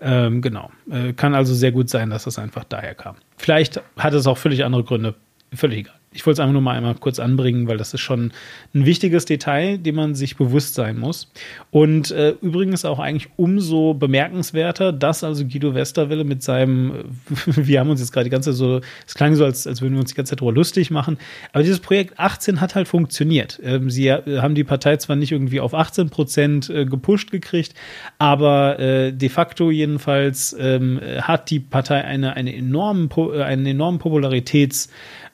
[0.00, 0.72] ähm, genau.
[0.90, 3.14] Äh, kann also sehr gut sein, dass das einfach daher kam.
[3.36, 5.14] Vielleicht hat es auch völlig andere Gründe.
[5.54, 6.01] Völlig egal.
[6.12, 8.32] Ich wollte es einfach nur mal einmal kurz anbringen, weil das ist schon
[8.74, 11.30] ein wichtiges Detail, dem man sich bewusst sein muss.
[11.70, 17.04] Und äh, übrigens auch eigentlich umso bemerkenswerter, dass also Guido Westerwelle mit seinem,
[17.46, 19.94] wir haben uns jetzt gerade die ganze Zeit so, es klang so, als, als würden
[19.94, 21.18] wir uns die ganze Zeit darüber lustig machen,
[21.52, 23.60] aber dieses Projekt 18 hat halt funktioniert.
[23.62, 27.74] Ähm, sie äh, haben die Partei zwar nicht irgendwie auf 18 Prozent äh, gepusht gekriegt,
[28.18, 33.98] aber äh, de facto jedenfalls ähm, hat die Partei eine, eine enormen, äh, einen enormen
[33.98, 34.90] Popularitäts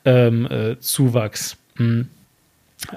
[0.09, 2.07] ähm, äh, Zuwachs mh,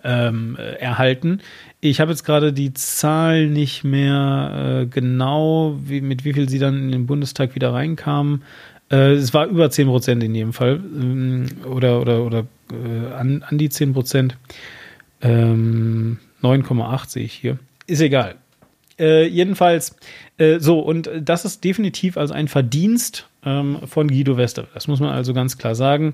[0.04, 1.42] ähm, äh, erhalten.
[1.82, 6.60] Ich habe jetzt gerade die Zahl nicht mehr äh, genau, wie, mit wie viel sie
[6.60, 8.44] dann in den Bundestag wieder reinkamen.
[8.90, 10.76] Äh, es war über 10 Prozent in jedem Fall.
[10.76, 14.38] Ähm, oder oder, oder äh, an, an die 10 Prozent.
[15.22, 17.60] Ähm, 9,8 sehe ich hier.
[17.88, 18.36] Ist egal.
[18.98, 19.96] Äh, jedenfalls,
[20.58, 24.74] so, und das ist definitiv also ein Verdienst ähm, von Guido Westerwelle.
[24.74, 26.14] Das muss man also ganz klar sagen.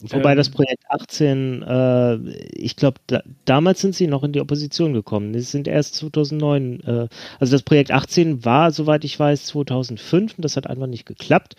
[0.00, 2.16] Wobei Ähm, das Projekt 18, äh,
[2.52, 5.32] ich glaube, da, damals sind sie noch in die Opposition gekommen.
[5.32, 7.08] Die sind erst 2009, äh,
[7.38, 11.56] also das Projekt 18 war, soweit ich weiß, 2005 und das hat einfach nicht geklappt.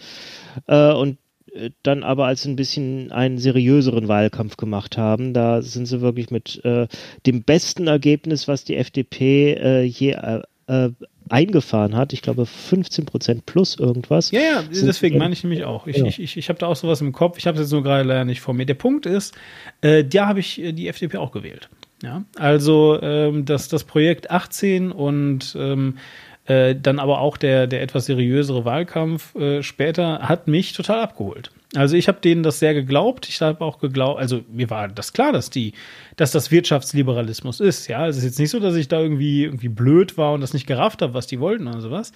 [0.67, 1.17] Äh, und
[1.53, 6.01] äh, dann aber als sie ein bisschen einen seriöseren Wahlkampf gemacht haben, da sind sie
[6.01, 6.87] wirklich mit äh,
[7.25, 10.89] dem besten Ergebnis, was die FDP äh, je äh, äh,
[11.29, 14.31] eingefahren hat, ich glaube 15 Prozent plus irgendwas.
[14.31, 15.87] Ja, ja, Sind deswegen meine ich nämlich auch.
[15.87, 16.05] Ich, Ja.
[16.05, 17.37] ich, ich, ich habe da auch sowas im Kopf.
[17.37, 18.65] Ich habe es jetzt nur gerade leider nicht vor mir.
[18.65, 19.35] Der Punkt ist,
[19.81, 21.69] äh, da habe ich äh, die FDP auch gewählt.
[22.03, 25.97] Ja, also ähm, das, das Projekt 18 und ähm,
[26.45, 31.51] äh, dann aber auch der, der etwas seriösere Wahlkampf äh, später hat mich total abgeholt.
[31.75, 33.27] Also ich habe denen das sehr geglaubt.
[33.27, 35.73] Ich habe auch geglaubt, also mir war das klar, dass die,
[36.15, 37.87] dass das Wirtschaftsliberalismus ist.
[37.87, 40.53] Ja, es ist jetzt nicht so, dass ich da irgendwie irgendwie blöd war und das
[40.53, 42.11] nicht gerafft habe, was die wollten oder sowas.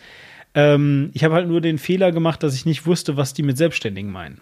[0.54, 3.58] Ähm, ich habe halt nur den Fehler gemacht, dass ich nicht wusste, was die mit
[3.58, 4.42] Selbstständigen meinen.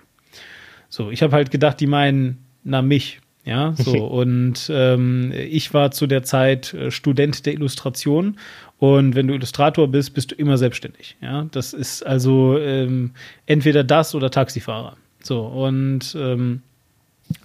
[0.90, 3.20] So, ich habe halt gedacht, die meinen, na mich.
[3.44, 4.06] Ja, so.
[4.08, 8.38] und ähm, ich war zu der Zeit äh, Student der Illustration.
[8.78, 11.16] Und wenn du Illustrator bist, bist du immer selbstständig.
[11.22, 13.12] Ja, das ist also ähm,
[13.46, 14.98] entweder das oder Taxifahrer.
[15.28, 16.62] So, und ähm,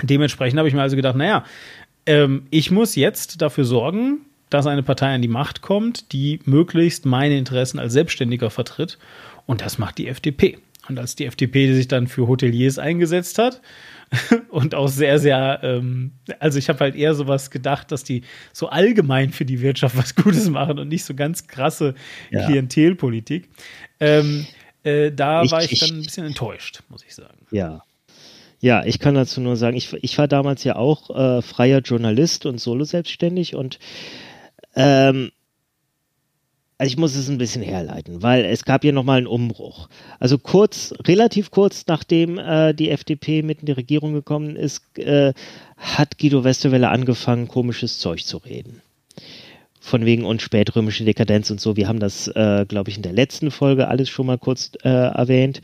[0.02, 1.44] dementsprechend habe ich mir also gedacht, naja,
[2.06, 4.20] ähm, ich muss jetzt dafür sorgen,
[4.50, 8.98] dass eine Partei an die Macht kommt, die möglichst meine Interessen als Selbstständiger vertritt.
[9.46, 10.58] Und das macht die FDP.
[10.88, 13.62] Und als die FDP sich dann für Hoteliers eingesetzt hat
[14.50, 18.22] und auch sehr, sehr, ähm, also ich habe halt eher sowas gedacht, dass die
[18.52, 21.94] so allgemein für die Wirtschaft was Gutes machen und nicht so ganz krasse
[22.30, 22.46] Ja.
[22.46, 23.48] Klientelpolitik.
[24.00, 24.46] Ähm,
[24.84, 27.46] äh, da Ich- war ich ich- dann ein bisschen enttäuscht, muss ich sagen.
[27.50, 27.82] Ja.
[28.60, 32.46] Ja, ich kann dazu nur sagen, ich, ich war damals ja auch äh, freier Journalist
[32.46, 33.80] und solo selbstständig und
[34.76, 35.32] ähm,
[36.78, 39.88] also ich muss es ein bisschen herleiten, weil es gab hier nochmal einen Umbruch.
[40.18, 45.32] Also kurz, relativ kurz nachdem äh, die FDP mit in die Regierung gekommen ist, äh,
[45.76, 48.80] hat Guido Westerwelle angefangen, komisches Zeug zu reden.
[49.84, 51.76] Von wegen und spätrömische Dekadenz und so.
[51.76, 54.88] Wir haben das, äh, glaube ich, in der letzten Folge alles schon mal kurz äh,
[54.88, 55.60] erwähnt.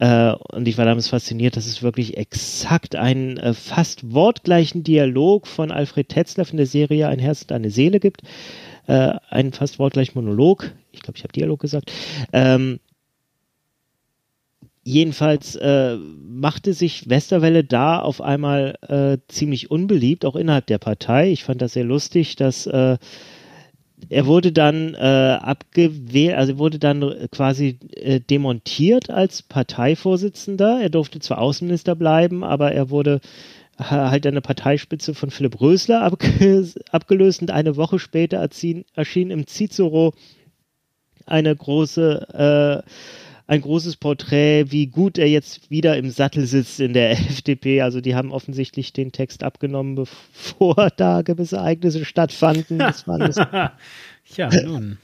[0.00, 5.46] Äh, und ich war damals fasziniert, dass es wirklich exakt einen äh, fast wortgleichen Dialog
[5.46, 8.22] von Alfred Tetzlaff in der Serie Ein Herz und eine Seele gibt.
[8.88, 10.72] Äh, einen fast wortgleichen Monolog.
[10.90, 11.92] Ich glaube, ich habe Dialog gesagt.
[12.32, 12.80] Ähm,
[14.82, 21.30] jedenfalls äh, machte sich Westerwelle da auf einmal äh, ziemlich unbeliebt, auch innerhalb der Partei.
[21.30, 22.98] Ich fand das sehr lustig, dass äh,
[24.08, 30.80] er wurde dann äh, abgewählt, also wurde dann quasi äh, demontiert als Parteivorsitzender.
[30.80, 33.20] Er durfte zwar Außenminister bleiben, aber er wurde
[33.78, 39.30] halt an der Parteispitze von Philipp Rösler abge abgelöst und eine Woche später erschien, erschien
[39.30, 40.14] im Cicero
[41.26, 42.90] eine große äh,
[43.46, 47.82] ein großes Porträt, wie gut er jetzt wieder im Sattel sitzt in der FDP.
[47.82, 52.78] Also die haben offensichtlich den Text abgenommen, bevor da gewisse Ereignisse stattfanden.
[52.78, 53.36] Das war alles
[54.36, 54.98] ja, nun,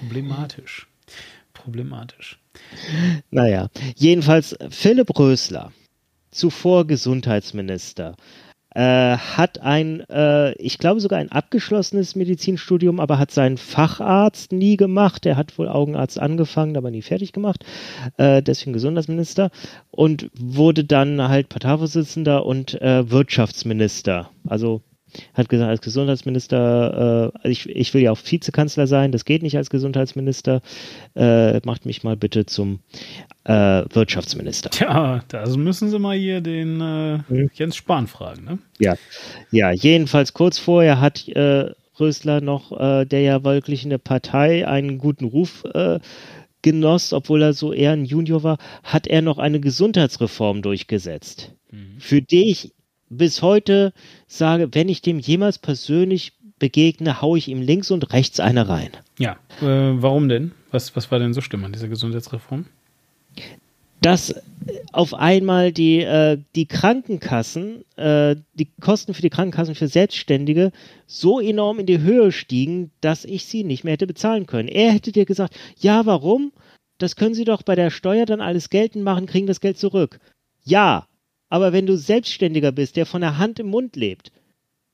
[0.00, 0.86] problematisch.
[1.52, 2.38] Problematisch.
[3.30, 5.72] Naja, jedenfalls Philipp Rösler,
[6.30, 8.16] zuvor Gesundheitsminister,
[8.74, 14.76] äh, hat ein, äh, ich glaube sogar ein abgeschlossenes Medizinstudium, aber hat seinen Facharzt nie
[14.76, 15.26] gemacht.
[15.26, 17.64] Er hat wohl Augenarzt angefangen, aber nie fertig gemacht.
[18.16, 19.50] Äh, deswegen Gesundheitsminister
[19.90, 24.30] und wurde dann halt Parteivorsitzender und äh, Wirtschaftsminister.
[24.46, 24.82] Also
[25.34, 29.56] hat gesagt, als Gesundheitsminister, äh, ich, ich will ja auch Vizekanzler sein, das geht nicht
[29.56, 30.60] als Gesundheitsminister,
[31.14, 32.80] äh, macht mich mal bitte zum
[33.44, 34.70] äh, Wirtschaftsminister.
[34.70, 37.50] Tja, da müssen Sie mal hier den äh, hm.
[37.54, 38.58] Jens Spahn fragen, ne?
[38.78, 38.94] Ja,
[39.50, 44.66] ja, jedenfalls kurz vorher hat äh, Rösler noch, äh, der ja wirklich in der Partei
[44.66, 45.64] einen guten Ruf
[46.64, 52.00] genoss, obwohl er so eher ein Junior war, hat er noch eine Gesundheitsreform durchgesetzt, mhm.
[52.00, 52.72] für die ich
[53.16, 53.92] bis heute
[54.26, 58.90] sage, wenn ich dem jemals persönlich begegne, haue ich ihm links und rechts eine rein.
[59.18, 60.52] Ja, äh, warum denn?
[60.70, 62.66] Was, was war denn so schlimm an dieser Gesundheitsreform?
[64.00, 64.34] Dass
[64.92, 70.72] auf einmal die, äh, die Krankenkassen, äh, die Kosten für die Krankenkassen für Selbstständige
[71.06, 74.68] so enorm in die Höhe stiegen, dass ich sie nicht mehr hätte bezahlen können.
[74.68, 76.52] Er hätte dir gesagt, ja, warum?
[76.98, 80.20] Das können Sie doch bei der Steuer dann alles geltend machen, kriegen das Geld zurück.
[80.64, 81.06] Ja,
[81.48, 84.32] aber wenn du Selbstständiger bist, der von der Hand im Mund lebt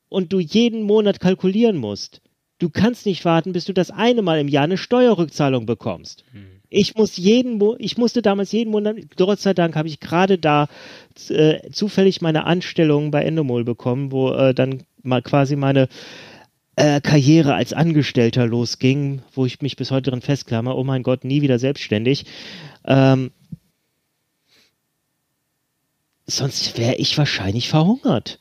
[0.09, 2.21] und du jeden Monat kalkulieren musst,
[2.59, 6.23] du kannst nicht warten, bis du das eine Mal im Jahr eine Steuerrückzahlung bekommst.
[6.31, 6.61] Hm.
[6.69, 10.69] Ich muss jeden, ich musste damals jeden Monat, Gott sei Dank habe ich gerade da
[11.27, 15.89] äh, zufällig meine Anstellung bei Endemol bekommen, wo äh, dann mal quasi meine
[16.77, 21.25] äh, Karriere als Angestellter losging, wo ich mich bis heute drin festklammer, oh mein Gott,
[21.25, 22.25] nie wieder selbstständig.
[22.85, 23.31] Ähm,
[26.35, 28.39] sonst wäre ich wahrscheinlich verhungert.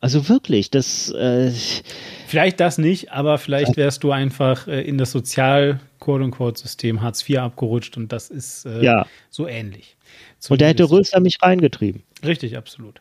[0.00, 1.10] Also wirklich, das.
[1.10, 1.52] Äh,
[2.26, 5.80] vielleicht das nicht, aber vielleicht wärst du einfach äh, in das sozial
[6.54, 9.06] system Hartz IV abgerutscht und das ist äh, ja.
[9.30, 9.96] so ähnlich.
[10.40, 10.50] Zumindest.
[10.50, 12.02] Und da hätte Rösler mich reingetrieben.
[12.24, 13.00] Richtig, absolut.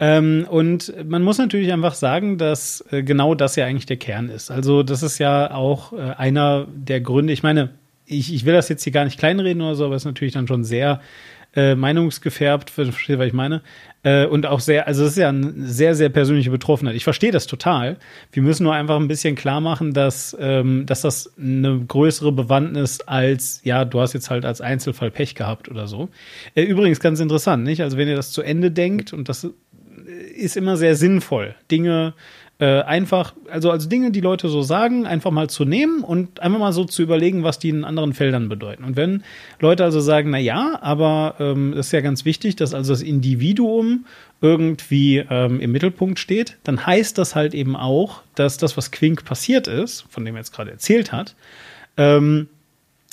[0.00, 4.28] Ähm, und man muss natürlich einfach sagen, dass äh, genau das ja eigentlich der Kern
[4.28, 4.50] ist.
[4.50, 7.32] Also, das ist ja auch äh, einer der Gründe.
[7.32, 7.70] Ich meine,
[8.06, 10.34] ich, ich will das jetzt hier gar nicht kleinreden oder so, aber es ist natürlich
[10.34, 11.00] dann schon sehr
[11.54, 13.62] äh, meinungsgefärbt, versteht, was ich meine.
[14.02, 16.96] Äh, und auch sehr, also es ist ja eine sehr, sehr persönliche Betroffenheit.
[16.96, 17.98] Ich verstehe das total.
[18.32, 23.00] Wir müssen nur einfach ein bisschen klar machen, dass, ähm, dass das eine größere Bewandtnis
[23.02, 26.08] als, ja, du hast jetzt halt als Einzelfall Pech gehabt oder so.
[26.54, 27.82] Äh, übrigens ganz interessant, nicht?
[27.82, 29.46] Also wenn ihr das zu Ende denkt, und das
[30.34, 32.14] ist immer sehr sinnvoll, Dinge
[32.66, 36.72] einfach, also als Dinge, die Leute so sagen, einfach mal zu nehmen und einfach mal
[36.72, 38.84] so zu überlegen, was die in anderen Feldern bedeuten.
[38.84, 39.22] Und wenn
[39.60, 43.02] Leute also sagen, na ja, aber ähm, das ist ja ganz wichtig, dass also das
[43.02, 44.04] Individuum
[44.40, 49.24] irgendwie ähm, im Mittelpunkt steht, dann heißt das halt eben auch, dass das, was Quink
[49.24, 51.34] passiert ist, von dem er jetzt gerade erzählt hat,
[51.96, 52.48] ähm,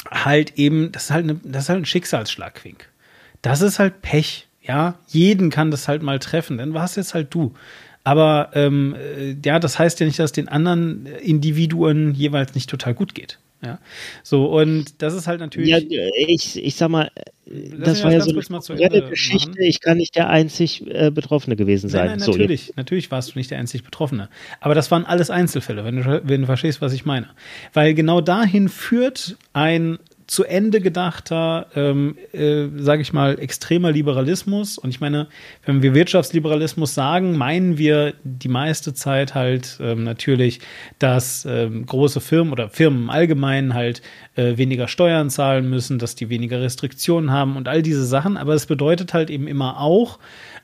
[0.10, 2.90] halt eben, das ist halt, eine, das ist halt ein Schicksalsschlag, Quink.
[3.42, 4.48] Das ist halt Pech.
[4.62, 7.54] Ja, jeden kann das halt mal treffen, denn was jetzt halt du?
[8.08, 12.94] Aber ähm, äh, ja, das heißt ja nicht, dass den anderen Individuen jeweils nicht total
[12.94, 13.38] gut geht.
[13.62, 13.80] Ja,
[14.24, 15.70] so und das ist halt natürlich.
[15.70, 15.80] Ja,
[16.26, 17.12] ich, ich sag mal,
[17.46, 19.50] das war ja so eine Geschichte.
[19.50, 19.62] Machen.
[19.62, 22.06] Ich kann nicht der einzig äh, Betroffene gewesen sein.
[22.06, 24.30] Nein, nein, natürlich, so, natürlich warst du nicht der einzig Betroffene.
[24.62, 27.28] Aber das waren alles Einzelfälle, wenn du, wenn du verstehst, was ich meine.
[27.74, 34.78] Weil genau dahin führt ein zu Ende gedachter, ähm, äh, sage ich mal, extremer Liberalismus.
[34.78, 35.28] Und ich meine,
[35.66, 40.60] wenn wir Wirtschaftsliberalismus sagen, meinen wir die meiste Zeit halt ähm, natürlich,
[41.00, 44.02] dass ähm, große Firmen oder Firmen im Allgemeinen halt
[44.36, 48.36] äh, weniger Steuern zahlen müssen, dass die weniger Restriktionen haben und all diese Sachen.
[48.36, 50.20] Aber es bedeutet halt eben immer auch,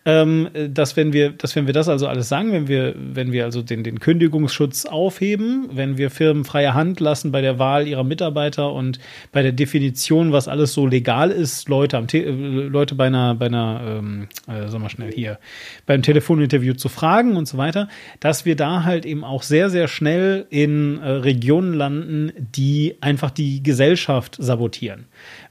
[0.05, 3.45] ähm, dass wenn wir, dass wenn wir das also alles sagen, wenn wir, wenn wir
[3.45, 8.03] also den, den Kündigungsschutz aufheben, wenn wir Firmen freie Hand lassen bei der Wahl ihrer
[8.03, 8.99] Mitarbeiter und
[9.31, 13.45] bei der Definition, was alles so legal ist, Leute, am äh, Leute bei einer, bei
[13.45, 15.39] einer ähm, äh, sag mal schnell hier,
[15.85, 17.87] beim Telefoninterview zu fragen und so weiter,
[18.19, 23.31] dass wir da halt eben auch sehr, sehr schnell in äh, Regionen landen, die einfach
[23.31, 25.05] die Gesellschaft sabotieren.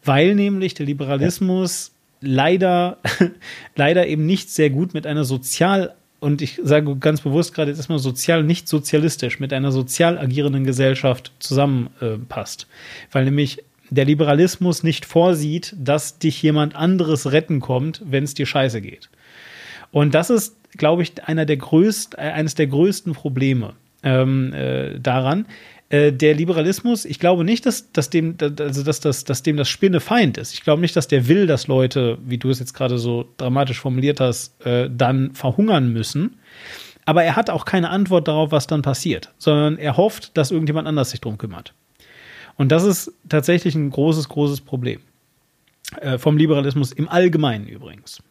[0.04, 1.92] Weil nämlich der Liberalismus
[2.22, 2.98] leider,
[3.76, 7.78] leider eben nicht sehr gut mit einer sozial und ich sage ganz bewusst gerade jetzt
[7.78, 12.62] erstmal sozial, nicht sozialistisch, mit einer sozial agierenden Gesellschaft zusammenpasst.
[12.62, 18.34] Äh, Weil nämlich der Liberalismus nicht vorsieht, dass dich jemand anderes retten kommt, wenn es
[18.34, 19.10] dir scheiße geht.
[19.90, 23.74] Und das ist, glaube ich, einer der größt, eines der größten Probleme
[24.04, 25.46] ähm, äh, daran,
[25.92, 29.68] äh, der Liberalismus, ich glaube nicht, dass, dass, dem, also dass, dass, dass dem das
[29.68, 30.54] Spinne Feind ist.
[30.54, 33.78] Ich glaube nicht, dass der will, dass Leute, wie du es jetzt gerade so dramatisch
[33.78, 36.38] formuliert hast, äh, dann verhungern müssen.
[37.04, 40.88] Aber er hat auch keine Antwort darauf, was dann passiert, sondern er hofft, dass irgendjemand
[40.88, 41.74] anders sich drum kümmert.
[42.56, 45.00] Und das ist tatsächlich ein großes, großes Problem.
[46.00, 48.22] Äh, vom Liberalismus im Allgemeinen übrigens.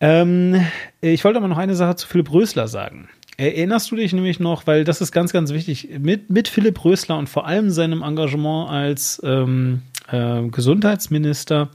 [0.00, 0.62] Ähm,
[1.00, 3.08] ich wollte aber noch eine Sache zu Philipp Rösler sagen.
[3.38, 7.18] Erinnerst du dich nämlich noch, weil das ist ganz, ganz wichtig, mit, mit Philipp Rösler
[7.18, 11.68] und vor allem seinem Engagement als ähm, äh, Gesundheitsminister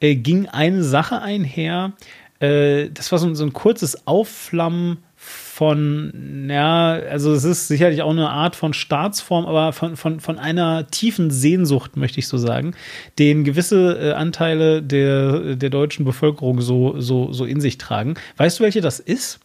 [0.00, 1.92] äh, ging eine Sache einher.
[2.40, 8.10] Äh, das war so, so ein kurzes Aufflammen von, ja, also es ist sicherlich auch
[8.10, 12.74] eine Art von Staatsform, aber von, von, von einer tiefen Sehnsucht, möchte ich so sagen,
[13.20, 18.14] den gewisse äh, Anteile der, der deutschen Bevölkerung so, so, so in sich tragen.
[18.36, 19.38] Weißt du, welche das ist?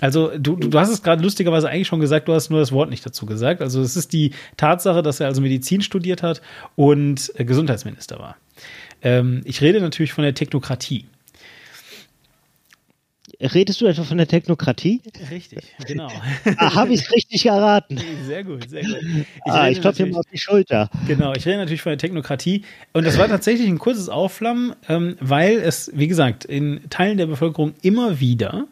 [0.00, 2.90] Also du, du hast es gerade lustigerweise eigentlich schon gesagt, du hast nur das Wort
[2.90, 3.62] nicht dazu gesagt.
[3.62, 6.42] Also es ist die Tatsache, dass er also Medizin studiert hat
[6.74, 8.36] und äh, Gesundheitsminister war.
[9.02, 11.06] Ähm, ich rede natürlich von der Technokratie.
[13.40, 15.02] Redest du etwa von der Technokratie?
[15.30, 16.08] Richtig, genau.
[16.56, 18.00] ah, Habe ich es richtig erraten?
[18.24, 18.96] Sehr gut, sehr gut.
[19.02, 20.88] Ich, ah, ich klopfe dir mal auf die Schulter.
[21.06, 22.62] Genau, ich rede natürlich von der Technokratie.
[22.94, 27.26] Und das war tatsächlich ein kurzes Aufflammen, ähm, weil es, wie gesagt, in Teilen der
[27.26, 28.66] Bevölkerung immer wieder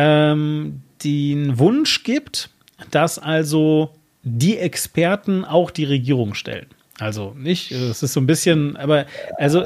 [0.00, 2.50] ähm, den Wunsch gibt,
[2.92, 3.90] dass also
[4.22, 6.66] die Experten auch die Regierung stellen.
[7.00, 9.06] Also nicht, es ist so ein bisschen, aber
[9.38, 9.64] also,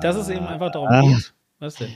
[0.00, 1.02] dass es eben einfach darum ah.
[1.02, 1.32] geht.
[1.58, 1.90] Was denn?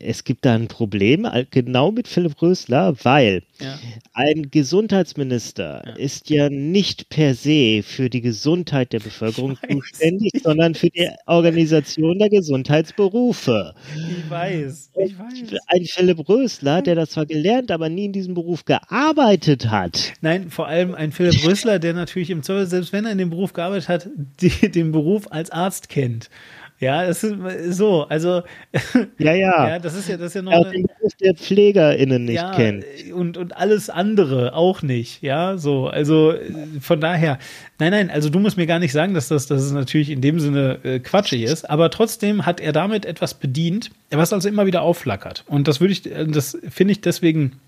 [0.00, 3.78] Es gibt da ein Problem, genau mit Philipp Rösler, weil ja.
[4.12, 5.92] ein Gesundheitsminister ja.
[5.94, 12.18] ist ja nicht per se für die Gesundheit der Bevölkerung zuständig, sondern für die Organisation
[12.18, 13.74] der Gesundheitsberufe.
[13.94, 15.58] Ich weiß, ich weiß.
[15.66, 20.14] Ein Philipp Rösler, der das zwar gelernt, aber nie in diesem Beruf gearbeitet hat.
[20.20, 23.30] Nein, vor allem ein Philipp Rösler, der natürlich im Zoll, selbst wenn er in dem
[23.30, 24.08] Beruf gearbeitet hat,
[24.40, 26.30] die, den Beruf als Arzt kennt.
[26.80, 28.42] Ja, das ist so, also
[29.18, 32.36] ja, ja, ja, das ist ja, das ist ja noch den Beruf der PflegerInnen nicht
[32.36, 32.86] ja, kennt.
[33.12, 36.34] und und alles andere auch nicht, ja, so, also
[36.80, 37.38] von daher,
[37.78, 40.22] nein, nein, also du musst mir gar nicht sagen, dass das, dass es natürlich in
[40.22, 44.64] dem Sinne äh, quatschig ist, aber trotzdem hat er damit etwas bedient, was also immer
[44.64, 45.44] wieder aufflackert.
[45.48, 47.60] Und das würde ich, das finde ich deswegen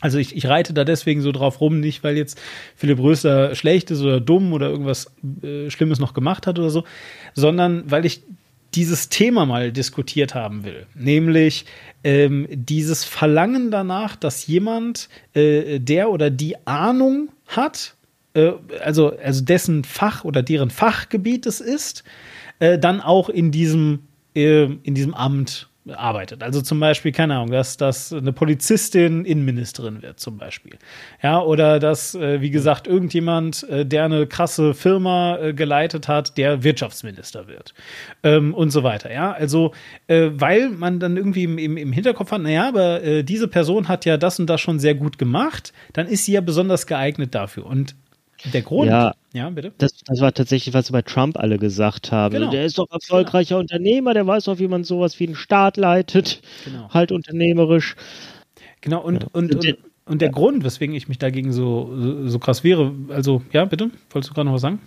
[0.00, 2.40] also ich, ich reite da deswegen so drauf rum, nicht weil jetzt
[2.76, 5.10] Philipp Rösler schlecht ist oder dumm oder irgendwas
[5.42, 6.84] äh, Schlimmes noch gemacht hat oder so,
[7.34, 8.22] sondern weil ich
[8.74, 10.86] dieses Thema mal diskutiert haben will.
[10.94, 11.64] Nämlich
[12.04, 17.94] ähm, dieses Verlangen danach, dass jemand, äh, der oder die Ahnung hat,
[18.34, 22.04] äh, also, also dessen Fach oder deren Fachgebiet es ist,
[22.58, 24.00] äh, dann auch in diesem,
[24.34, 26.42] äh, in diesem Amt arbeitet.
[26.42, 30.78] Also zum Beispiel, keine Ahnung, dass, dass eine Polizistin Innenministerin wird, zum Beispiel.
[31.22, 36.36] Ja, oder dass, äh, wie gesagt, irgendjemand, äh, der eine krasse Firma äh, geleitet hat,
[36.38, 37.74] der Wirtschaftsminister wird.
[38.22, 39.12] Ähm, und so weiter.
[39.12, 39.72] Ja, also,
[40.06, 43.88] äh, weil man dann irgendwie im, im, im Hinterkopf hat, naja, aber äh, diese Person
[43.88, 47.34] hat ja das und das schon sehr gut gemacht, dann ist sie ja besonders geeignet
[47.34, 47.66] dafür.
[47.66, 47.94] Und
[48.44, 49.72] der Grund, ja, ja bitte.
[49.78, 52.34] Das, das war tatsächlich, was sie bei Trump alle gesagt haben.
[52.34, 52.50] Genau.
[52.50, 53.60] Der ist doch erfolgreicher genau.
[53.60, 56.40] Unternehmer, der weiß auch, wie man sowas wie einen Staat leitet.
[56.64, 56.88] Genau.
[56.90, 57.96] Halt unternehmerisch.
[58.80, 59.28] Genau, und, ja.
[59.32, 60.32] und, und, und, der ja.
[60.32, 64.34] Grund, weswegen ich mich dagegen so, so, so krass wäre, also, ja, bitte, wolltest du
[64.34, 64.80] gerade noch was sagen?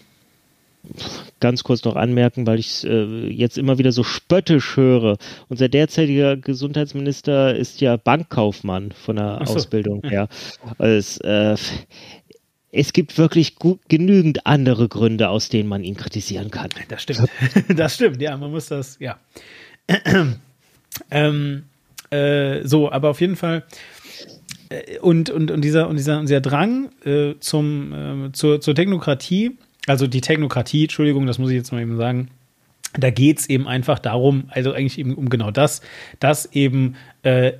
[1.40, 5.18] ganz kurz noch anmerken, weil ich es äh, jetzt immer wieder so spöttisch höre.
[5.48, 9.56] Unser derzeitiger Gesundheitsminister ist ja Bankkaufmann von der so.
[9.56, 10.28] Ausbildung her.
[10.78, 11.56] Also, äh,
[12.72, 16.70] es gibt wirklich gut, genügend andere Gründe, aus denen man ihn kritisieren kann.
[16.88, 17.30] Das stimmt.
[17.76, 19.20] Das stimmt, ja, man muss das, ja.
[21.12, 21.64] ähm,
[22.10, 23.64] äh, so, aber auf jeden Fall.
[24.70, 29.58] Äh, und, und, und, dieser, und dieser, dieser Drang äh, zum, äh, zur, zur Technokratie,
[29.88, 32.30] also die Technokratie, Entschuldigung, das muss ich jetzt mal eben sagen,
[32.94, 35.82] da geht es eben einfach darum, also eigentlich eben um genau das,
[36.20, 37.54] dass eben äh,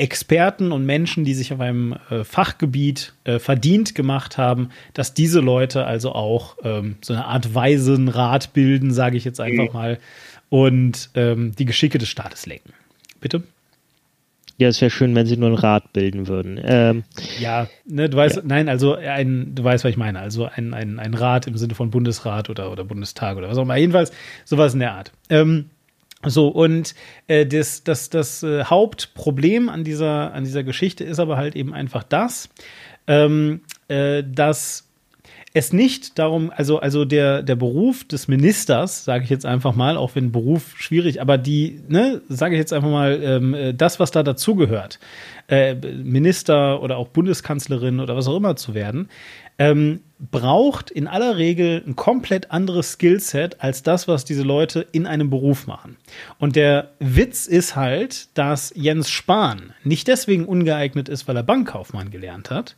[0.00, 5.40] Experten und Menschen, die sich auf einem äh, Fachgebiet äh, verdient gemacht haben, dass diese
[5.40, 9.98] Leute also auch ähm, so eine Art Waisenrat bilden, sage ich jetzt einfach mal,
[10.48, 12.72] und ähm, die Geschicke des Staates lenken.
[13.20, 13.42] Bitte?
[14.60, 16.60] Ja, es wäre schön, wenn sie nur ein Rat bilden würden.
[16.62, 17.04] Ähm,
[17.38, 18.42] ja, ne, du weißt, ja.
[18.44, 20.18] nein, also ein, du weißt, was ich meine.
[20.18, 23.62] Also ein, ein, ein Rat im Sinne von Bundesrat oder, oder Bundestag oder was auch
[23.62, 23.76] immer.
[23.76, 24.12] Jedenfalls
[24.44, 25.12] sowas in der Art.
[25.30, 25.70] Ähm,
[26.26, 26.94] so, und
[27.28, 31.72] äh, das, das, das äh, Hauptproblem an dieser, an dieser Geschichte ist aber halt eben
[31.72, 32.50] einfach das,
[33.06, 34.90] ähm, äh, dass
[35.52, 39.96] es nicht darum, also, also der, der Beruf des Ministers, sage ich jetzt einfach mal,
[39.96, 43.98] auch wenn Beruf schwierig, aber die, ne, sage ich jetzt einfach mal, ähm, äh, das,
[43.98, 45.00] was da dazugehört,
[45.48, 49.08] äh, Minister oder auch Bundeskanzlerin oder was auch immer zu werden,
[49.58, 55.06] ähm, braucht in aller Regel ein komplett anderes Skillset als das, was diese Leute in
[55.06, 55.96] einem Beruf machen.
[56.38, 62.10] Und der Witz ist halt, dass Jens Spahn nicht deswegen ungeeignet ist, weil er Bankkaufmann
[62.10, 62.76] gelernt hat,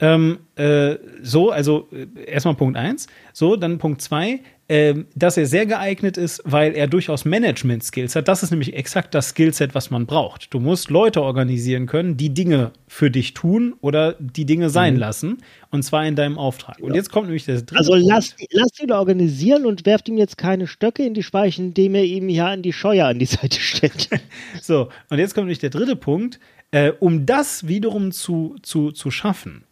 [0.00, 3.08] ähm, äh, so, also äh, erstmal Punkt eins.
[3.32, 8.28] So, dann Punkt zwei, äh, dass er sehr geeignet ist, weil er durchaus Management-Skills hat.
[8.28, 10.54] Das ist nämlich exakt das Skillset, was man braucht.
[10.54, 15.00] Du musst Leute organisieren können, die Dinge für dich tun oder die Dinge sein mhm.
[15.00, 15.38] lassen.
[15.70, 16.78] Und zwar in deinem Auftrag.
[16.80, 17.78] Und jetzt kommt nämlich das dritte.
[17.78, 21.96] Also lass, lass ihn organisieren und werft ihm jetzt keine Stöcke in die Speichen, indem
[21.96, 24.10] er ihm ja an die Scheuer an die Seite stellt.
[24.62, 26.38] so, und jetzt kommt nämlich der dritte Punkt.
[26.70, 29.64] Äh, um das wiederum zu, zu, zu schaffen,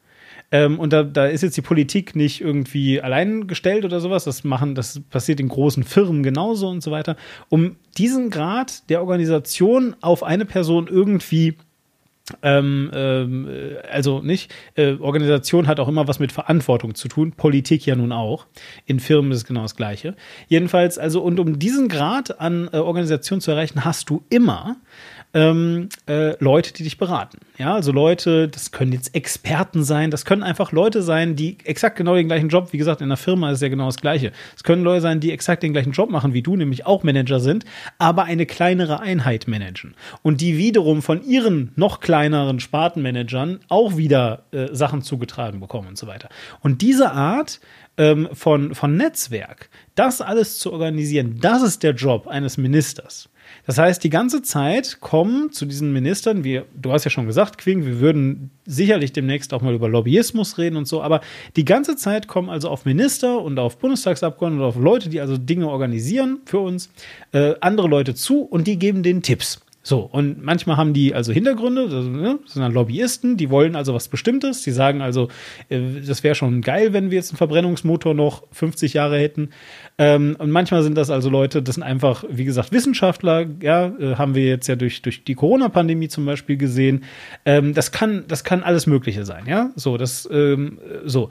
[0.53, 4.25] ähm, und da, da ist jetzt die Politik nicht irgendwie allein gestellt oder sowas.
[4.25, 7.17] Das machen, das passiert in großen Firmen genauso und so weiter.
[7.49, 11.57] Um diesen Grad der Organisation auf eine Person irgendwie
[12.43, 13.49] ähm, ähm,
[13.89, 18.11] also nicht, äh, Organisation hat auch immer was mit Verantwortung zu tun, Politik ja nun
[18.11, 18.47] auch.
[18.85, 20.17] In Firmen ist es genau das Gleiche.
[20.49, 24.77] Jedenfalls, also, und um diesen Grad an äh, Organisation zu erreichen, hast du immer
[25.35, 27.39] ähm, äh, Leute, die dich beraten.
[27.59, 31.97] Ja, also Leute, das können jetzt Experten sein, das können einfach Leute sein, die exakt
[31.97, 34.33] genau den gleichen Job, wie gesagt, in der Firma ist ja genau das Gleiche.
[34.55, 37.41] Es können Leute sein, die exakt den gleichen Job machen wie du, nämlich auch Manager
[37.41, 37.65] sind,
[37.99, 39.95] aber eine kleinere Einheit managen.
[40.23, 45.99] Und die wiederum von ihren noch kleineren Spartenmanagern auch wieder äh, Sachen zugetragen bekommen und
[45.99, 46.29] so weiter.
[46.61, 47.61] Und diese Art
[47.99, 53.29] ähm, von, von Netzwerk, das alles zu organisieren, das ist der Job eines Ministers.
[53.67, 57.59] Das heißt, die ganze Zeit kommen zu diesen Ministern, wie du hast ja schon gesagt,
[57.59, 61.21] Quing, wir würden sicherlich demnächst auch mal über Lobbyismus reden und so, aber
[61.57, 65.37] die ganze Zeit kommen also auf Minister und auf Bundestagsabgeordnete und auf Leute, die also
[65.37, 66.91] Dinge organisieren für uns,
[67.33, 69.61] äh, andere Leute zu und die geben denen Tipps.
[69.87, 73.95] So, und manchmal haben die also Hintergründe, also, ne, sind dann Lobbyisten, die wollen also
[73.95, 75.29] was Bestimmtes, die sagen also,
[75.69, 79.51] äh, das wäre schon geil, wenn wir jetzt einen Verbrennungsmotor noch 50 Jahre hätten.
[79.97, 84.17] Ähm, und manchmal sind das also Leute, das sind einfach, wie gesagt, Wissenschaftler, ja, äh,
[84.17, 87.05] haben wir jetzt ja durch, durch die Corona-Pandemie zum Beispiel gesehen.
[87.45, 89.71] Ähm, das kann, das kann alles Mögliche sein, ja.
[89.77, 91.29] So, das, ähm, so.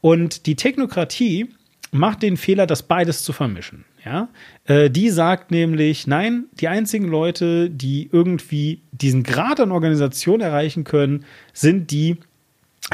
[0.00, 1.50] Und die Technokratie
[1.90, 3.84] macht den Fehler, das beides zu vermischen.
[4.04, 4.28] Ja?
[4.68, 10.84] Äh, die sagt nämlich, nein, die einzigen Leute, die irgendwie diesen Grad an Organisation erreichen
[10.84, 12.18] können, sind die,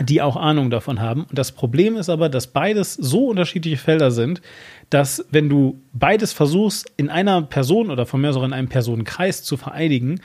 [0.02, 1.24] die auch Ahnung davon haben.
[1.24, 4.40] Und das Problem ist aber, dass beides so unterschiedliche Felder sind,
[4.88, 9.42] dass wenn du beides versuchst, in einer Person oder von mir aus in einem Personenkreis
[9.42, 10.20] zu vereinigen,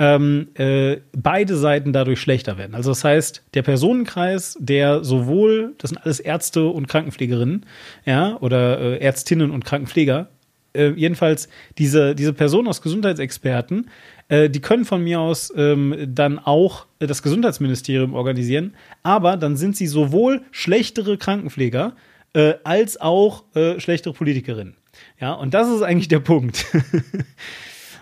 [0.00, 2.76] ähm, äh, beide Seiten dadurch schlechter werden.
[2.76, 7.66] Also das heißt, der Personenkreis, der sowohl, das sind alles Ärzte und Krankenpflegerinnen,
[8.04, 10.28] ja, oder äh, Ärztinnen und Krankenpfleger,
[10.74, 13.90] äh, jedenfalls diese, diese Personen aus Gesundheitsexperten,
[14.28, 19.76] äh, die können von mir aus ähm, dann auch das Gesundheitsministerium organisieren, aber dann sind
[19.76, 21.94] sie sowohl schlechtere Krankenpfleger
[22.34, 24.76] äh, als auch äh, schlechtere Politikerinnen.
[25.20, 26.66] Ja, und das ist eigentlich der Punkt.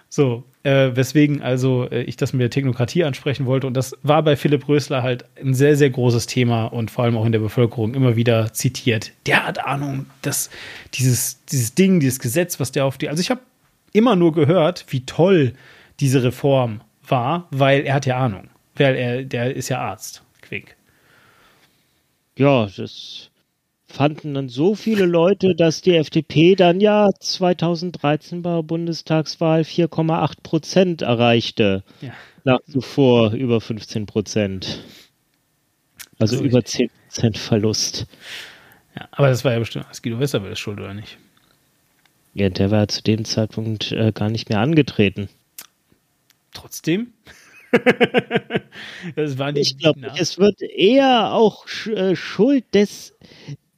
[0.08, 3.66] so, äh, weswegen also äh, ich das mit der Technokratie ansprechen wollte.
[3.66, 7.16] Und das war bei Philipp Rösler halt ein sehr, sehr großes Thema und vor allem
[7.16, 9.12] auch in der Bevölkerung immer wieder zitiert.
[9.26, 10.50] Der hat Ahnung, dass
[10.94, 13.08] dieses, dieses Ding, dieses Gesetz, was der auf die.
[13.08, 13.40] Also ich habe
[13.92, 15.54] immer nur gehört, wie toll
[16.00, 18.48] diese Reform war, weil er hat ja Ahnung.
[18.74, 20.76] Weil er, der ist ja Arzt, Quick.
[22.36, 23.30] Ja, das
[23.96, 30.42] fanden dann so viele Leute, dass die FDP dann ja 2013 bei der Bundestagswahl 4,8
[30.42, 31.82] Prozent erreichte.
[32.02, 32.12] Ja.
[32.44, 34.84] Nach zuvor über 15 Prozent.
[36.18, 38.06] Also, also über 10 Prozent Verlust.
[38.94, 41.16] Ja, aber das war ja bestimmt als Guido Westerwelle schuld, oder nicht?
[42.34, 45.30] Ja, der war zu dem Zeitpunkt äh, gar nicht mehr angetreten.
[46.52, 47.14] Trotzdem?
[49.54, 53.14] Ich glaube, es wird eher auch äh, Schuld des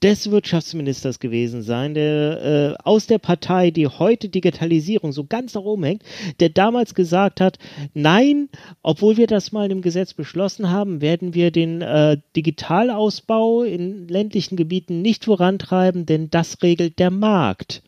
[0.02, 5.62] des Wirtschaftsministers gewesen sein, der äh, aus der Partei, die heute Digitalisierung so ganz nach
[5.62, 6.02] oben hängt,
[6.40, 7.58] der damals gesagt hat,
[7.94, 8.48] nein,
[8.82, 14.56] obwohl wir das mal im Gesetz beschlossen haben, werden wir den äh, Digitalausbau in ländlichen
[14.56, 17.82] Gebieten nicht vorantreiben, denn das regelt der Markt.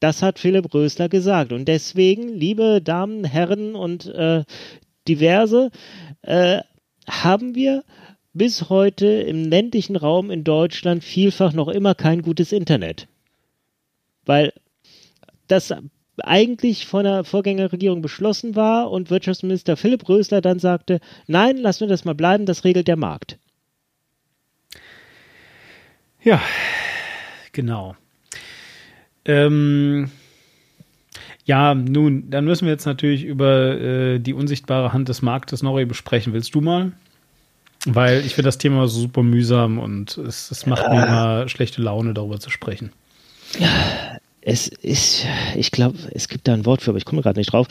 [0.00, 1.52] Das hat Philipp Rösler gesagt.
[1.52, 4.44] Und deswegen, liebe Damen, Herren und äh,
[5.08, 5.70] diverse,
[6.22, 6.60] äh,
[7.08, 7.84] haben wir
[8.36, 13.08] bis heute im ländlichen Raum in Deutschland vielfach noch immer kein gutes Internet.
[14.24, 14.52] Weil
[15.48, 15.72] das
[16.18, 21.88] eigentlich von der Vorgängerregierung beschlossen war und Wirtschaftsminister Philipp Rösler dann sagte, nein, lassen wir
[21.88, 23.38] das mal bleiben, das regelt der Markt.
[26.22, 26.40] Ja,
[27.52, 27.96] genau.
[29.24, 30.10] Ähm,
[31.44, 35.82] ja, nun, dann müssen wir jetzt natürlich über äh, die unsichtbare Hand des Marktes noch
[35.84, 36.32] besprechen.
[36.32, 36.92] Willst du mal?
[37.86, 42.14] Weil ich finde das Thema super mühsam und es, es macht mir immer schlechte Laune,
[42.14, 42.92] darüber zu sprechen.
[43.60, 43.68] Ja,
[44.40, 45.24] es ist,
[45.56, 47.68] ich glaube, es gibt da ein Wort für, aber ich komme gerade nicht drauf.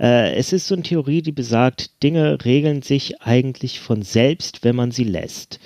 [0.00, 4.76] Äh, es ist so eine Theorie, die besagt, Dinge regeln sich eigentlich von selbst, wenn
[4.76, 5.60] man sie lässt.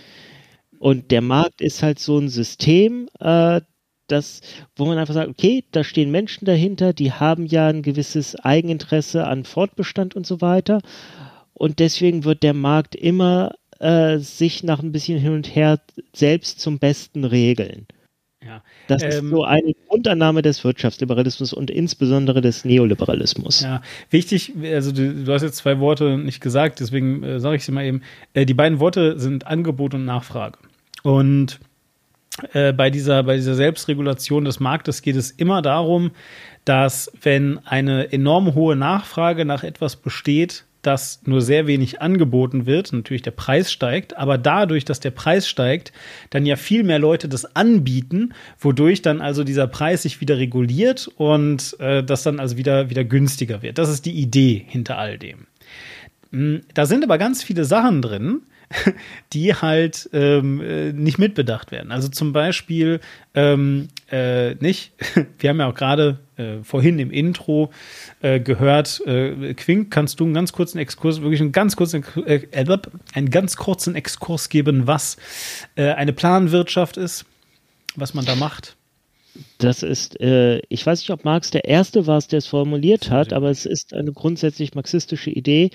[0.78, 3.60] Und der Markt ist halt so ein System, äh,
[4.08, 4.40] das,
[4.76, 9.26] wo man einfach sagt, okay, da stehen Menschen dahinter, die haben ja ein gewisses Eigeninteresse
[9.26, 10.80] an Fortbestand und so weiter.
[11.54, 13.52] Und deswegen wird der Markt immer
[13.82, 15.80] äh, sich nach ein bisschen hin und her
[16.14, 17.86] selbst zum Besten regeln.
[18.44, 18.62] Ja.
[18.88, 23.60] Das ähm, ist so eine Grundannahme des Wirtschaftsliberalismus und insbesondere des Neoliberalismus.
[23.60, 27.64] Ja, wichtig, also du, du hast jetzt zwei Worte nicht gesagt, deswegen äh, sage ich
[27.64, 28.02] sie mal eben.
[28.34, 30.58] Äh, die beiden Worte sind Angebot und Nachfrage.
[31.02, 31.60] Und
[32.52, 36.10] äh, bei, dieser, bei dieser Selbstregulation des Marktes geht es immer darum,
[36.64, 42.92] dass wenn eine enorm hohe Nachfrage nach etwas besteht, dass nur sehr wenig angeboten wird,
[42.92, 45.92] natürlich der Preis steigt, aber dadurch, dass der Preis steigt,
[46.30, 51.08] dann ja viel mehr Leute das anbieten, wodurch dann also dieser Preis sich wieder reguliert
[51.16, 53.78] und äh, das dann also wieder, wieder günstiger wird.
[53.78, 55.46] Das ist die Idee hinter all dem.
[56.32, 58.42] Hm, da sind aber ganz viele Sachen drin,
[59.32, 61.92] die halt ähm, äh, nicht mitbedacht werden.
[61.92, 63.00] Also zum Beispiel
[63.34, 64.92] ähm, äh, nicht,
[65.38, 67.70] wir haben ja auch gerade äh, vorhin im Intro
[68.20, 72.40] äh, gehört, äh, Quink, kannst du einen ganz kurzen Exkurs, wirklich einen ganz kurzen, äh,
[73.14, 75.16] einen ganz kurzen Exkurs geben, was
[75.76, 77.24] äh, eine Planwirtschaft ist,
[77.94, 78.76] was man da macht?
[79.58, 83.32] Das ist, äh, ich weiß nicht, ob Marx der Erste war, der es formuliert hat,
[83.32, 85.70] aber es ist eine grundsätzlich marxistische Idee,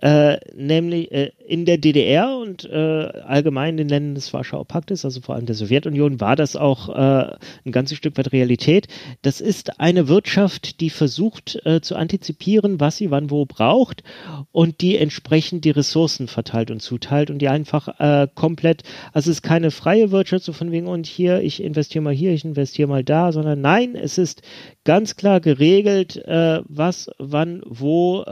[0.00, 5.04] äh, nämlich äh, in der DDR und äh, allgemein in den Ländern des Warschauer Paktes,
[5.04, 8.86] also vor allem der Sowjetunion, war das auch äh, ein ganzes Stück weit Realität.
[9.22, 14.04] Das ist eine Wirtschaft, die versucht äh, zu antizipieren, was sie wann wo braucht
[14.52, 19.38] und die entsprechend die Ressourcen verteilt und zuteilt und die einfach äh, komplett, also es
[19.38, 22.88] ist keine freie Wirtschaft, so von wegen und hier, ich investiere mal hier, ich investiere
[22.88, 24.42] mal da, sondern nein, es ist
[24.84, 28.24] ganz klar geregelt, was, wann, wo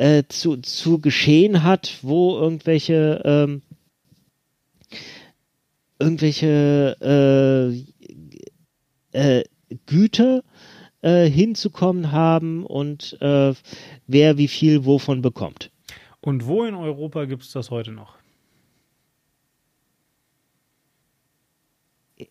[0.00, 3.62] äh, zu, zu geschehen hat, wo irgendwelche ähm,
[5.98, 7.84] irgendwelche
[9.12, 9.44] äh, äh,
[9.84, 10.42] Güter
[11.02, 13.52] äh, hinzukommen haben und äh,
[14.06, 15.70] wer wie viel wovon bekommt.
[16.22, 18.16] Und wo in Europa gibt es das heute noch?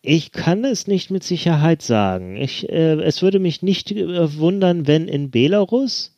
[0.02, 2.36] Ich kann es nicht mit Sicherheit sagen.
[2.36, 6.16] Ich, äh, es würde mich nicht äh, wundern, wenn in Belarus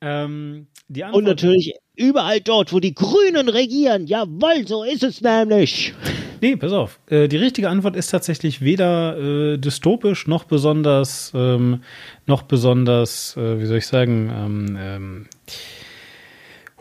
[0.00, 0.66] ähm,
[1.12, 4.06] und natürlich überall dort, wo die Grünen regieren.
[4.06, 5.94] Jawohl, so ist es nämlich.
[6.40, 7.00] Nee, pass auf.
[7.08, 11.80] Äh, die richtige Antwort ist tatsächlich weder äh, dystopisch noch besonders, ähm,
[12.26, 15.26] noch besonders, äh, wie soll ich sagen, ähm, ähm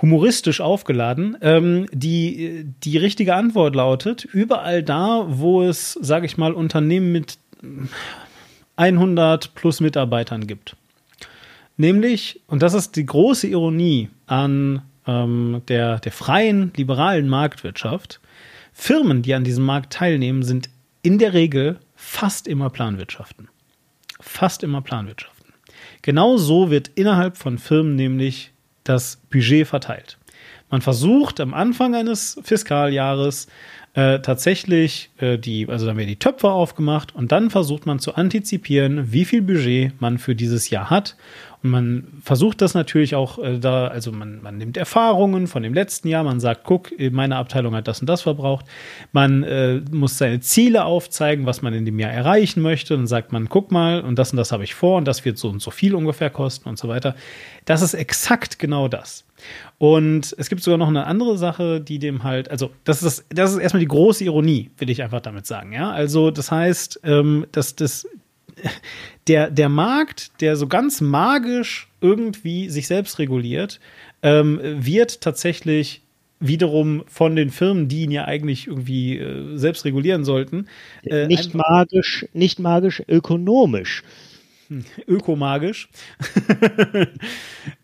[0.02, 1.38] humoristisch aufgeladen.
[1.42, 7.38] Ähm, die, die richtige Antwort lautet, überall da, wo es, sage ich mal, Unternehmen mit
[8.76, 10.76] 100 plus Mitarbeitern gibt.
[11.78, 18.22] Nämlich, und das ist die große Ironie an ähm, der, der freien, liberalen Marktwirtschaft,
[18.72, 20.70] Firmen, die an diesem Markt teilnehmen, sind
[21.02, 23.50] in der Regel fast immer Planwirtschaften.
[24.20, 25.54] Fast immer Planwirtschaften.
[26.02, 28.52] Genau so wird innerhalb von Firmen nämlich
[28.84, 30.18] das Budget verteilt.
[30.70, 33.48] Man versucht am Anfang eines Fiskaljahres
[33.94, 38.16] äh, tatsächlich äh, die, also dann werden die Töpfe aufgemacht und dann versucht man zu
[38.16, 41.16] antizipieren, wie viel Budget man für dieses Jahr hat
[41.66, 46.08] man versucht das natürlich auch äh, da, also man, man nimmt Erfahrungen von dem letzten
[46.08, 48.66] Jahr, man sagt, guck, meine Abteilung hat das und das verbraucht.
[49.12, 52.96] Man äh, muss seine Ziele aufzeigen, was man in dem Jahr erreichen möchte.
[52.96, 55.38] Dann sagt man, guck mal, und das und das habe ich vor und das wird
[55.38, 57.16] so und so viel ungefähr kosten und so weiter.
[57.66, 59.26] Das ist exakt genau das.
[59.78, 63.52] Und es gibt sogar noch eine andere Sache, die dem halt, also das ist, das
[63.52, 65.74] ist erstmal die große Ironie, will ich einfach damit sagen.
[65.74, 68.08] Ja, also das heißt, ähm, dass das
[69.28, 73.80] der, der Markt, der so ganz magisch irgendwie sich selbst reguliert,
[74.22, 76.02] ähm, wird tatsächlich
[76.40, 80.68] wiederum von den Firmen, die ihn ja eigentlich irgendwie äh, selbst regulieren sollten.
[81.04, 84.04] Äh, nicht magisch, nicht magisch, ökonomisch.
[85.08, 85.90] Ökomagisch.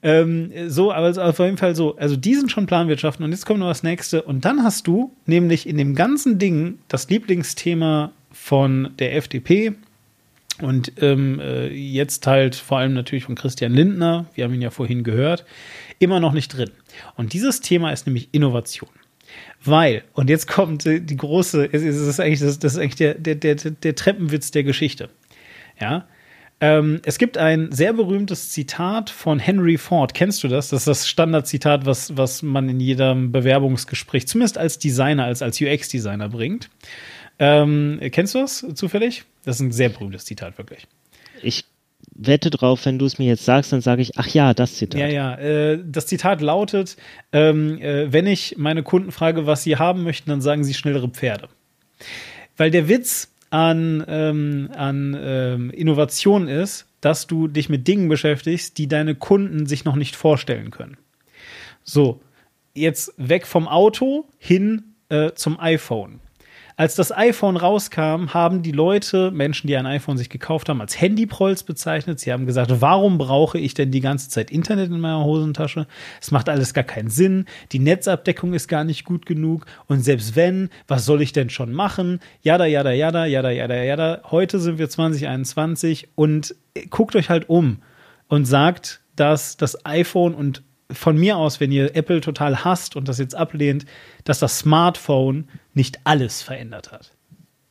[0.04, 1.96] ähm, so, aber auf jeden Fall so.
[1.96, 4.24] Also, die sind schon Planwirtschaften und jetzt kommt noch das nächste.
[4.24, 9.74] Und dann hast du nämlich in dem ganzen Ding das Lieblingsthema von der FDP,
[10.62, 14.70] und ähm, äh, jetzt halt vor allem natürlich von Christian Lindner, wir haben ihn ja
[14.70, 15.46] vorhin gehört,
[16.00, 16.72] immer noch nicht drin.
[17.16, 18.90] Und dieses Thema ist nämlich Innovation.
[19.64, 23.56] Weil, und jetzt kommt die große, es ist eigentlich, das, ist eigentlich der, der, der,
[23.56, 25.10] der Treppenwitz der Geschichte.
[25.80, 26.08] Ja.
[26.60, 30.14] Ähm, es gibt ein sehr berühmtes Zitat von Henry Ford.
[30.14, 30.70] Kennst du das?
[30.70, 35.60] Das ist das Standardzitat, was, was man in jedem Bewerbungsgespräch, zumindest als Designer, als, als
[35.60, 36.70] UX-Designer bringt.
[37.44, 39.24] Ähm, kennst du das zufällig?
[39.44, 40.88] Das ist ein sehr berühmtes Zitat, wirklich.
[41.42, 41.66] Ich
[42.14, 45.02] wette drauf, wenn du es mir jetzt sagst, dann sage ich, ach ja, das Zitat.
[45.02, 45.36] Ja, ja.
[45.40, 46.98] Äh, das Zitat lautet:
[47.32, 51.10] ähm, äh, Wenn ich meine Kunden frage, was sie haben möchten, dann sagen sie schnellere
[51.10, 51.50] Pferde.
[52.58, 58.78] Weil der Witz an, ähm, an ähm, Innovation ist, dass du dich mit Dingen beschäftigst,
[58.78, 60.98] die deine Kunden sich noch nicht vorstellen können.
[61.84, 62.22] So,
[62.76, 66.20] jetzt weg vom Auto hin äh, zum iPhone.
[66.82, 71.00] Als das iPhone rauskam, haben die Leute, Menschen, die ein iPhone sich gekauft haben, als
[71.00, 72.20] Handyprolls bezeichnet.
[72.20, 75.86] Sie haben gesagt, warum brauche ich denn die ganze Zeit Internet in meiner Hosentasche?
[76.20, 77.46] Es macht alles gar keinen Sinn.
[77.72, 79.68] Die Netzabdeckung ist gar nicht gut genug.
[79.86, 82.20] Und selbst wenn, was soll ich denn schon machen?
[82.42, 84.22] Jada, jada, jada, jada, jada, jada.
[84.32, 86.56] Heute sind wir 2021 und
[86.90, 87.84] guckt euch halt um
[88.28, 93.08] und sagt, dass das iPhone und von mir aus, wenn ihr Apple total hasst und
[93.08, 93.86] das jetzt ablehnt,
[94.24, 97.12] dass das Smartphone nicht alles verändert hat.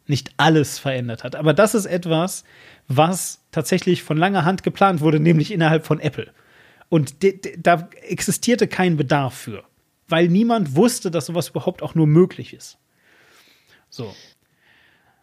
[0.06, 1.36] Nicht alles verändert hat.
[1.36, 2.44] Aber das ist etwas,
[2.88, 6.32] was tatsächlich von langer Hand geplant wurde, nämlich innerhalb von Apple.
[6.88, 7.16] Und
[7.58, 9.62] da existierte kein Bedarf für,
[10.08, 12.78] weil niemand wusste, dass sowas überhaupt auch nur möglich ist.
[13.88, 14.12] So.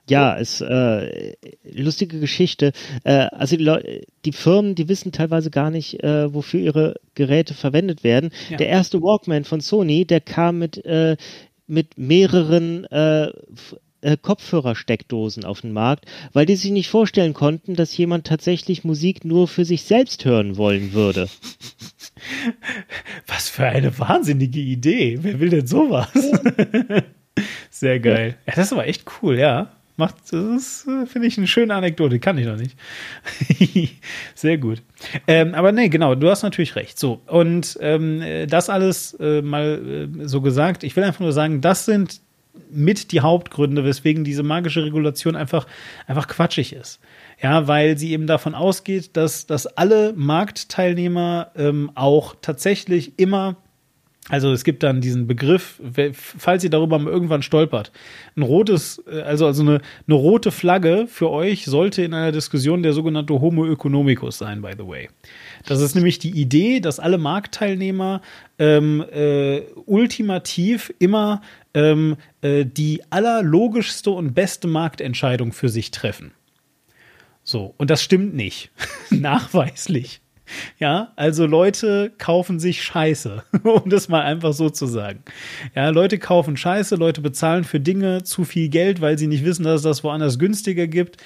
[0.10, 2.72] Ja, es äh, lustige Geschichte.
[3.04, 8.04] Äh, also die, die, Firmen, die wissen teilweise gar nicht, äh, wofür ihre Geräte verwendet
[8.04, 8.32] werden.
[8.50, 8.58] Ja.
[8.58, 11.18] Der erste Walkman von Sony, der kam mit äh,
[11.68, 13.30] mit mehreren äh,
[14.02, 19.26] äh, Kopfhörersteckdosen auf den Markt, weil die sich nicht vorstellen konnten, dass jemand tatsächlich Musik
[19.26, 21.28] nur für sich selbst hören wollen würde.
[23.28, 25.20] Was für eine wahnsinnige Idee.
[25.22, 26.10] Wer will denn sowas?
[27.70, 28.38] Sehr geil.
[28.48, 29.72] Ja, das ist aber echt cool, ja.
[29.98, 32.78] Macht, das äh, finde ich eine schöne Anekdote, kann ich noch nicht.
[34.36, 34.84] Sehr gut.
[35.28, 37.00] Ähm, aber nee, genau, du hast natürlich recht.
[37.00, 41.62] So, und ähm, das alles äh, mal äh, so gesagt, ich will einfach nur sagen,
[41.62, 42.22] das sind
[42.70, 45.68] mit die Hauptgründe, weswegen diese magische Regulation einfach,
[46.06, 47.00] einfach quatschig ist.
[47.42, 53.58] Ja, weil sie eben davon ausgeht, dass, dass alle Marktteilnehmer ähm, auch tatsächlich immer
[54.30, 55.82] also es gibt dann diesen Begriff,
[56.14, 57.92] falls ihr darüber mal irgendwann stolpert.
[58.36, 62.84] Ein rotes, äh, also, also eine, eine rote Flagge für euch sollte in einer Diskussion
[62.84, 65.10] der sogenannte Homo economicus sein, by the way.
[65.66, 68.22] Das ist nämlich die Idee, dass alle Marktteilnehmer
[68.60, 71.42] ähm, äh, ultimativ immer
[71.74, 76.32] ähm, äh, die allerlogischste und beste Marktentscheidung für sich treffen.
[77.44, 78.72] So, und das stimmt nicht.
[79.10, 80.20] Nachweislich.
[80.80, 85.24] Ja, also Leute kaufen sich Scheiße, um das mal einfach so zu sagen.
[85.76, 89.64] Ja, Leute kaufen Scheiße, Leute bezahlen für Dinge zu viel Geld, weil sie nicht wissen,
[89.64, 91.18] dass es das woanders günstiger gibt.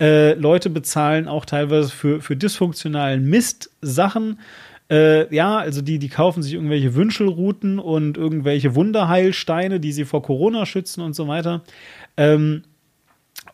[0.00, 4.38] Äh, Leute bezahlen auch teilweise für, für dysfunktionalen Mist-Sachen.
[4.90, 10.22] Äh, ja, also die, die kaufen sich irgendwelche Wünschelrouten und irgendwelche Wunderheilsteine, die sie vor
[10.22, 11.62] Corona schützen und so weiter.
[12.16, 12.62] Ähm,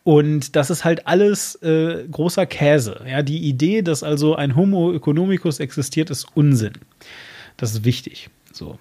[0.04, 3.04] und das ist halt alles äh, großer Käse.
[3.08, 6.74] Ja, die Idee, dass also ein Homo economicus existiert, ist Unsinn.
[7.56, 8.30] Das ist wichtig.
[8.52, 8.78] So.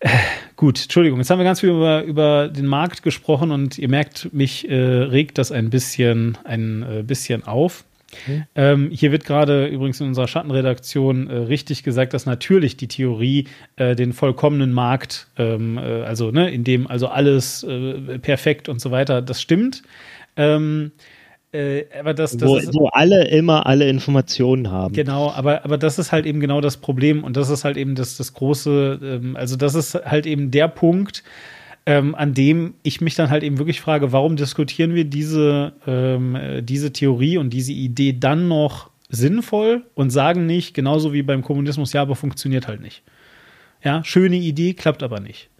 [0.00, 0.10] Äh,
[0.56, 4.32] gut, Entschuldigung, jetzt haben wir ganz viel über, über den Markt gesprochen und ihr merkt,
[4.34, 7.84] mich äh, regt das ein bisschen, ein äh, bisschen auf.
[8.26, 8.44] Mhm.
[8.54, 13.48] Ähm, hier wird gerade übrigens in unserer Schattenredaktion äh, richtig gesagt, dass natürlich die Theorie
[13.76, 18.80] äh, den vollkommenen Markt, ähm, äh, also ne, in dem also alles äh, perfekt und
[18.80, 19.82] so weiter, das stimmt.
[20.36, 20.92] Ähm,
[21.54, 24.92] äh, aber das, das wo, ist, wo alle immer alle Informationen haben.
[24.92, 27.94] Genau, aber, aber das ist halt eben genau das Problem und das ist halt eben
[27.94, 31.22] das, das große, ähm, also das ist halt eben der Punkt,
[31.86, 36.34] ähm, an dem ich mich dann halt eben wirklich frage, warum diskutieren wir diese, ähm,
[36.34, 41.42] äh, diese Theorie und diese Idee dann noch sinnvoll und sagen nicht, genauso wie beim
[41.42, 43.02] Kommunismus, ja, aber funktioniert halt nicht.
[43.82, 45.50] Ja, schöne Idee, klappt aber nicht.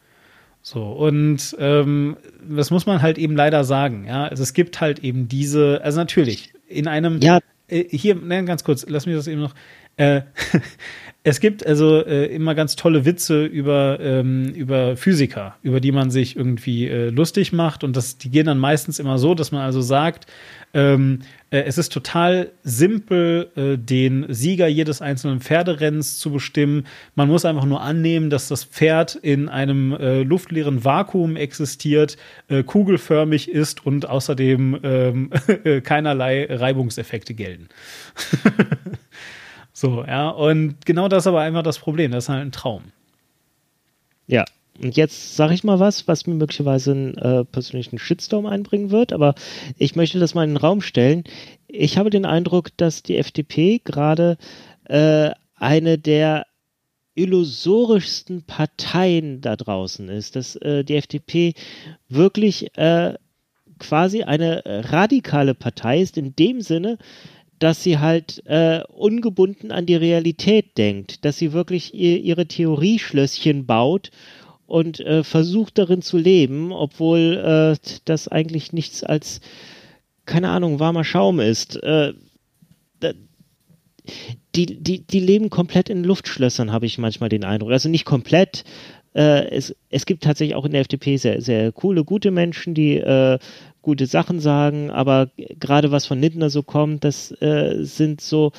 [0.63, 2.17] So, und ähm,
[2.49, 4.25] das muss man halt eben leider sagen, ja.
[4.25, 7.41] Also es gibt halt eben diese, also natürlich, in einem Ja.
[7.69, 9.55] äh, hier, ne, ganz kurz, lass mich das eben noch.
[9.99, 10.23] Äh,
[11.27, 16.11] es gibt also äh, immer ganz tolle Witze über, ähm, über Physiker, über die man
[16.11, 17.83] sich irgendwie äh, lustig macht.
[17.83, 20.27] Und das, die gehen dann meistens immer so, dass man also sagt,
[20.75, 26.87] ähm, äh, es ist total simpel, äh, den Sieger jedes einzelnen Pferderennens zu bestimmen.
[27.15, 32.19] Man muss einfach nur annehmen, dass das Pferd in einem äh, luftleeren Vakuum existiert,
[32.49, 35.31] äh, kugelförmig ist und außerdem ähm,
[35.85, 37.69] keinerlei Reibungseffekte gelten.
[39.85, 42.13] so, ja, und genau das ist aber einfach das Problem.
[42.13, 42.85] Das ist halt ein Traum.
[44.27, 44.47] Ja.
[44.83, 49.13] Und jetzt sage ich mal was, was mir möglicherweise einen äh, persönlichen Shitstorm einbringen wird,
[49.13, 49.35] aber
[49.77, 51.25] ich möchte das mal in den Raum stellen.
[51.69, 54.39] Ich habe den Eindruck, dass die FDP gerade
[54.85, 56.47] äh, eine der
[57.15, 61.53] illusorischsten Parteien da draußen ist, dass äh, die FDP
[62.09, 63.15] wirklich äh,
[63.79, 66.97] quasi eine radikale Partei ist, in dem Sinne,
[67.65, 73.65] dass sie halt äh, ungebunden an die Realität denkt, dass sie wirklich ihr, ihre Theorieschlösschen
[73.65, 74.11] baut
[74.67, 77.39] und äh, versucht darin zu leben, obwohl
[77.83, 79.41] äh, das eigentlich nichts als,
[80.27, 81.83] keine Ahnung, warmer Schaum ist.
[81.83, 82.13] Äh,
[84.55, 87.71] die, die, die leben komplett in Luftschlössern, habe ich manchmal den Eindruck.
[87.71, 88.65] Also nicht komplett.
[89.15, 92.99] Äh, es, es gibt tatsächlich auch in der FDP sehr, sehr coole, gute Menschen, die
[92.99, 93.39] äh,
[93.85, 98.51] gute Sachen sagen, aber gerade was von Lindner so kommt, das äh, sind so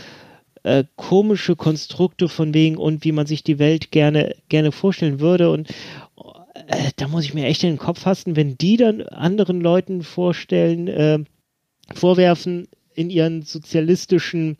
[0.64, 5.52] äh, komische Konstrukte von wegen und wie man sich die Welt gerne, gerne vorstellen würde.
[5.52, 5.69] Und
[6.68, 10.03] äh, da muss ich mir echt in den Kopf fassen, wenn die dann anderen Leuten
[10.03, 11.19] vorstellen, äh,
[11.93, 14.57] vorwerfen, in ihren sozialistischen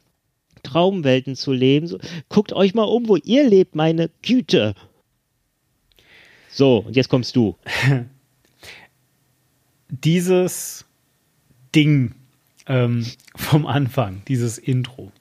[0.63, 1.87] Traumwelten zu leben.
[1.87, 4.73] So, guckt euch mal um, wo ihr lebt, meine Güte.
[6.49, 7.55] So, und jetzt kommst du.
[9.90, 10.86] Dieses
[11.76, 12.16] Ding
[12.68, 13.06] ähm,
[13.36, 15.12] vom Anfang, dieses Intro.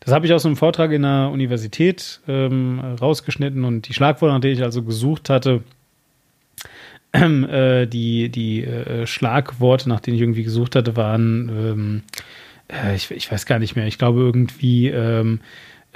[0.00, 4.40] Das habe ich aus einem Vortrag in der Universität ähm, rausgeschnitten und die Schlagworte, nach
[4.40, 5.62] denen ich also gesucht hatte,
[7.12, 12.02] ähm, äh, die, die äh, Schlagworte, nach denen ich irgendwie gesucht hatte, waren, ähm,
[12.68, 15.40] äh, ich, ich, weiß gar nicht mehr, ich glaube irgendwie ähm,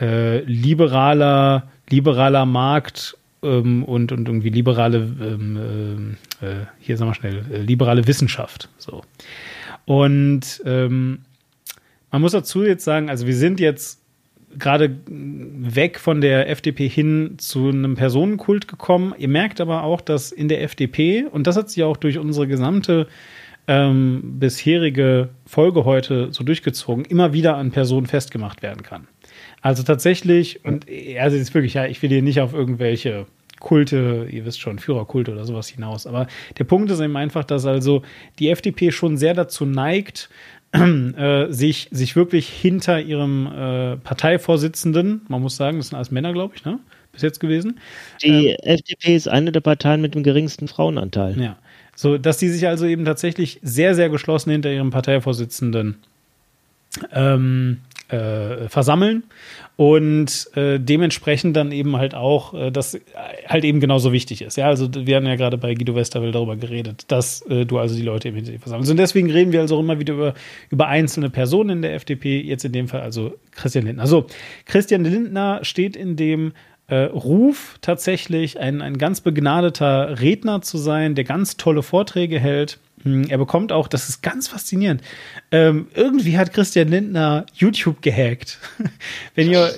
[0.01, 7.44] äh, liberaler, liberaler Markt ähm, und, und irgendwie liberale, ähm, äh, hier sagen wir schnell,
[7.64, 8.68] liberale Wissenschaft.
[8.78, 9.02] So.
[9.84, 11.20] Und ähm,
[12.10, 14.00] man muss dazu jetzt sagen, also wir sind jetzt
[14.58, 19.14] gerade weg von der FDP hin zu einem Personenkult gekommen.
[19.16, 22.48] Ihr merkt aber auch, dass in der FDP, und das hat sich auch durch unsere
[22.48, 23.06] gesamte
[23.68, 29.06] ähm, bisherige Folge heute so durchgezogen, immer wieder an Personen festgemacht werden kann.
[29.62, 30.87] Also tatsächlich, und
[31.19, 33.27] also jetzt wirklich, ja, ich will hier nicht auf irgendwelche
[33.61, 36.07] Kulte, ihr wisst schon, Führerkulte oder sowas hinaus.
[36.07, 36.27] Aber
[36.59, 38.03] der Punkt ist eben einfach, dass also
[38.39, 40.31] die FDP schon sehr dazu neigt,
[40.73, 46.32] äh, sich, sich wirklich hinter ihrem äh, Parteivorsitzenden, man muss sagen, das sind alles Männer,
[46.32, 46.78] glaube ich, ne?
[47.12, 47.81] Bis jetzt gewesen.
[48.23, 51.39] Die ähm, FDP ist eine der Parteien mit dem geringsten Frauenanteil.
[51.41, 51.59] Ja.
[51.97, 55.97] So, dass die sich also eben tatsächlich sehr, sehr geschlossen hinter ihrem Parteivorsitzenden
[57.12, 57.78] ähm,
[58.12, 59.24] äh, versammeln
[59.77, 63.01] und äh, dementsprechend dann eben halt auch, äh, das
[63.47, 64.57] halt eben genauso wichtig ist.
[64.57, 67.95] Ja, also wir haben ja gerade bei Guido Westerwelle darüber geredet, dass äh, du also
[67.95, 68.91] die Leute eben hinter dir versammelst.
[68.91, 70.35] Und deswegen reden wir also auch immer wieder über,
[70.70, 74.03] über einzelne Personen in der FDP, jetzt in dem Fall also Christian Lindner.
[74.03, 74.27] Also
[74.66, 76.53] Christian Lindner steht in dem
[76.89, 82.81] äh, Ruf tatsächlich ein, ein ganz begnadeter Redner zu sein, der ganz tolle Vorträge hält
[83.05, 85.02] er bekommt auch, das ist ganz faszinierend.
[85.51, 88.59] Ähm, irgendwie hat Christian Lindner YouTube gehackt.
[89.35, 89.72] Wenn ihr,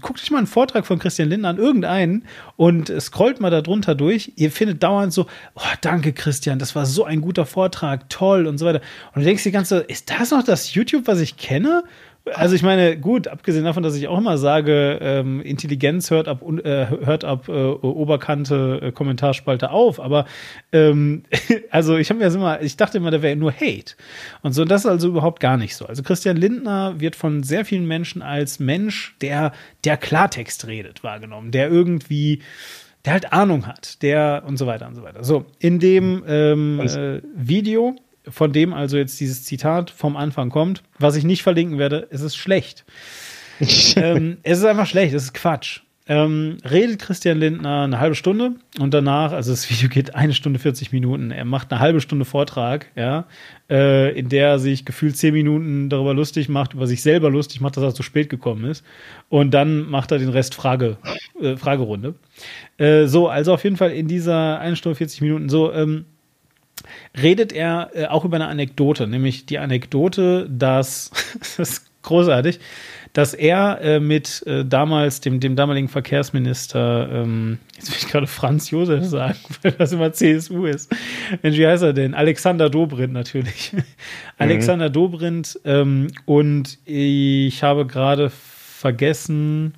[0.00, 2.24] guckt euch mal einen Vortrag von Christian Lindner an, irgendeinen,
[2.56, 6.86] und scrollt mal da drunter durch, ihr findet dauernd so, oh, danke Christian, das war
[6.86, 8.80] so ein guter Vortrag, toll und so weiter.
[9.14, 11.84] Und du denkst die ganze, ist das noch das YouTube, was ich kenne?
[12.34, 16.42] Also ich meine, gut, abgesehen davon, dass ich auch immer sage, ähm, Intelligenz hört ab,
[16.42, 20.26] äh, hört ab äh, Oberkante äh, Kommentarspalte auf, aber
[20.72, 21.24] ähm,
[21.70, 23.94] also ich habe mir das immer, ich dachte immer, da wäre nur Hate.
[24.42, 25.86] Und so, das ist also überhaupt gar nicht so.
[25.86, 29.52] Also Christian Lindner wird von sehr vielen Menschen als Mensch, der,
[29.84, 32.42] der Klartext redet, wahrgenommen, der irgendwie
[33.04, 35.24] der halt Ahnung hat, der und so weiter und so weiter.
[35.24, 37.96] So, in dem ähm, äh, Video
[38.28, 42.20] von dem also jetzt dieses Zitat vom Anfang kommt, was ich nicht verlinken werde, es
[42.20, 42.84] ist schlecht.
[43.96, 45.80] ähm, es ist einfach schlecht, es ist Quatsch.
[46.10, 50.58] Ähm, redet Christian Lindner eine halbe Stunde und danach, also das Video geht eine Stunde
[50.58, 53.26] 40 Minuten, er macht eine halbe Stunde Vortrag, ja,
[53.70, 57.60] äh, in der er sich gefühlt zehn Minuten darüber lustig macht, über sich selber lustig
[57.60, 58.84] macht, dass er zu spät gekommen ist.
[59.28, 60.96] Und dann macht er den Rest Frage,
[61.40, 62.14] äh, Fragerunde.
[62.76, 66.06] Äh, so, also auf jeden Fall in dieser eine Stunde 40 Minuten so, ähm,
[67.20, 72.60] redet er äh, auch über eine Anekdote, nämlich die Anekdote, dass, das ist großartig,
[73.12, 78.26] dass er äh, mit äh, damals dem, dem damaligen Verkehrsminister, ähm, jetzt will ich gerade
[78.26, 80.94] Franz Josef sagen, weil das immer CSU ist.
[81.42, 82.14] Mensch, wie heißt er denn?
[82.14, 83.72] Alexander Dobrindt natürlich.
[84.40, 84.46] Mhm.
[84.46, 89.74] Alexander Dobrindt ähm, und ich habe gerade vergessen,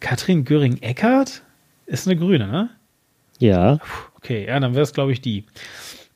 [0.00, 1.42] Katrin Göring-Eckardt
[1.84, 2.70] ist eine Grüne, ne?
[3.38, 3.78] Ja.
[4.16, 5.44] Okay, ja, dann wäre es, glaube ich, die.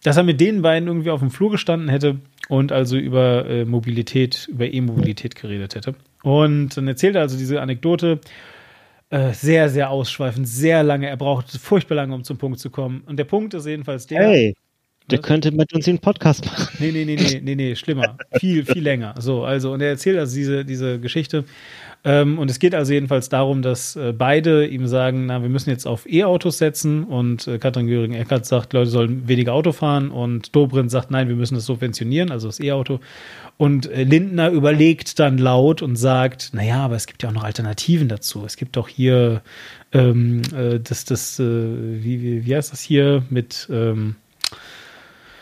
[0.03, 2.19] Dass er mit den beiden irgendwie auf dem Flur gestanden hätte
[2.49, 5.95] und also über äh, Mobilität, über E-Mobilität geredet hätte.
[6.23, 8.21] Und dann erzählt er also diese Anekdote.
[9.11, 11.07] Äh, sehr, sehr ausschweifend, sehr lange.
[11.07, 13.03] Er braucht furchtbar lange, um zum Punkt zu kommen.
[13.07, 14.23] Und der Punkt ist jedenfalls der.
[14.23, 14.55] Hey,
[15.11, 16.69] der könnte mit uns den Podcast machen.
[16.79, 18.17] Nee, nee, nee, nee, nee, nee, schlimmer.
[18.39, 19.15] viel, viel länger.
[19.19, 21.45] So, also, und er erzählt also diese, diese Geschichte.
[22.05, 25.71] Ähm, und es geht also jedenfalls darum, dass äh, beide ihm sagen, na, wir müssen
[25.71, 27.05] jetzt auf E-Autos setzen.
[27.05, 30.11] Und äh, Katrin Göring-Eckardt sagt, Leute sollen weniger Auto fahren.
[30.11, 33.01] Und Dobrindt sagt, nein, wir müssen das subventionieren, also das E-Auto.
[33.57, 37.45] Und äh, Lindner überlegt dann laut und sagt, naja, aber es gibt ja auch noch
[37.45, 38.45] Alternativen dazu.
[38.45, 39.43] Es gibt doch hier
[39.93, 44.17] ähm, äh, das, das, äh, wie, wie, wie heißt das hier mit ähm,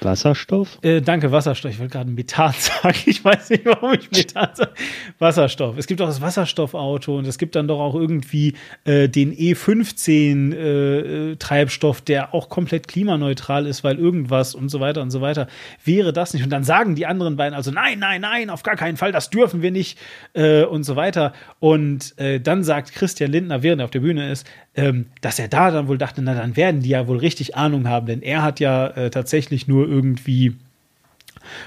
[0.02, 0.78] Wasserstoff?
[0.82, 1.72] Äh, danke, Wasserstoff.
[1.72, 2.98] Ich wollte gerade Methan sagen.
[3.06, 4.72] Ich weiß nicht, warum ich Methan sage.
[5.18, 5.76] Wasserstoff.
[5.78, 8.54] Es gibt auch das Wasserstoffauto und es gibt dann doch auch irgendwie
[8.84, 15.02] äh, den E15 äh, Treibstoff, der auch komplett klimaneutral ist, weil irgendwas und so weiter
[15.02, 15.46] und so weiter.
[15.84, 16.44] Wäre das nicht?
[16.44, 19.30] Und dann sagen die anderen beiden also nein, nein, nein, auf gar keinen Fall, das
[19.30, 19.98] dürfen wir nicht
[20.34, 21.32] äh, und so weiter.
[21.58, 25.48] Und äh, dann sagt Christian Lindner, während er auf der Bühne ist, ähm, dass er
[25.48, 28.42] da dann wohl dachte, na dann werden die ja wohl richtig Ahnung haben, denn er
[28.42, 30.56] hat ja äh, tatsächlich nur irgendwie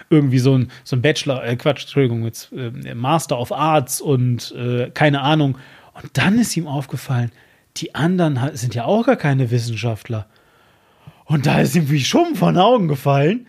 [0.10, 4.54] irgendwie so ein, so ein Bachelor, äh, Quatsch, Entschuldigung, jetzt äh, Master of Arts und
[4.56, 5.58] äh, keine Ahnung.
[5.94, 7.32] Und dann ist ihm aufgefallen,
[7.78, 10.28] die anderen sind ja auch gar keine Wissenschaftler.
[11.26, 13.48] Und da ist ihm wie Schuppen von Augen gefallen.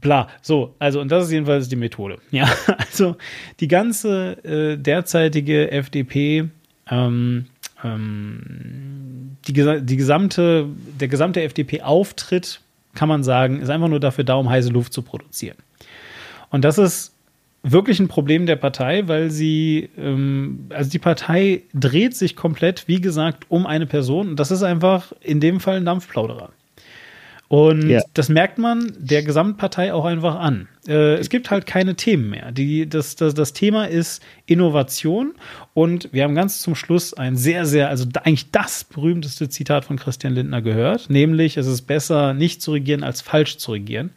[0.00, 2.18] Bla, so, also, und das ist jedenfalls die Methode.
[2.30, 2.48] Ja,
[2.78, 3.16] also
[3.60, 6.48] die ganze äh, derzeitige FDP
[6.90, 7.46] ähm,
[7.84, 10.66] ähm, die, die gesamte,
[11.00, 12.60] der gesamte FDP-Auftritt,
[12.94, 15.56] kann man sagen, ist einfach nur dafür da, um heiße Luft zu produzieren.
[16.50, 17.14] Und das ist
[17.62, 23.00] wirklich ein Problem der Partei, weil sie, ähm, also die Partei dreht sich komplett, wie
[23.00, 24.30] gesagt, um eine Person.
[24.30, 26.50] Und das ist einfach in dem Fall ein Dampfplauderer.
[27.50, 28.00] Und ja.
[28.14, 30.68] das merkt man der Gesamtpartei auch einfach an.
[30.86, 32.52] Äh, es gibt halt keine Themen mehr.
[32.52, 35.34] Die, das, das, das Thema ist Innovation.
[35.74, 39.96] Und wir haben ganz zum Schluss ein sehr, sehr, also eigentlich das berühmteste Zitat von
[39.96, 44.10] Christian Lindner gehört, nämlich, es ist besser, nicht zu regieren, als falsch zu regieren.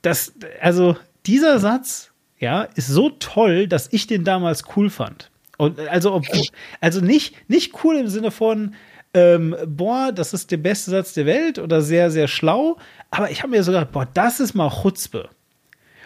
[0.00, 0.32] Das,
[0.62, 0.96] also
[1.26, 5.30] dieser Satz, ja, ist so toll, dass ich den damals cool fand.
[5.58, 6.46] Und also, obwohl,
[6.80, 8.74] also nicht, nicht cool im Sinne von,
[9.14, 12.78] ähm, boah, das ist der beste Satz der Welt oder sehr, sehr schlau.
[13.10, 15.28] Aber ich habe mir so gedacht, boah, das ist mal Chutzpe.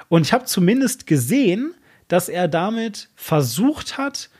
[0.08, 1.74] Und ich habe zumindest gesehen,
[2.08, 4.30] dass er damit versucht hat,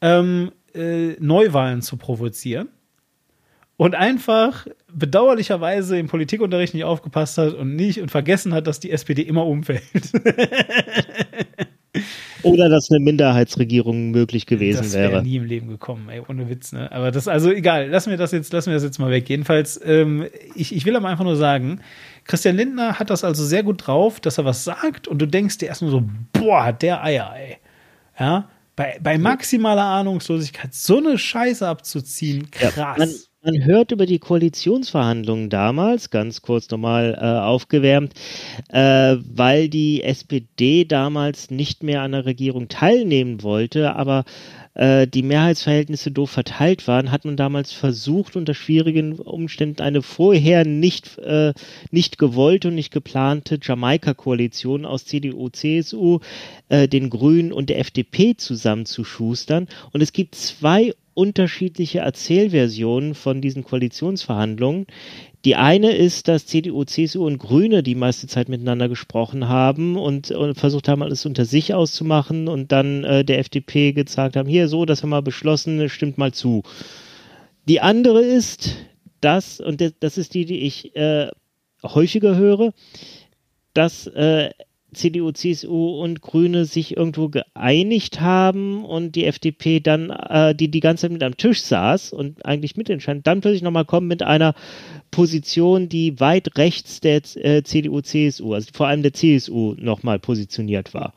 [0.00, 2.68] ähm, äh, Neuwahlen zu provozieren.
[3.76, 8.90] Und einfach bedauerlicherweise im Politikunterricht nicht aufgepasst hat und nicht und vergessen hat, dass die
[8.90, 10.12] SPD immer umfällt.
[12.42, 15.22] Oder dass eine Minderheitsregierung möglich gewesen das wär wäre.
[15.22, 16.90] nie im Leben gekommen, ey, ohne Witz, ne?
[16.92, 19.28] Aber das, also egal, lassen wir das jetzt, lassen wir das jetzt mal weg.
[19.28, 21.80] Jedenfalls, ähm, ich, ich will aber einfach nur sagen,
[22.24, 25.58] Christian Lindner hat das also sehr gut drauf, dass er was sagt und du denkst
[25.58, 26.02] dir erstmal so,
[26.32, 27.56] boah, hat der Eier, ey.
[28.18, 32.76] Ja, bei, bei maximaler Ahnungslosigkeit so eine Scheiße abzuziehen, krass.
[32.76, 33.10] Ja, man,
[33.42, 38.12] man hört über die Koalitionsverhandlungen damals, ganz kurz nochmal äh, aufgewärmt,
[38.68, 44.24] äh, weil die SPD damals nicht mehr an der Regierung teilnehmen wollte, aber
[44.74, 50.66] äh, die Mehrheitsverhältnisse doof verteilt waren, hat man damals versucht, unter schwierigen Umständen eine vorher
[50.66, 51.54] nicht, äh,
[51.90, 56.20] nicht gewollte und nicht geplante Jamaika-Koalition aus CDU, CSU,
[56.68, 59.66] äh, den Grünen und der FDP zusammenzuschustern.
[59.92, 64.86] Und es gibt zwei unterschiedliche Erzählversionen von diesen Koalitionsverhandlungen.
[65.44, 70.30] Die eine ist, dass CDU, CSU und Grüne die meiste Zeit miteinander gesprochen haben und,
[70.30, 74.66] und versucht haben, alles unter sich auszumachen und dann äh, der FDP gesagt haben, hier
[74.66, 76.62] so, das haben wir beschlossen, stimmt mal zu.
[77.68, 78.76] Die andere ist,
[79.20, 81.28] dass, und das ist die, die ich äh,
[81.82, 82.72] häufiger höre,
[83.74, 84.50] dass äh,
[84.92, 90.80] CDU, CSU und Grüne sich irgendwo geeinigt haben und die FDP dann, äh, die die
[90.80, 94.54] ganze Zeit mit am Tisch saß und eigentlich mitentscheidet, dann plötzlich nochmal kommen mit einer
[95.10, 100.94] Position, die weit rechts der äh, CDU, CSU, also vor allem der CSU nochmal positioniert
[100.94, 101.14] war.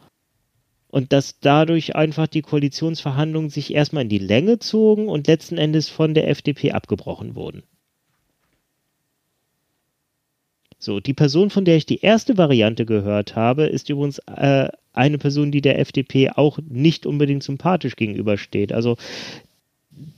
[0.87, 5.89] Und dass dadurch einfach die Koalitionsverhandlungen sich erstmal in die Länge zogen und letzten Endes
[5.89, 7.63] von der FDP abgebrochen wurden.
[10.83, 15.17] So, die Person, von der ich die erste Variante gehört habe, ist übrigens äh, eine
[15.17, 18.73] Person, die der FDP auch nicht unbedingt sympathisch gegenübersteht.
[18.73, 18.97] Also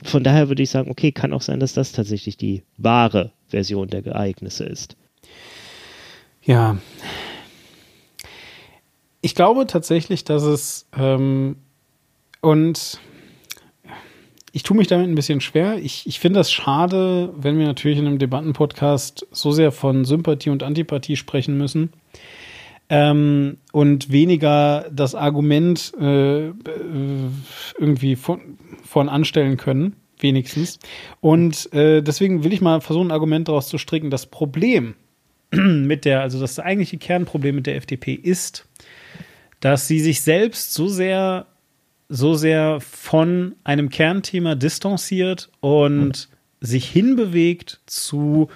[0.02, 3.86] von daher würde ich sagen, okay, kann auch sein, dass das tatsächlich die wahre Version
[3.86, 4.96] der Ereignisse ist.
[6.42, 6.78] Ja.
[9.20, 11.58] Ich glaube tatsächlich, dass es ähm,
[12.40, 12.98] und
[14.56, 15.76] ich tue mich damit ein bisschen schwer.
[15.76, 20.48] Ich, ich finde das schade, wenn wir natürlich in einem Debattenpodcast so sehr von Sympathie
[20.48, 21.92] und Antipathie sprechen müssen.
[22.88, 26.52] Ähm, und weniger das Argument äh,
[27.78, 30.78] irgendwie von, von anstellen können, wenigstens.
[31.20, 34.08] Und äh, deswegen will ich mal versuchen, ein Argument daraus zu stricken.
[34.08, 34.94] Das Problem
[35.50, 38.66] mit der, also das eigentliche Kernproblem mit der FDP ist,
[39.60, 41.46] dass sie sich selbst so sehr
[42.08, 46.28] so sehr von einem Kernthema distanziert und
[46.60, 48.48] sich hinbewegt zu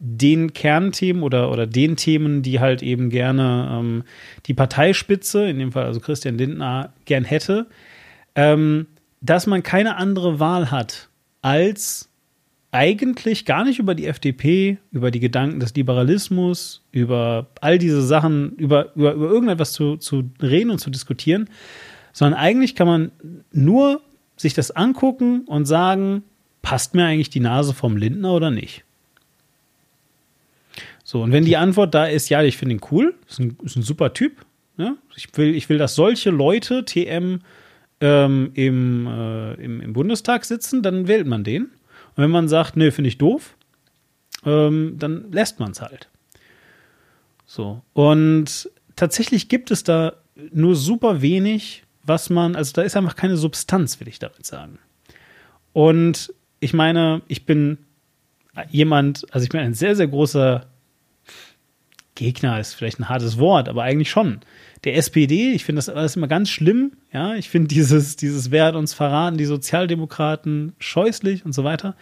[0.00, 4.04] den Kernthemen oder, oder den Themen, die halt eben gerne ähm,
[4.46, 7.66] die Parteispitze, in dem Fall also Christian Lindner, gern hätte,
[8.34, 8.86] ähm,
[9.20, 11.08] dass man keine andere Wahl hat,
[11.42, 12.08] als
[12.70, 18.52] eigentlich gar nicht über die FDP, über die Gedanken des Liberalismus, über all diese Sachen,
[18.56, 21.48] über, über, über irgendetwas zu, zu reden und zu diskutieren,
[22.12, 23.12] sondern eigentlich kann man
[23.52, 24.00] nur
[24.36, 26.22] sich das angucken und sagen,
[26.62, 28.84] passt mir eigentlich die Nase vom Lindner oder nicht?
[31.04, 33.76] So, und wenn die Antwort da ist, ja, ich finde ihn cool, ist ein, ist
[33.76, 34.44] ein super Typ,
[34.76, 34.96] ja?
[35.16, 37.40] ich, will, ich will, dass solche Leute TM
[38.00, 41.64] ähm, im, äh, im, im, Bundestag sitzen, dann wählt man den.
[41.64, 43.56] Und wenn man sagt, nee, finde ich doof,
[44.44, 46.08] ähm, dann lässt man es halt.
[47.46, 50.12] So, und tatsächlich gibt es da
[50.52, 54.78] nur super wenig, was man, also da ist einfach keine Substanz, will ich damit sagen.
[55.72, 57.78] Und ich meine, ich bin
[58.70, 60.66] jemand, also ich bin ein sehr, sehr großer
[62.14, 64.40] Gegner, ist vielleicht ein hartes Wort, aber eigentlich schon.
[64.84, 68.64] Der SPD, ich finde das alles immer ganz schlimm, ja, ich finde dieses, dieses Wer
[68.64, 71.94] hat uns verraten, die Sozialdemokraten scheußlich und so weiter.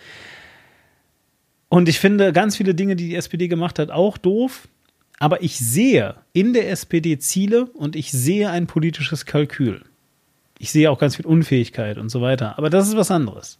[1.68, 4.68] Und ich finde ganz viele Dinge, die die SPD gemacht hat, auch doof.
[5.18, 9.82] Aber ich sehe in der SPD Ziele und ich sehe ein politisches Kalkül.
[10.58, 12.58] Ich sehe auch ganz viel Unfähigkeit und so weiter.
[12.58, 13.58] Aber das ist was anderes.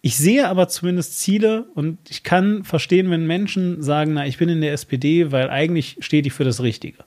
[0.00, 4.48] Ich sehe aber zumindest Ziele und ich kann verstehen, wenn Menschen sagen, na, ich bin
[4.48, 7.04] in der SPD, weil eigentlich steht die für das Richtige.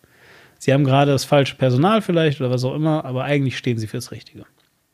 [0.58, 3.88] Sie haben gerade das falsche Personal vielleicht oder was auch immer, aber eigentlich stehen sie
[3.88, 4.46] für das Richtige.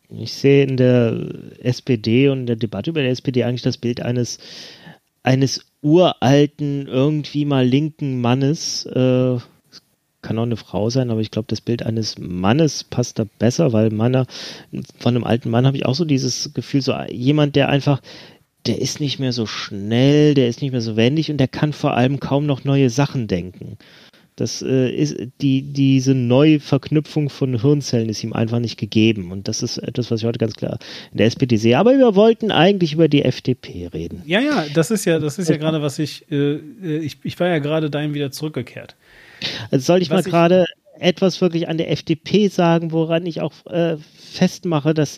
[0.09, 1.17] Ich sehe in der
[1.59, 4.37] SPD und in der Debatte über der SPD eigentlich das Bild eines,
[5.23, 9.37] eines uralten, irgendwie mal linken Mannes, äh,
[10.25, 13.73] kann auch eine Frau sein, aber ich glaube, das Bild eines Mannes passt da besser,
[13.73, 14.25] weil Mann,
[14.99, 18.01] von einem alten Mann habe ich auch so dieses Gefühl, so jemand, der einfach,
[18.65, 21.73] der ist nicht mehr so schnell, der ist nicht mehr so wendig und der kann
[21.73, 23.77] vor allem kaum noch neue Sachen denken.
[24.35, 29.61] Das äh, ist die diese Neuverknüpfung von Hirnzellen ist ihm einfach nicht gegeben und das
[29.61, 30.79] ist etwas, was ich heute ganz klar
[31.11, 31.77] in der SPD sehe.
[31.77, 34.23] Aber wir wollten eigentlich über die FDP reden.
[34.25, 37.39] Ja, ja, das ist ja, das ist ja gerade was ich, äh, äh, ich, ich
[37.39, 38.95] war ja gerade dahin wieder zurückgekehrt.
[39.71, 40.65] Also soll ich Was mal gerade
[40.99, 45.17] etwas wirklich an der FDP sagen, woran ich auch äh, festmache, dass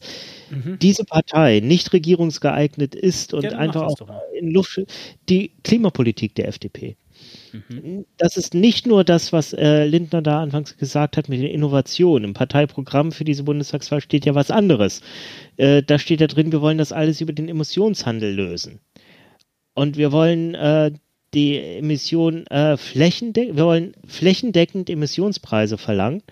[0.50, 0.80] mhm.
[0.80, 4.00] diese Partei nicht regierungsgeeignet ist und ja, einfach auch
[4.40, 4.82] in Luft
[5.30, 6.98] die Klimapolitik der FDP.
[7.52, 8.06] Mhm.
[8.18, 12.26] Das ist nicht nur das, was äh, Lindner da anfangs gesagt hat mit den Innovationen.
[12.26, 15.02] Im Parteiprogramm für diese Bundestagswahl steht ja was anderes.
[15.58, 18.80] Äh, da steht ja drin, wir wollen das alles über den Emissionshandel lösen.
[19.74, 20.92] Und wir wollen äh,
[21.34, 26.24] die Emission äh, flächendeckend, wir wollen flächendeckend Emissionspreise verlangen,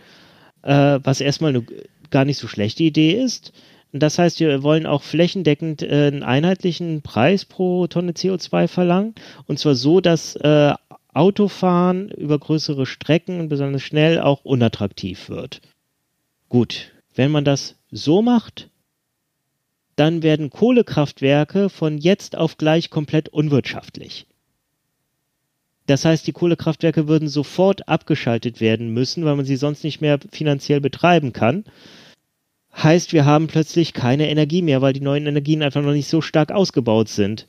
[0.63, 1.65] äh, was erstmal eine
[2.09, 3.51] gar nicht so schlechte Idee ist.
[3.91, 9.15] Das heißt, wir wollen auch flächendeckend äh, einen einheitlichen Preis pro Tonne CO2 verlangen.
[9.47, 10.73] Und zwar so, dass äh,
[11.13, 15.61] Autofahren über größere Strecken besonders schnell auch unattraktiv wird.
[16.49, 18.69] Gut, wenn man das so macht,
[19.95, 24.27] dann werden Kohlekraftwerke von jetzt auf gleich komplett unwirtschaftlich.
[25.87, 30.19] Das heißt, die Kohlekraftwerke würden sofort abgeschaltet werden müssen, weil man sie sonst nicht mehr
[30.31, 31.63] finanziell betreiben kann.
[32.75, 36.21] Heißt, wir haben plötzlich keine Energie mehr, weil die neuen Energien einfach noch nicht so
[36.21, 37.47] stark ausgebaut sind.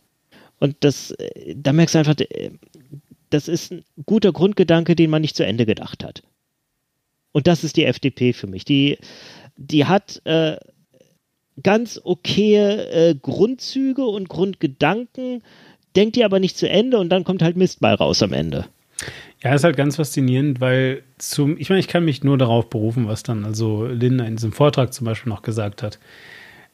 [0.58, 2.50] Und das, äh, da merkst du einfach, äh,
[3.30, 6.22] das ist ein guter Grundgedanke, den man nicht zu Ende gedacht hat.
[7.32, 8.64] Und das ist die FDP für mich.
[8.64, 8.98] Die,
[9.56, 10.56] die hat äh,
[11.62, 15.42] ganz okaye äh, Grundzüge und Grundgedanken,
[15.96, 18.66] denkt die aber nicht zu Ende und dann kommt halt Mistball raus am Ende.
[19.42, 23.06] Ja, ist halt ganz faszinierend, weil zum, ich meine, ich kann mich nur darauf berufen,
[23.06, 25.98] was dann also Linda in diesem Vortrag zum Beispiel noch gesagt hat.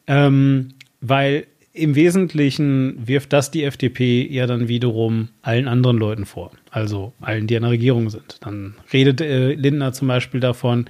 [0.07, 0.69] Ähm,
[1.01, 7.13] weil im Wesentlichen wirft das die FDP ja dann wiederum allen anderen Leuten vor, also
[7.19, 8.37] allen, die an der Regierung sind.
[8.41, 10.85] Dann redet äh, Lindner zum Beispiel davon,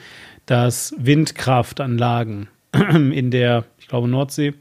[0.45, 4.53] dass Windkraftanlagen in der, ich glaube, Nordsee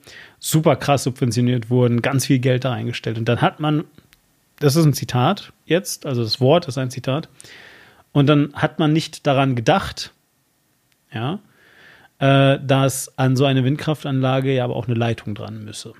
[0.44, 3.16] super krass subventioniert wurden, ganz viel Geld da eingestellt.
[3.16, 3.84] Und dann hat man,
[4.58, 7.28] das ist ein Zitat jetzt, also das Wort ist ein Zitat,
[8.10, 10.12] und dann hat man nicht daran gedacht,
[11.14, 11.38] ja,
[12.18, 15.92] äh, dass an so eine Windkraftanlage ja aber auch eine Leitung dran müsse.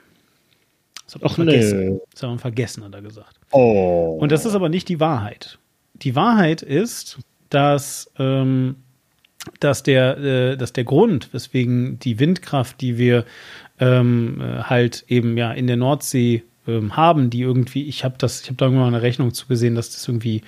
[1.06, 1.94] Das hat man Ach, vergessen.
[1.94, 2.01] nee.
[2.10, 3.36] Das hat man vergessen, hat er gesagt.
[3.52, 4.19] Oh.
[4.20, 5.59] Und das ist aber nicht die Wahrheit.
[5.94, 8.74] Die Wahrheit ist, dass, ähm,
[9.60, 13.24] dass, der, äh, dass der Grund, weswegen die Windkraft, die wir
[13.83, 18.43] ähm, äh, halt eben ja in der Nordsee ähm, haben, die irgendwie, ich habe das,
[18.43, 20.43] ich habe da irgendwann mal eine Rechnung zugesehen, dass das irgendwie,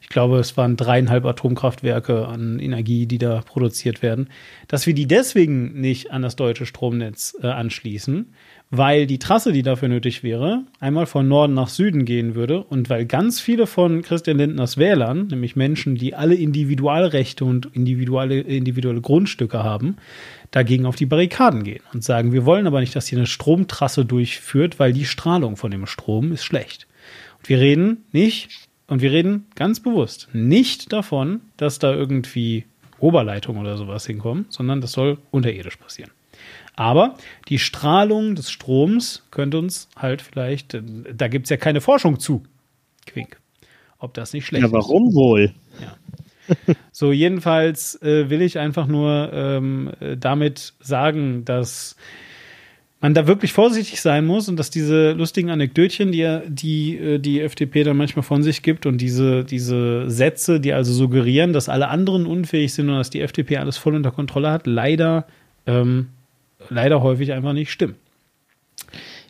[0.00, 4.30] ich glaube, es waren dreieinhalb Atomkraftwerke an Energie, die da produziert werden,
[4.68, 8.32] dass wir die deswegen nicht an das deutsche Stromnetz äh, anschließen,
[8.70, 12.88] weil die Trasse, die dafür nötig wäre, einmal von Norden nach Süden gehen würde und
[12.88, 19.02] weil ganz viele von Christian Lindners Wählern, nämlich Menschen, die alle Individualrechte und individuelle, individuelle
[19.02, 19.96] Grundstücke haben,
[20.50, 24.04] dagegen auf die Barrikaden gehen und sagen, wir wollen aber nicht, dass hier eine Stromtrasse
[24.04, 26.86] durchführt, weil die Strahlung von dem Strom ist schlecht.
[27.38, 32.64] Und wir reden nicht, und wir reden ganz bewusst nicht davon, dass da irgendwie
[32.98, 36.10] Oberleitungen oder sowas hinkommen, sondern das soll unterirdisch passieren.
[36.74, 37.14] Aber
[37.48, 40.80] die Strahlung des Stroms könnte uns halt vielleicht,
[41.12, 42.44] da gibt es ja keine Forschung zu,
[43.06, 43.40] Quink,
[43.98, 44.72] ob das nicht schlecht ja, ist.
[44.72, 45.52] warum wohl?
[46.92, 51.96] So, jedenfalls äh, will ich einfach nur ähm, äh, damit sagen, dass
[53.00, 57.18] man da wirklich vorsichtig sein muss und dass diese lustigen Anekdötchen, die ja- die, äh,
[57.18, 61.68] die FDP dann manchmal von sich gibt und diese, diese Sätze, die also suggerieren, dass
[61.68, 65.26] alle anderen unfähig sind und dass die FDP alles voll unter Kontrolle hat, leider,
[65.66, 66.08] ähm,
[66.70, 67.94] leider häufig einfach nicht stimmen.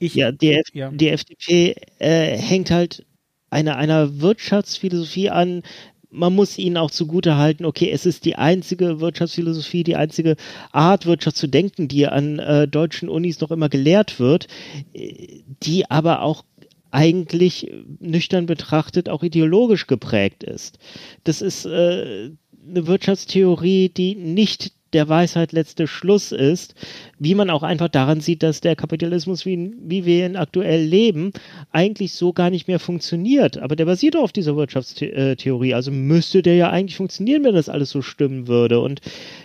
[0.01, 0.91] Ich, Ja, die, F Ja.
[0.91, 3.05] die FDP äh, hängt halt
[3.51, 5.63] einer, einer Wirtschaftsphilosophie an.
[6.11, 10.37] Man muss ihnen auch zugute halten, okay, es ist die einzige Wirtschaftsphilosophie, die einzige
[10.73, 14.49] Art, Wirtschaft zu denken, die an äh, deutschen Unis noch immer gelehrt wird,
[14.95, 16.45] äh, die aber auch
[16.91, 17.71] eigentlich
[18.01, 20.79] nüchtern betrachtet auch ideologisch geprägt ist.
[21.25, 22.31] Das ist äh,
[22.69, 26.75] eine Wirtschaftstheorie, die nicht der Weisheit letzte Schluss ist,
[27.19, 31.33] wie man auch einfach daran sieht, dass der Kapitalismus, wie, wie wir ihn aktuell leben,
[31.73, 33.59] eigentlich so gar nicht mehr funktioniert.
[33.59, 35.75] Aber der basiert auf dieser Wirtschaftstheorie.
[35.75, 38.81] Also müsste der ja eigentlich funktionieren, wenn das alles so stimmen würde.
[38.81, 39.01] Und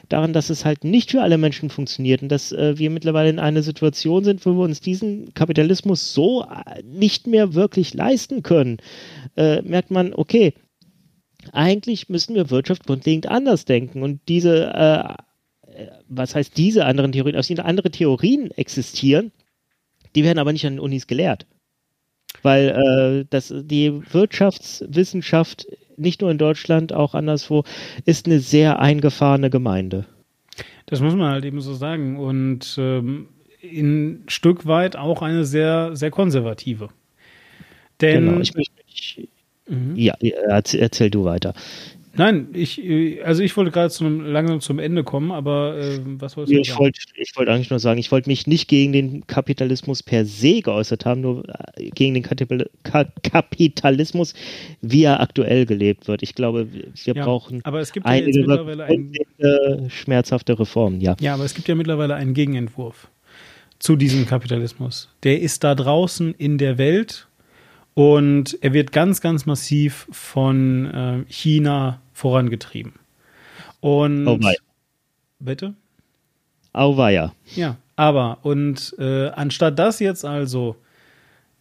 [0.10, 3.40] daran, dass es halt nicht für alle Menschen funktioniert und dass äh, wir mittlerweile in
[3.40, 8.78] einer Situation sind, wo wir uns diesen Kapitalismus so äh, nicht mehr wirklich leisten können,
[9.36, 10.54] äh, merkt man, okay,
[11.52, 14.04] eigentlich müssen wir Wirtschaft grundlegend anders denken.
[14.04, 15.14] Und diese, äh,
[16.08, 17.36] was heißt diese anderen Theorien?
[17.36, 19.32] Also andere Theorien existieren,
[20.16, 21.46] die werden aber nicht an den Unis gelehrt.
[22.42, 25.68] Weil äh, das, die Wirtschaftswissenschaft,
[25.98, 27.64] nicht nur in Deutschland, auch anderswo,
[28.06, 30.06] ist eine sehr eingefahrene Gemeinde.
[30.88, 32.18] Das muss man halt eben so sagen.
[32.18, 33.30] Und ähm,
[33.64, 36.90] ein Stück weit auch eine sehr, sehr konservative.
[38.02, 38.42] Denn Genau.
[38.42, 39.30] Ich möchte mich,
[39.96, 40.16] Ja,
[40.50, 41.54] erzähl, erzähl du weiter.
[42.16, 46.38] Nein, ich, äh, also ich wollte gerade zum, langsam zum Ende kommen, aber äh, was
[46.38, 46.80] wolltest du Ich sagen?
[46.80, 50.62] wollte ich wollte eigentlich nur sagen, ich wollte mich nicht gegen den Kapitalismus per se
[50.62, 51.44] geäußert haben, nur
[51.76, 54.36] äh, gegen den Kapital- Ka Kapitalismus,
[54.82, 56.22] wie er aktuell gelebt wird.
[56.22, 61.16] Ich glaube, wir Ja, brauchen aber es gibt ja einige mittlerweile ein, schmerzhafte Reformen, ja.
[61.20, 63.08] ja, aber es gibt ja mittlerweile einen Gegenentwurf
[63.80, 65.10] zu diesem Kapitalismus.
[65.24, 67.28] Der ist da draußen in der Welt
[67.96, 72.94] und er wird ganz, ganz massiv von äh, China vorangetrieben.
[73.80, 74.58] Und Auweia.
[75.40, 75.74] bitte?
[76.72, 77.34] Auweia.
[77.56, 80.78] Ja, aber und äh, anstatt das jetzt also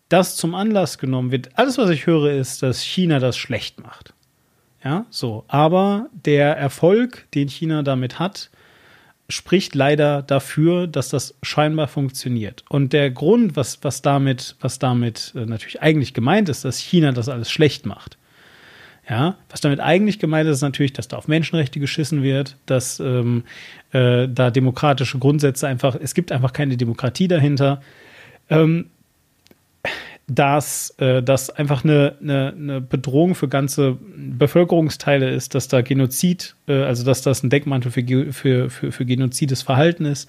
[0.08, 4.14] das zum Anlass genommen wird, alles was ich höre ist, dass China das schlecht macht.
[4.84, 8.50] Ja, so, aber der Erfolg, den China damit hat,
[9.28, 12.64] spricht leider dafür, dass das scheinbar funktioniert.
[12.68, 17.12] Und der Grund, was, was damit, was damit äh, natürlich eigentlich gemeint ist, dass China
[17.12, 18.18] das alles schlecht macht.
[19.08, 23.00] Ja, was damit eigentlich gemeint ist, ist natürlich, dass da auf Menschenrechte geschissen wird, dass
[23.00, 23.42] ähm,
[23.90, 27.82] äh, da demokratische Grundsätze einfach, es gibt einfach keine Demokratie dahinter.
[28.48, 28.86] Ähm,
[30.28, 36.54] dass äh, das einfach eine, eine, eine Bedrohung für ganze Bevölkerungsteile ist, dass da Genozid,
[36.68, 40.28] äh, also dass das ein Deckmantel für, für, für, für genozides Verhalten ist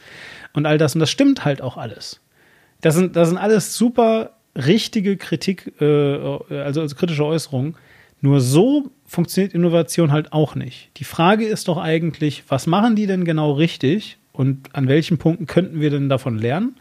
[0.54, 0.96] und all das.
[0.96, 2.20] Und das stimmt halt auch alles.
[2.82, 7.76] Das sind, das sind alles super richtige Kritik, äh, also, also kritische Äußerungen.
[8.24, 10.92] Nur so funktioniert Innovation halt auch nicht.
[10.96, 15.46] Die Frage ist doch eigentlich, was machen die denn genau richtig und an welchen Punkten
[15.46, 16.78] könnten wir denn davon lernen?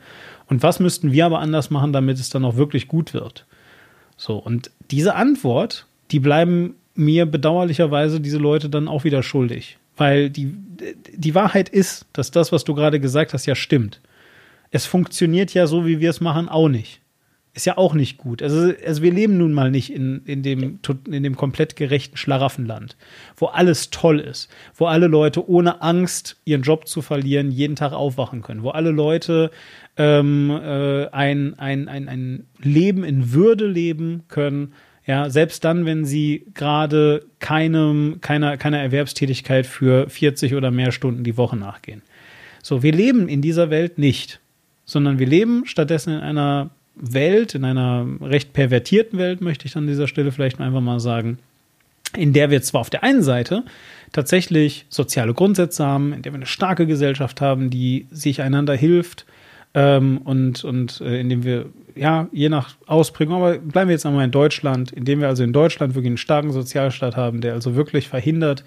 [0.46, 3.44] Und was müssten wir aber anders machen, damit es dann auch wirklich gut wird?
[4.16, 9.78] So, und diese Antwort, die bleiben mir bedauerlicherweise diese Leute dann auch wieder schuldig.
[9.96, 10.54] Weil die,
[11.12, 14.00] die Wahrheit ist, dass das, was du gerade gesagt hast, ja stimmt.
[14.70, 17.01] Es funktioniert ja so, wie wir es machen, auch nicht.
[17.54, 18.42] Ist ja auch nicht gut.
[18.42, 20.78] Also, also wir leben nun mal nicht in, in, dem,
[21.10, 22.96] in dem komplett gerechten Schlaraffenland,
[23.36, 27.92] wo alles toll ist, wo alle Leute ohne Angst, ihren Job zu verlieren, jeden Tag
[27.92, 29.50] aufwachen können, wo alle Leute
[29.98, 34.72] ähm, äh, ein, ein, ein, ein Leben in Würde leben können,
[35.04, 41.24] ja, selbst dann, wenn sie gerade keinem, keiner, keiner Erwerbstätigkeit für 40 oder mehr Stunden
[41.24, 42.02] die Woche nachgehen.
[42.62, 44.40] So, wir leben in dieser Welt nicht,
[44.84, 49.86] sondern wir leben stattdessen in einer Welt, in einer recht pervertierten Welt, möchte ich an
[49.86, 51.38] dieser Stelle vielleicht einfach mal sagen,
[52.16, 53.64] in der wir zwar auf der einen Seite
[54.12, 59.24] tatsächlich soziale Grundsätze haben, in der wir eine starke Gesellschaft haben, die sich einander hilft
[59.74, 64.04] ähm, und, und äh, in dem wir, ja, je nach Ausprägung, aber bleiben wir jetzt
[64.04, 67.74] einmal in Deutschland, indem wir also in Deutschland wirklich einen starken Sozialstaat haben, der also
[67.74, 68.64] wirklich verhindert,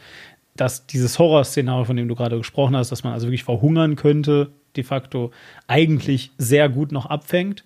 [0.56, 4.50] dass dieses Horrorszenario, von dem du gerade gesprochen hast, dass man also wirklich verhungern könnte,
[4.76, 5.32] de facto
[5.68, 7.64] eigentlich sehr gut noch abfängt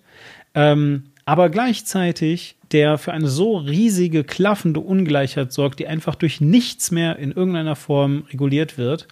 [0.54, 6.90] ähm, aber gleichzeitig der für eine so riesige, klaffende Ungleichheit sorgt, die einfach durch nichts
[6.90, 9.08] mehr in irgendeiner Form reguliert wird,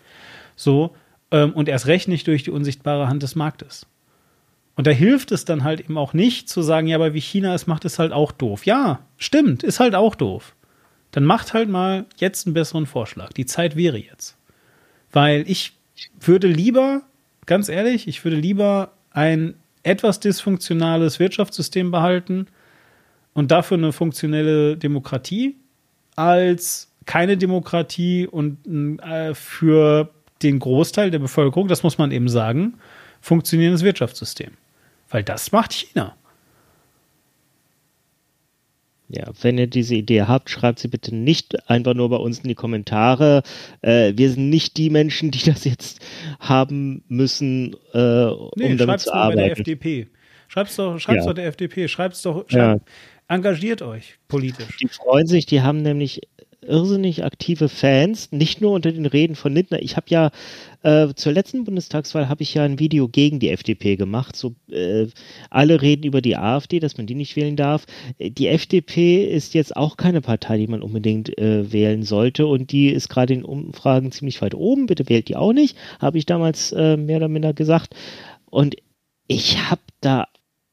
[0.56, 0.94] so,
[1.30, 3.86] ähm, und erst recht nicht durch die unsichtbare Hand des Marktes.
[4.76, 7.52] Und da hilft es dann halt eben auch nicht zu sagen, ja, aber wie China
[7.52, 8.64] es macht, ist halt auch doof.
[8.64, 10.54] Ja, stimmt, ist halt auch doof.
[11.10, 13.32] Dann macht halt mal jetzt einen besseren Vorschlag.
[13.32, 14.36] Die Zeit wäre jetzt.
[15.10, 15.72] Weil ich
[16.20, 17.02] würde lieber,
[17.46, 22.46] ganz ehrlich, ich würde lieber ein etwas dysfunktionales Wirtschaftssystem behalten
[23.34, 25.56] und dafür eine funktionelle Demokratie
[26.16, 28.58] als keine Demokratie und
[29.00, 30.10] äh, für
[30.42, 32.74] den Großteil der Bevölkerung, das muss man eben sagen,
[33.20, 34.52] funktionierendes Wirtschaftssystem.
[35.08, 36.16] Weil das macht China.
[39.10, 42.48] Ja, wenn ihr diese Idee habt, schreibt sie bitte nicht einfach nur bei uns in
[42.48, 43.42] die Kommentare.
[43.80, 46.00] Äh, wir sind nicht die Menschen, die das jetzt
[46.40, 49.38] haben müssen, äh, um nee, damit zu arbeiten.
[49.38, 50.08] Bei der FDP.
[50.48, 51.26] Schreib's doch, schreib's ja.
[51.26, 51.88] doch der FDP.
[51.88, 53.34] Schreib's doch, schreibt, ja.
[53.34, 54.76] engagiert euch politisch.
[54.78, 56.22] Die freuen sich, die haben nämlich
[56.60, 59.80] irrsinnig aktive Fans, nicht nur unter den Reden von Lindner.
[59.80, 60.30] Ich habe ja
[60.82, 64.36] äh, zur letzten Bundestagswahl habe ich ja ein Video gegen die FDP gemacht.
[64.36, 65.06] So äh,
[65.50, 67.86] alle reden über die AfD, dass man die nicht wählen darf.
[68.18, 72.88] Die FDP ist jetzt auch keine Partei, die man unbedingt äh, wählen sollte und die
[72.88, 74.86] ist gerade in Umfragen ziemlich weit oben.
[74.86, 77.94] Bitte wählt die auch nicht, habe ich damals äh, mehr oder minder gesagt.
[78.50, 78.76] Und
[79.26, 80.26] ich habe da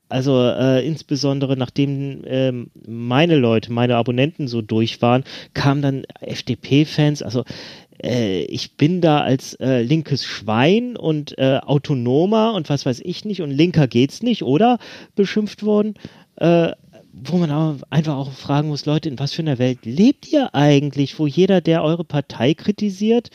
[0.07, 5.23] also äh, insbesondere nachdem ähm, meine Leute, meine Abonnenten so durch waren,
[5.53, 7.43] kamen dann FDP-Fans, also
[8.03, 13.25] äh, ich bin da als äh, linkes Schwein und äh, autonomer und was weiß ich
[13.25, 14.79] nicht und linker geht's nicht, oder?
[15.15, 15.95] Beschimpft worden.
[16.37, 16.71] Äh,
[17.17, 20.53] wo man aber einfach auch fragen muss, Leute, in was für einer Welt lebt ihr
[20.53, 23.29] eigentlich, wo jeder, der eure Partei kritisiert,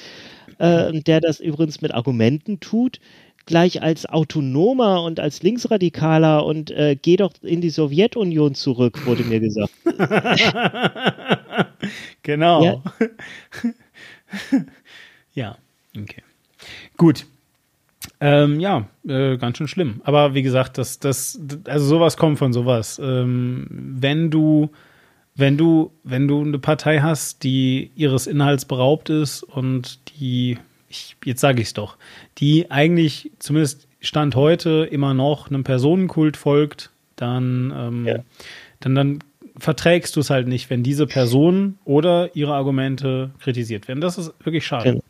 [0.59, 3.01] äh, der das übrigens mit Argumenten tut,
[3.47, 9.25] gleich als autonomer und als Linksradikaler und äh, geh doch in die Sowjetunion zurück, wurde
[9.25, 9.73] mir gesagt.
[12.23, 12.65] genau.
[12.65, 12.83] Ja.
[15.35, 15.57] ja,
[15.97, 16.23] okay.
[16.97, 17.27] Gut.
[18.21, 20.01] Ähm, ja, äh, ganz schön schlimm.
[20.05, 23.01] Aber wie gesagt, das, das, also sowas kommt von sowas.
[23.03, 24.71] Ähm, wenn du,
[25.35, 30.59] wenn du, wenn du eine Partei hast, die ihres Inhalts beraubt ist und die
[30.91, 31.97] ich, jetzt sage ich es doch,
[32.39, 38.19] die eigentlich zumindest Stand heute immer noch einem Personenkult folgt, dann, ähm, ja.
[38.81, 39.19] dann, dann
[39.57, 44.01] verträgst du es halt nicht, wenn diese Person oder ihre Argumente kritisiert werden.
[44.01, 44.91] Das ist wirklich schade.
[44.91, 45.03] Genau.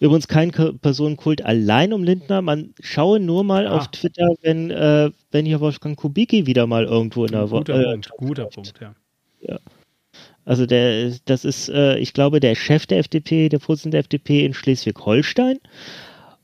[0.00, 2.40] Übrigens kein Personenkult allein um Lindner.
[2.40, 3.76] Man schaue nur mal ah.
[3.76, 7.64] auf Twitter, wenn, äh, wenn hier Wolfgang Kubicki wieder mal irgendwo in der Woche.
[7.64, 8.94] Guter äh, Punkt, guter Punkt, ja.
[9.42, 9.58] ja.
[10.46, 14.46] Also der, das ist, äh, ich glaube, der Chef der FDP, der Vorsitzende der FDP
[14.46, 15.58] in Schleswig-Holstein.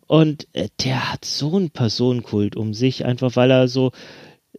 [0.06, 3.92] Und äh, der hat so einen Personenkult um sich, einfach weil er so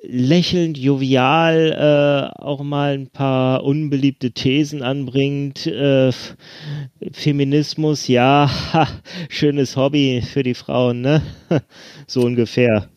[0.03, 5.67] lächelnd, jovial äh, auch mal ein paar unbeliebte Thesen anbringt.
[5.67, 6.11] Äh,
[7.11, 8.87] Feminismus, ja, ha,
[9.29, 11.21] schönes Hobby für die Frauen, ne?
[12.07, 12.89] so ungefähr.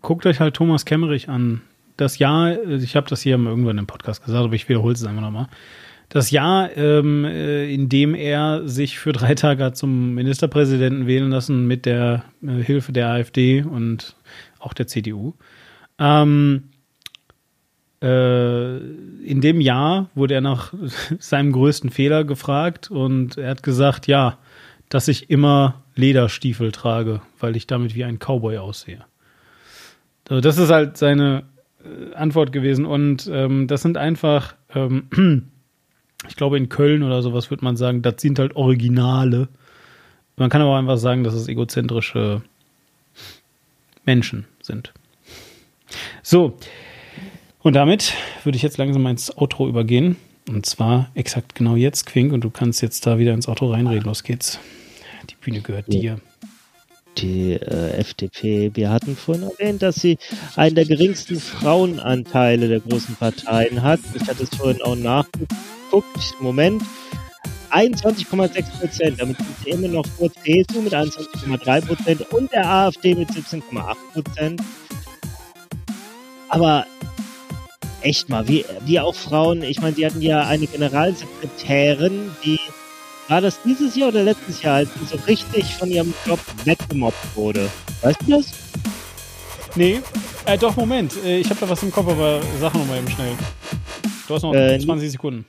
[0.00, 1.62] Guckt euch halt Thomas Kemmerich an
[1.96, 5.22] das Jahr, ich habe das hier irgendwann im Podcast gesagt, aber ich wiederhole es einfach
[5.22, 5.46] nochmal.
[6.08, 11.66] Das Jahr, ähm, äh, in dem er sich für drei Tage zum Ministerpräsidenten wählen lassen
[11.66, 14.16] mit der äh, Hilfe der AfD und
[14.58, 15.34] auch der CDU.
[15.98, 16.70] Ähm,
[18.02, 20.74] äh, in dem Jahr wurde er nach
[21.18, 24.38] seinem größten Fehler gefragt und er hat gesagt, ja,
[24.88, 29.04] dass ich immer Lederstiefel trage, weil ich damit wie ein Cowboy aussehe.
[30.28, 31.44] So, das ist halt seine
[31.84, 35.08] äh, Antwort gewesen und ähm, das sind einfach, ähm,
[36.28, 39.48] ich glaube in Köln oder sowas würde man sagen, das sind halt Originale.
[40.36, 42.42] Man kann aber auch einfach sagen, dass es egozentrische
[44.04, 44.92] Menschen sind.
[46.22, 46.56] So,
[47.64, 48.12] und damit
[48.44, 50.16] würde ich jetzt langsam ins Outro übergehen.
[50.48, 54.04] Und zwar exakt genau jetzt, Quink, und du kannst jetzt da wieder ins Auto reinreden.
[54.04, 54.58] Los geht's.
[55.30, 56.20] Die Bühne gehört dir.
[57.16, 60.18] Die äh, FDP, wir hatten vorhin erwähnt, dass sie
[60.56, 64.00] einen der geringsten Frauenanteile der großen Parteien hat.
[64.14, 66.34] Ich hatte es vorhin auch nachgeguckt.
[66.40, 66.82] Moment.
[67.70, 69.20] 21,6 Prozent.
[69.20, 73.94] Damit sind sie immer noch vor CSU mit 21,3 Prozent und der AfD mit 17,8
[74.12, 74.60] Prozent.
[76.54, 76.86] Aber
[78.02, 82.60] echt mal, wie, wie auch Frauen, ich meine, die hatten ja eine Generalsekretärin, die
[83.26, 87.34] war das dieses Jahr oder letztes Jahr, als sie so richtig von ihrem Job weggemobbt
[87.34, 87.68] wurde.
[88.02, 88.52] Weißt du das?
[89.74, 90.00] Nee.
[90.46, 91.14] Äh, doch, Moment.
[91.24, 93.32] Äh, ich habe da was im Kopf, aber sag noch mal eben schnell.
[94.26, 95.44] Du hast noch äh, 20 Sekunden.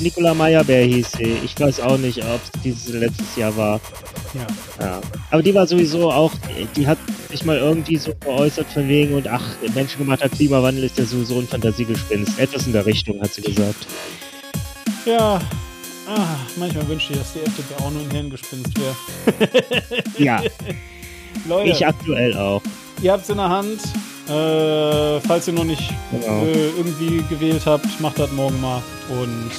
[0.00, 1.36] Nicola Meyerbeer hieß sie.
[1.44, 3.80] Ich weiß auch nicht, ob es dieses letztes Jahr war.
[4.34, 4.46] Ja.
[4.84, 5.00] ja.
[5.30, 6.32] Aber die war sowieso auch,
[6.76, 6.98] die hat
[7.30, 9.44] sich mal irgendwie so geäußert von wegen und ach,
[9.74, 12.38] menschengemachter Klimawandel ist ja sowieso ein Fantasiegespinst.
[12.38, 13.86] Etwas in der Richtung, hat sie gesagt.
[15.04, 15.40] Ja,
[16.08, 19.50] ah, manchmal wünsche ich, dass die FDP auch nur ein Hirngespinst wäre.
[20.18, 20.42] ja.
[21.48, 21.70] Leute.
[21.70, 22.62] Ich aktuell auch.
[23.02, 23.80] Ihr habt es in der Hand.
[24.30, 26.44] Äh, falls ihr noch nicht genau.
[26.44, 28.80] äh, irgendwie gewählt habt, macht das morgen mal.
[29.08, 29.50] Und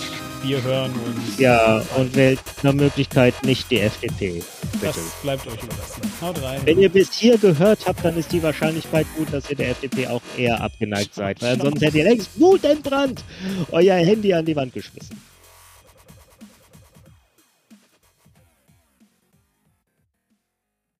[0.43, 1.37] wir hören uns.
[1.37, 4.41] Ja, und wählt nach Möglichkeit nicht die FDP.
[4.71, 4.85] Bitte.
[4.85, 6.01] Das bleibt euch überlassen.
[6.21, 6.61] Haut rein.
[6.63, 10.07] Wenn ihr bis hier gehört habt, dann ist die Wahrscheinlichkeit gut, dass ihr der FDP
[10.07, 11.41] auch eher abgeneigt seid.
[11.41, 13.23] Weil ansonsten hättet ihr längst wutentbrannt
[13.71, 15.21] euer Handy an die Wand geschmissen.